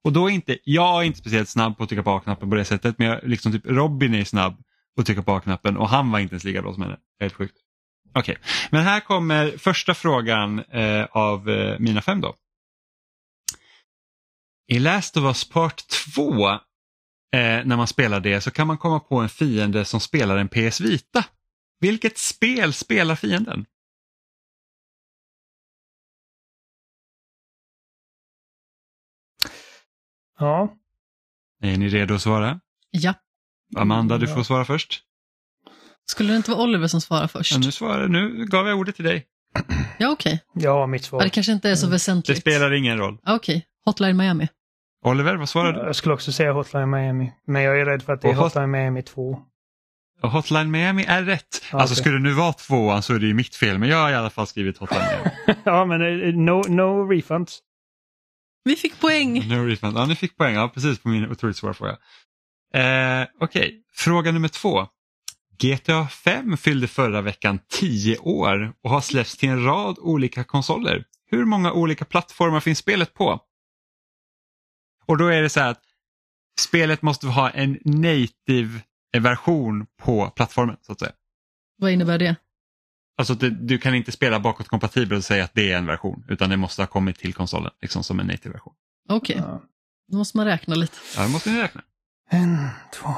[0.03, 2.55] Och då är inte, jag är inte speciellt snabb på att trycka på A-knappen på
[2.55, 4.57] det sättet, men jag, liksom typ Robin är snabb
[4.95, 6.97] på att trycka på A-knappen och han var inte ens lika bra som henne.
[7.19, 7.57] Helt sjukt.
[8.15, 8.37] Okej,
[8.69, 12.35] men här kommer första frågan eh, av eh, mina fem då.
[14.67, 15.83] I Last of Us Part
[16.15, 16.59] 2, eh,
[17.31, 20.81] när man spelar det, så kan man komma på en fiende som spelar en PS
[20.81, 21.25] Vita.
[21.83, 23.65] Vilket spel spelar fienden?
[30.39, 30.73] ja.
[31.61, 32.59] Är ni redo att svara?
[32.91, 33.13] Ja,
[33.75, 35.03] Amanda, du får svara först.
[36.05, 37.51] Skulle det inte vara Oliver som svarar först?
[37.51, 39.25] Ja, nu, svarar, nu gav jag ordet till dig.
[39.97, 40.43] Ja, okej.
[40.53, 41.21] Ja, mitt svar.
[41.23, 42.37] det kanske inte är så Det väsentligt.
[42.39, 43.17] spelar ingen roll.
[43.23, 44.47] Ja, Okej, Hotline Miami.
[45.05, 45.79] Oliver, vad svarar du?
[45.79, 47.33] Jag skulle också säga Hotline Miami.
[47.47, 49.41] Men jag är rädd för att det är Hotline Miami 2.
[50.23, 51.61] Och Hotline Miami är rätt.
[51.71, 53.97] Ja, Alltså skulle det nu vara tvåan så är det ju mitt fel, men jag
[53.97, 55.59] har i alla fall skrivit Hotline Miami.
[55.63, 57.59] ja, men eh, no, no refunds.
[58.63, 59.47] Vi fick poäng!
[59.49, 59.97] No refund.
[59.97, 60.55] Ja, ni fick poäng.
[60.55, 61.97] Ja, precis på min otroligt svåra fråga.
[62.73, 64.87] Eh, Okej, fråga nummer två.
[65.61, 71.03] GTA 5 fyllde förra veckan 10 år och har släppts till en rad olika konsoler.
[71.31, 73.39] Hur många olika plattformar finns spelet på?
[75.05, 75.81] Och då är det så här att
[76.59, 78.81] spelet måste ha en native
[79.19, 81.11] version på plattformen så att säga.
[81.77, 82.35] Vad innebär det?
[83.17, 86.49] Alltså det, du kan inte spela bakåtkompatibelt och säga att det är en version utan
[86.49, 88.73] det måste ha kommit till konsolen liksom som en native version.
[89.09, 89.61] Okej, Ja.
[90.11, 90.97] då måste man räkna lite.
[91.15, 91.81] Ja, det måste ni räkna.
[92.29, 93.09] En, två.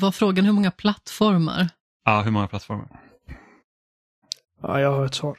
[0.00, 1.68] Var frågan hur många plattformar?
[2.04, 3.00] Ja, hur många plattformar?
[4.62, 5.38] Ja, jag har ett svar.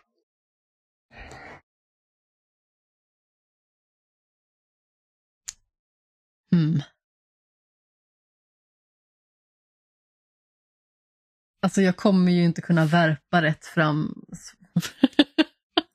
[6.52, 6.82] Hmm.
[11.62, 14.26] Alltså jag kommer ju inte kunna värpa rätt fram.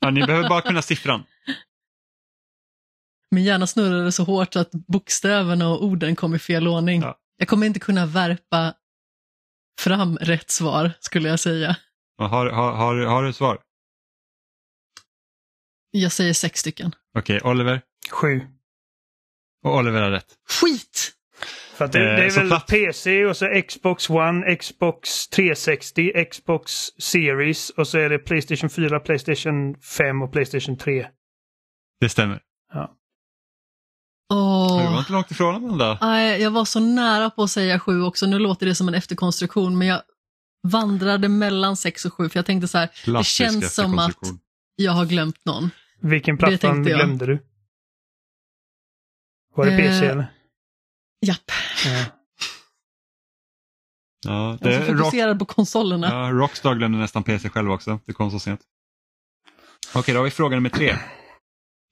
[0.05, 1.25] Ja, ni behöver bara kunna siffran.
[3.31, 7.01] Min hjärna snurrade så hårt att bokstäverna och orden kom i fel ordning.
[7.01, 7.22] Ja.
[7.43, 8.75] Jag kommer inte kunna värpa
[9.81, 11.77] fram rätt svar, skulle jag säga.
[12.19, 13.59] Har, har, har, har du ett svar?
[15.91, 16.95] Jag säger sex stycken.
[17.19, 17.83] Okej, Oliver.
[18.11, 18.41] Sju.
[19.65, 20.35] Och Oliver har rätt.
[20.49, 21.13] Skit!
[21.77, 25.29] För att det, Eh, det är så väl platt- PC och så Xbox One, Xbox
[25.29, 31.09] 360, Xbox Series och så är det Playstation 4, Playstation 5 och Playstation 3.
[32.01, 32.41] Det stämmer.
[32.73, 32.97] Ja.
[34.33, 34.79] Åh.
[34.87, 35.99] Du var inte långt ifrån Amanda.
[36.01, 38.27] Nej, jag var så nära på att säga sju också.
[38.27, 40.03] Nu låter det som en efterkonstruktion, men jag
[40.69, 44.19] vandrade mellan sex och sju, för jag tänkte så här, Klassisk det känns som att
[44.77, 45.71] jag har glömt någon.
[46.01, 46.99] Vilken plattform tänkte jag.
[47.01, 47.39] glömde du?
[49.55, 50.33] Var det PC Eh, eller?
[51.27, 51.51] Japp,
[51.87, 52.05] Ja.
[54.25, 56.09] Ja, jag är det, så Rock, fokuserad på konsolerna.
[56.09, 58.01] ja, Rockstar glömde nästan PC själv också.
[58.07, 58.61] Det kom så sent.
[59.95, 60.97] Okej, då har vi fråga nummer tre.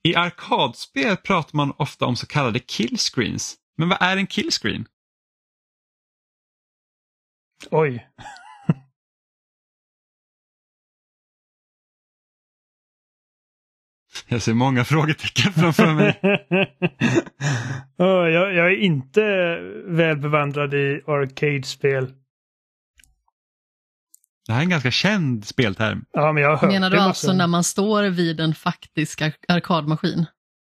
[0.03, 3.57] I arkadspel pratar man ofta om så kallade killscreens.
[3.77, 4.85] Men vad är en killscreen?
[7.71, 8.07] Oj.
[14.27, 16.19] Jag ser många frågetecken framför mig.
[17.97, 19.21] Jag, jag är inte
[19.85, 22.13] väl bevandrad i arcade-spel.
[24.51, 26.05] Det här är en ganska känd spelterm.
[26.11, 27.37] Ja, men jag har Menar du alltså massor.
[27.37, 30.25] när man står vid en faktisk ar- arkadmaskin?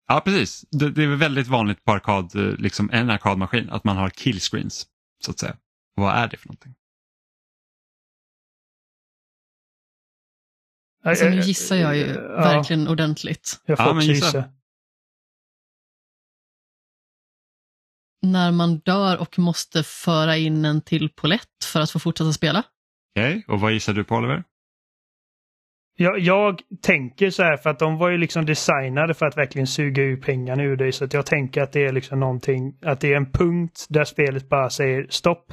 [0.08, 0.64] Ja, precis.
[0.70, 4.86] Det, det är väldigt vanligt på arkad, eh, liksom en arkadmaskin, att man har killscreens,
[5.24, 5.52] så att säga.
[5.96, 6.74] Och vad är det för någonting?
[11.04, 13.60] Alltså, Eh, nu eh, gissar jag ju ja, verkligen ordentligt.
[13.66, 14.26] Jag får Ja, men också gissa.
[14.26, 14.44] gissa.
[18.22, 22.62] När man dör och måste föra in en till polett för att få fortsätta spela.
[23.16, 24.44] Okej, och vad gissar du på Oliver?
[25.96, 29.66] Jag, jag tänker så här för att de var ju liksom designade för att verkligen
[29.66, 30.92] suga ur pengarna ur dig.
[30.92, 34.04] Så att jag tänker att det är liksom någonting, att det är en punkt där
[34.04, 35.52] spelet bara säger stopp.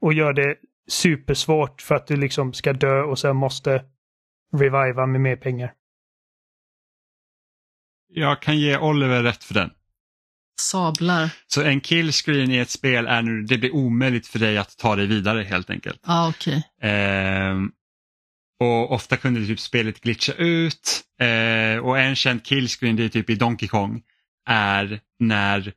[0.00, 0.56] Och gör det
[0.88, 3.84] supersvårt för att du liksom ska dö och sen måste
[4.52, 5.74] reviva med mer pengar.
[8.08, 9.70] Jag kan ge Oliver rätt för den.
[10.62, 11.30] Sablar.
[11.46, 14.96] Så en killscreen i ett spel är nu, det blir omöjligt för dig att ta
[14.96, 16.00] dig vidare helt enkelt.
[16.06, 16.62] Ja, okej.
[16.82, 17.70] Ehm,
[18.60, 21.02] och ofta kunde det typ spelet glitcha ut.
[21.20, 24.02] Eh, och en känd killscreen, det är typ i Donkey Kong,
[24.48, 25.72] är när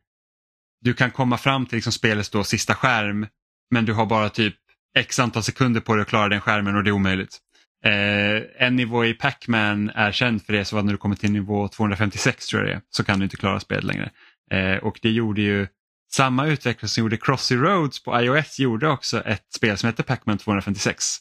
[0.82, 3.28] du kan komma fram till liksom spelets då sista skärm
[3.72, 4.56] men du har bara typ
[4.98, 7.38] x antal sekunder på dig att klara den skärmen och det är omöjligt.
[7.86, 11.32] Eh, en nivå i Pac-Man är känd för det, så att när du kommer till
[11.32, 14.12] nivå 256 tror jag det är, så kan du inte klara spelet längre.
[14.52, 15.68] Eh, och det gjorde ju
[16.12, 20.38] samma utvecklare som gjorde Crossy Roads på iOS gjorde också ett spel som heter Pac-Man
[20.38, 21.18] 256.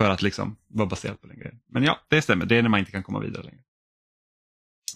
[0.00, 1.60] För att liksom vara baserat på den grejen.
[1.70, 2.46] Men ja, det stämmer.
[2.46, 3.60] Det är när man inte kan komma vidare längre.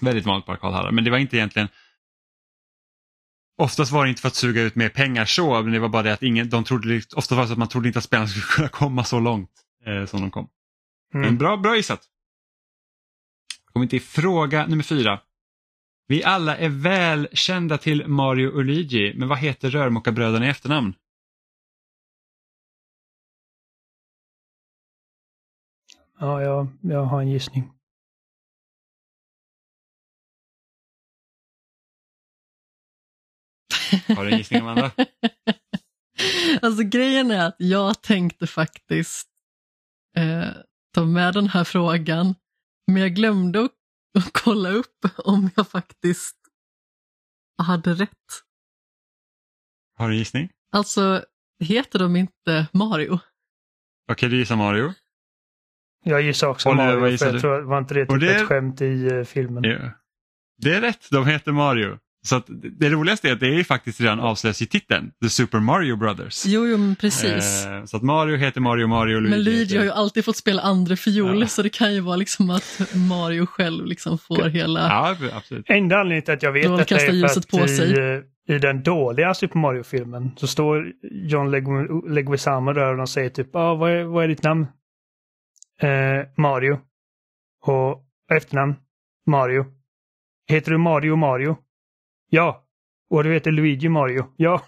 [0.01, 0.91] Väldigt vanligt på arkadhallar.
[0.91, 1.69] Men det var inte egentligen
[3.61, 6.03] Oftast var det inte för att suga ut mer pengar så, men det var bara
[6.03, 8.29] det att ingen, de trodde, ofta var det så att man trodde inte att spelarna
[8.29, 9.51] skulle kunna komma så långt
[9.87, 10.49] eh, som de kom.
[11.13, 11.39] Men Mm.
[11.39, 12.01] bra, bra gissat.
[13.73, 15.21] Kommer till fråga nummer fyra.
[16.11, 20.95] Vi alla är väl kända till Mario och Luigi, men vad heter rörmokarbröderna i efternamn?
[26.19, 27.73] Ja, jag, jag har en gissning.
[34.17, 34.91] Har du en gissning Amanda?
[36.63, 39.29] alltså grejen är att jag tänkte faktiskt
[40.17, 40.49] eh,
[40.95, 42.35] ta med den här frågan,
[42.87, 43.78] men jag glömde att,
[44.19, 46.37] att kolla upp om jag faktiskt
[47.63, 48.11] hade rätt.
[49.97, 50.51] Har du gissning?
[50.73, 51.25] Alltså,
[51.65, 53.19] heter de inte Mario?
[54.13, 54.93] Okej, du gissar Mario.
[56.05, 57.37] Jag gissar också Oliver, vad Mario, gissar för du?
[57.37, 59.65] jag tror, var inte det Och typ det är- ett skämt i eh, filmen?
[59.65, 59.91] Ja.
[60.57, 61.99] Det är rätt, de heter Mario.
[62.27, 62.47] Så att
[62.79, 65.97] det roligaste är att det är ju faktiskt redan avslöjas i titeln, The Super Mario
[65.97, 66.47] Brothers.
[66.47, 67.67] Jo, jo men precis.
[67.67, 69.77] Eh, så att Mario heter Mario, Mario och Luigi men Luigi heter...
[69.79, 71.47] har ju alltid fått spela andra fiol, Ja.
[71.47, 74.81] så det kan ju vara liksom att Mario själv liksom får hela...
[74.81, 75.65] Ja, absolut.
[75.69, 77.99] Enda anledningen till att jag vet har detta är för ljuset att på i, sig.
[77.99, 83.31] eh, i den dåliga Super Mario-filmen så står John Legu- Leguizamo där och de säger
[83.31, 84.67] typ ah, vad, är, vad är ditt namn?
[85.83, 86.79] Eh, Mario.
[87.67, 88.05] Och
[88.37, 88.75] efternamn?
[89.27, 89.65] Mario.
[90.51, 91.57] Heter du Mario Mario?
[92.29, 92.65] Ja.
[93.11, 94.27] Och du heter Luigi Mario?
[94.37, 94.63] Ja.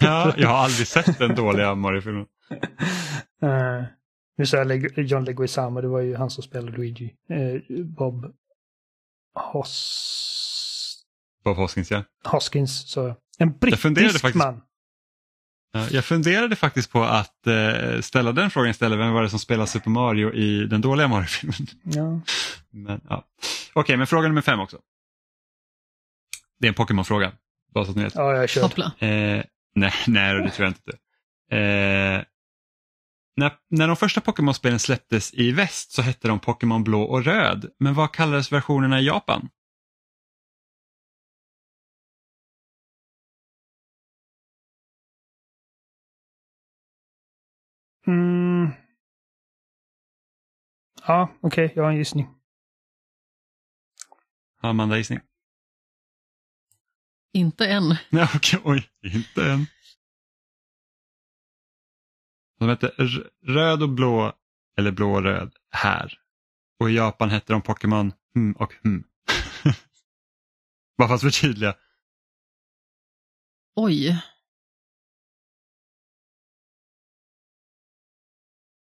[0.00, 2.26] Ja, jag har aldrig sett den dåliga Mario-filmen.
[3.42, 3.84] Eh,
[4.38, 7.14] nu sa jag Leg- John Leguizamo, det var ju han som spelade Luigi.
[7.30, 8.34] Eh, Bob
[9.52, 11.04] Hos...
[11.44, 12.02] Bob Hoskins, ja.
[12.24, 14.60] Hoskins, så En brittisk faktiskt- man.
[15.72, 18.98] Ja, Jag funderade faktiskt på att eh, ställa den frågan istället.
[18.98, 21.66] Vem var det som spelade Super Mario i den dåliga Mario-filmen?
[21.82, 22.20] Ja.
[22.70, 23.24] Men, ja.
[23.72, 24.78] Okej, men fråga nummer fem också.
[26.58, 27.32] Det är en Pokémon-fråga.
[27.74, 28.14] Bara så att ni vet.
[28.14, 28.64] ja, jag kör.
[28.64, 30.92] Eh, nej, nej, det tror jag inte.
[31.50, 32.24] Eh,
[33.36, 37.70] när, när de första Pokémon-spelen släpptes i väst så hette de Pokémon blå och röd.
[37.78, 39.48] Men vad kallades versionerna i Japan?
[48.06, 48.70] Mm.
[51.06, 52.28] Ja, okej, jag har en gissning.
[54.60, 55.20] Har Amanda gissning?
[57.36, 57.88] Inte än.
[58.10, 59.66] Nej, okej, oj, inte än.
[62.58, 62.88] De hette
[63.42, 64.32] röd och blå,
[64.78, 66.20] eller blå och röd, här.
[66.80, 69.04] Och i Japan hette de Pokémon hm och hm.
[70.98, 71.74] Bara för att förtydliga.
[73.74, 74.22] Oj.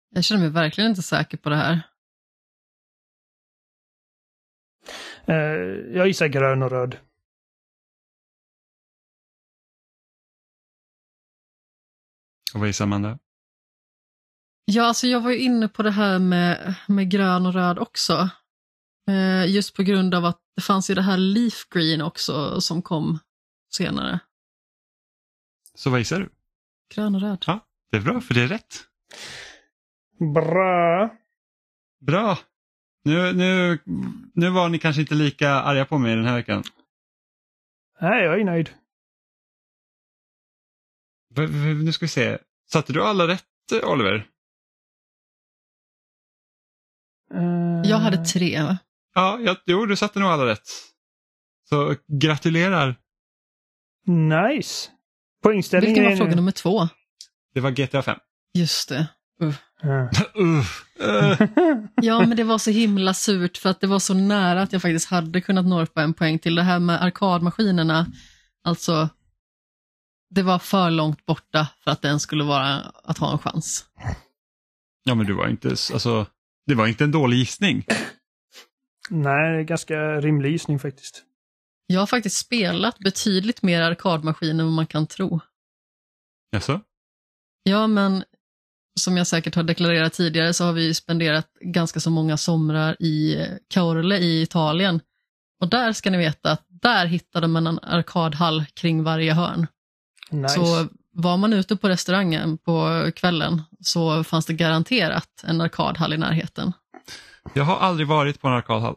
[0.09, 1.81] Jag känner mig verkligen inte säker på det här.
[5.25, 6.97] Eh, jag gissar grön och röd.
[12.53, 13.19] Och vad gissar Amanda?
[14.65, 18.29] Ja, alltså jag var ju inne på det här med, med grön och röd också.
[19.07, 22.81] Eh, just på grund av att det fanns ju det här Leaf Green också som
[22.81, 23.19] kom
[23.71, 24.19] senare.
[25.75, 26.29] Så vad gissar du?
[26.95, 27.43] Grön och röd.
[27.47, 27.59] Ja,
[27.91, 28.75] det är bra för det är rätt.
[30.33, 31.09] Bra.
[31.99, 32.37] Bra.
[33.03, 33.79] Nu, nu,
[34.33, 36.63] nu var ni kanske inte lika arga på mig den här veckan.
[38.01, 38.69] Nej, jag är nöjd.
[41.83, 42.37] Nu ska vi se.
[42.71, 43.43] Satte du alla rätt
[43.83, 44.25] Oliver?
[47.33, 48.61] Eh, Jag hade tre.
[48.63, 48.77] va?
[49.15, 50.67] Ja, jag, jo du satte nog alla rätt.
[51.69, 52.95] Så gratulerar.
[54.07, 54.89] Nice.
[55.43, 56.35] Poängställningen Vilken var är fråga nu...
[56.35, 56.87] nummer två?
[57.53, 58.17] Det var GTA 5.
[58.53, 59.07] Just det.
[59.43, 59.53] Uh.
[59.81, 60.09] Ja.
[60.39, 60.65] Uh,
[61.09, 61.41] uh.
[62.01, 64.81] Ja, men det var så himla surt för att det var så nära att jag
[64.81, 66.55] faktiskt hade kunnat nå upp en poäng till.
[66.55, 68.05] Det här med arkadmaskinerna,
[68.63, 69.09] alltså,
[70.33, 73.85] det var för långt borta för att den skulle vara att ha en chans.
[75.03, 76.25] Ja men du var inte, alltså,
[76.65, 77.85] det var inte en dålig gissning.
[79.09, 81.23] Nej, ganska rimlig gissning faktiskt.
[81.87, 85.39] Jag har faktiskt spelat betydligt mer arkadmaskiner än vad man kan tro.
[86.51, 86.81] Jaså?
[87.63, 88.23] Ja, men
[88.99, 93.47] som jag säkert har deklarerat tidigare så har vi spenderat ganska så många somrar i
[93.69, 95.01] Caorle i Italien.
[95.59, 99.67] Och där ska ni veta att där hittade man en arkadhall kring varje hörn.
[100.33, 100.53] Nice.
[100.53, 106.17] Så var man ute på restaurangen på kvällen så fanns det garanterat en arkadhall i
[106.17, 106.71] närheten.
[107.53, 108.95] Jag har aldrig varit på en arkadhall.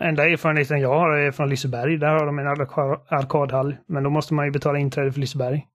[0.00, 1.98] Enda erfarenheten jag har är från Liseberg.
[1.98, 3.76] Där har de en arka- arkadhall.
[3.86, 5.66] Men då måste man ju betala inträde för Liseberg.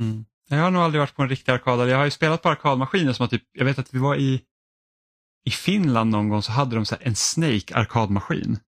[0.00, 0.24] Mm.
[0.48, 1.88] Jag har nog aldrig varit på en riktig arkadhall.
[1.88, 4.40] Jag har ju spelat på arkadmaskiner som har typ, jag vet att vi var i,
[5.44, 8.58] i Finland någon gång så hade de så här en Snake arkadmaskin.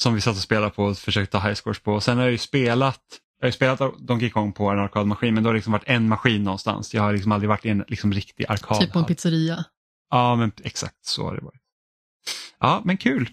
[0.00, 1.92] Som vi satt och spelade på och försökte ta high scores på.
[1.92, 3.00] Och sen har jag ju spelat,
[3.40, 6.08] jag har spelat Donkey Kong på en arkadmaskin men då har det liksom varit en
[6.08, 6.94] maskin någonstans.
[6.94, 8.84] Jag har liksom aldrig varit i en liksom riktig arkadhall.
[8.84, 9.64] Typ på en pizzeria.
[10.10, 11.60] Ja men exakt så har det varit.
[12.60, 13.30] Ja, men kul.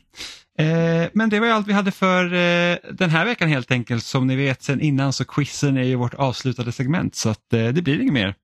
[0.60, 4.04] Eh, men det var ju allt vi hade för eh, den här veckan helt enkelt.
[4.04, 7.68] Som ni vet sen innan så quizen är ju vårt avslutade segment så att eh,
[7.68, 8.36] det blir inget mer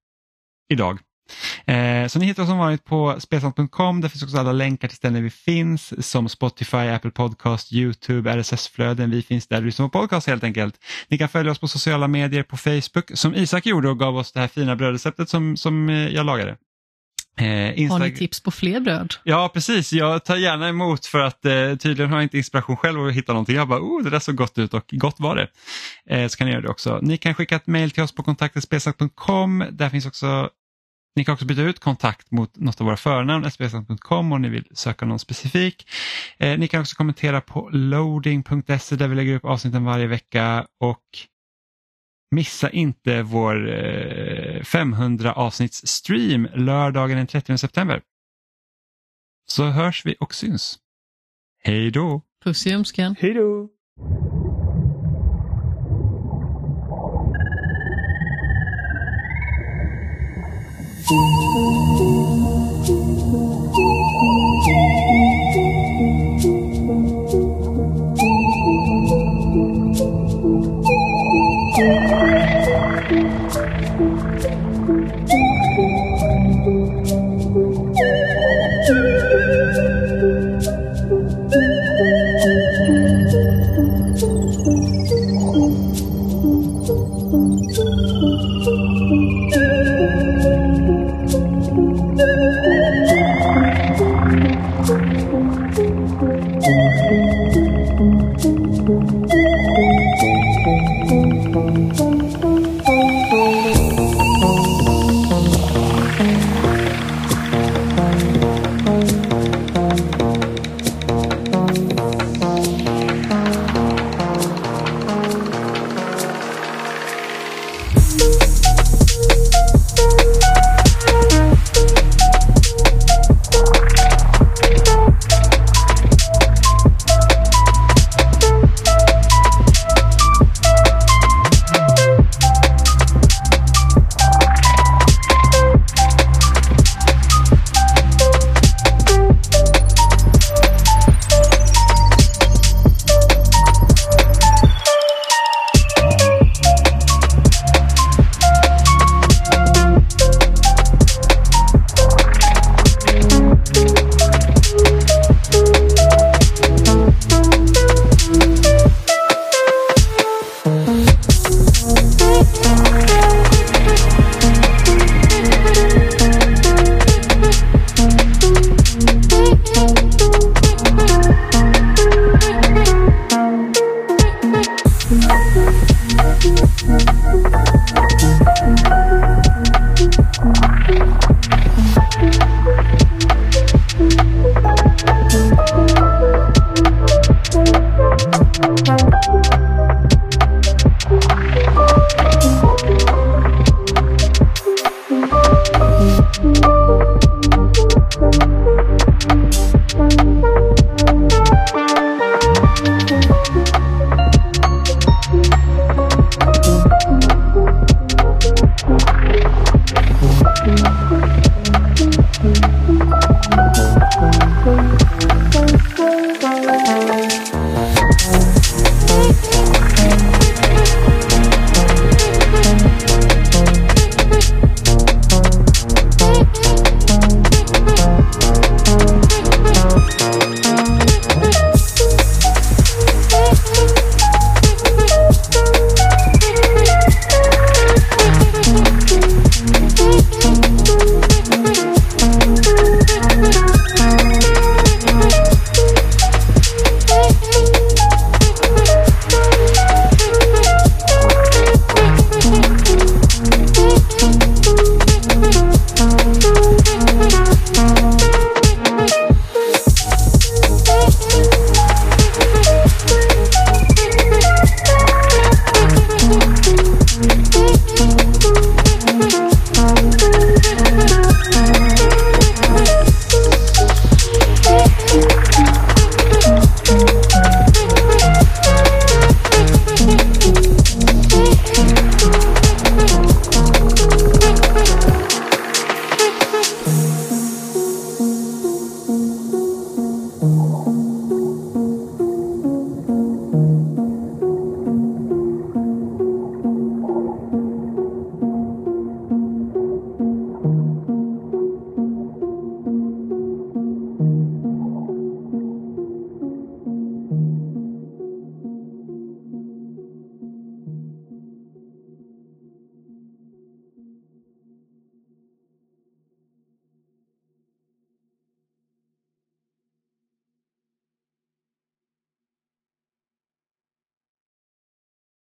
[0.69, 0.99] idag.
[1.65, 4.01] Eh, så ni hittar oss som vanligt på spelsnack.com.
[4.01, 9.09] Där finns också alla länkar till ställen vi finns som Spotify, Apple Podcast, Youtube, RSS-flöden.
[9.11, 10.75] Vi finns där du lyssnar på podcast helt enkelt.
[11.07, 14.31] Ni kan följa oss på sociala medier på Facebook som Isak gjorde och gav oss
[14.31, 16.55] det här fina brödreceptet som, som eh, jag lagade.
[17.37, 17.45] Eh,
[17.79, 19.13] Instag- Har ni tips på fler bröd?
[19.23, 23.05] Ja precis, jag tar gärna emot för att eh, tydligen har jag inte inspiration själv
[23.07, 23.55] att hitta någonting.
[23.55, 25.47] Jag bara, oh det där såg gott ut och gott var det.
[26.15, 26.99] Eh, så kan ni göra det också.
[27.01, 29.65] Ni kan skicka ett mejl till oss på kontaktetspelsnack.com.
[29.71, 30.49] Där finns också
[31.15, 34.67] ni kan också byta ut kontakt mot något av våra förnamn, spelsnack.com om ni vill
[34.71, 35.89] söka någon specifik.
[36.37, 41.03] Eh, ni kan också kommentera på loading.se där vi lägger upp avsnitten varje vecka och
[42.31, 48.01] missa inte vår eh, 500 avsnitts stream lördagen den 30 september.
[49.45, 50.79] Så hörs vi och syns.
[51.63, 52.21] Hej då!
[52.43, 53.15] Puss i ömskan.
[53.19, 53.69] Hej då!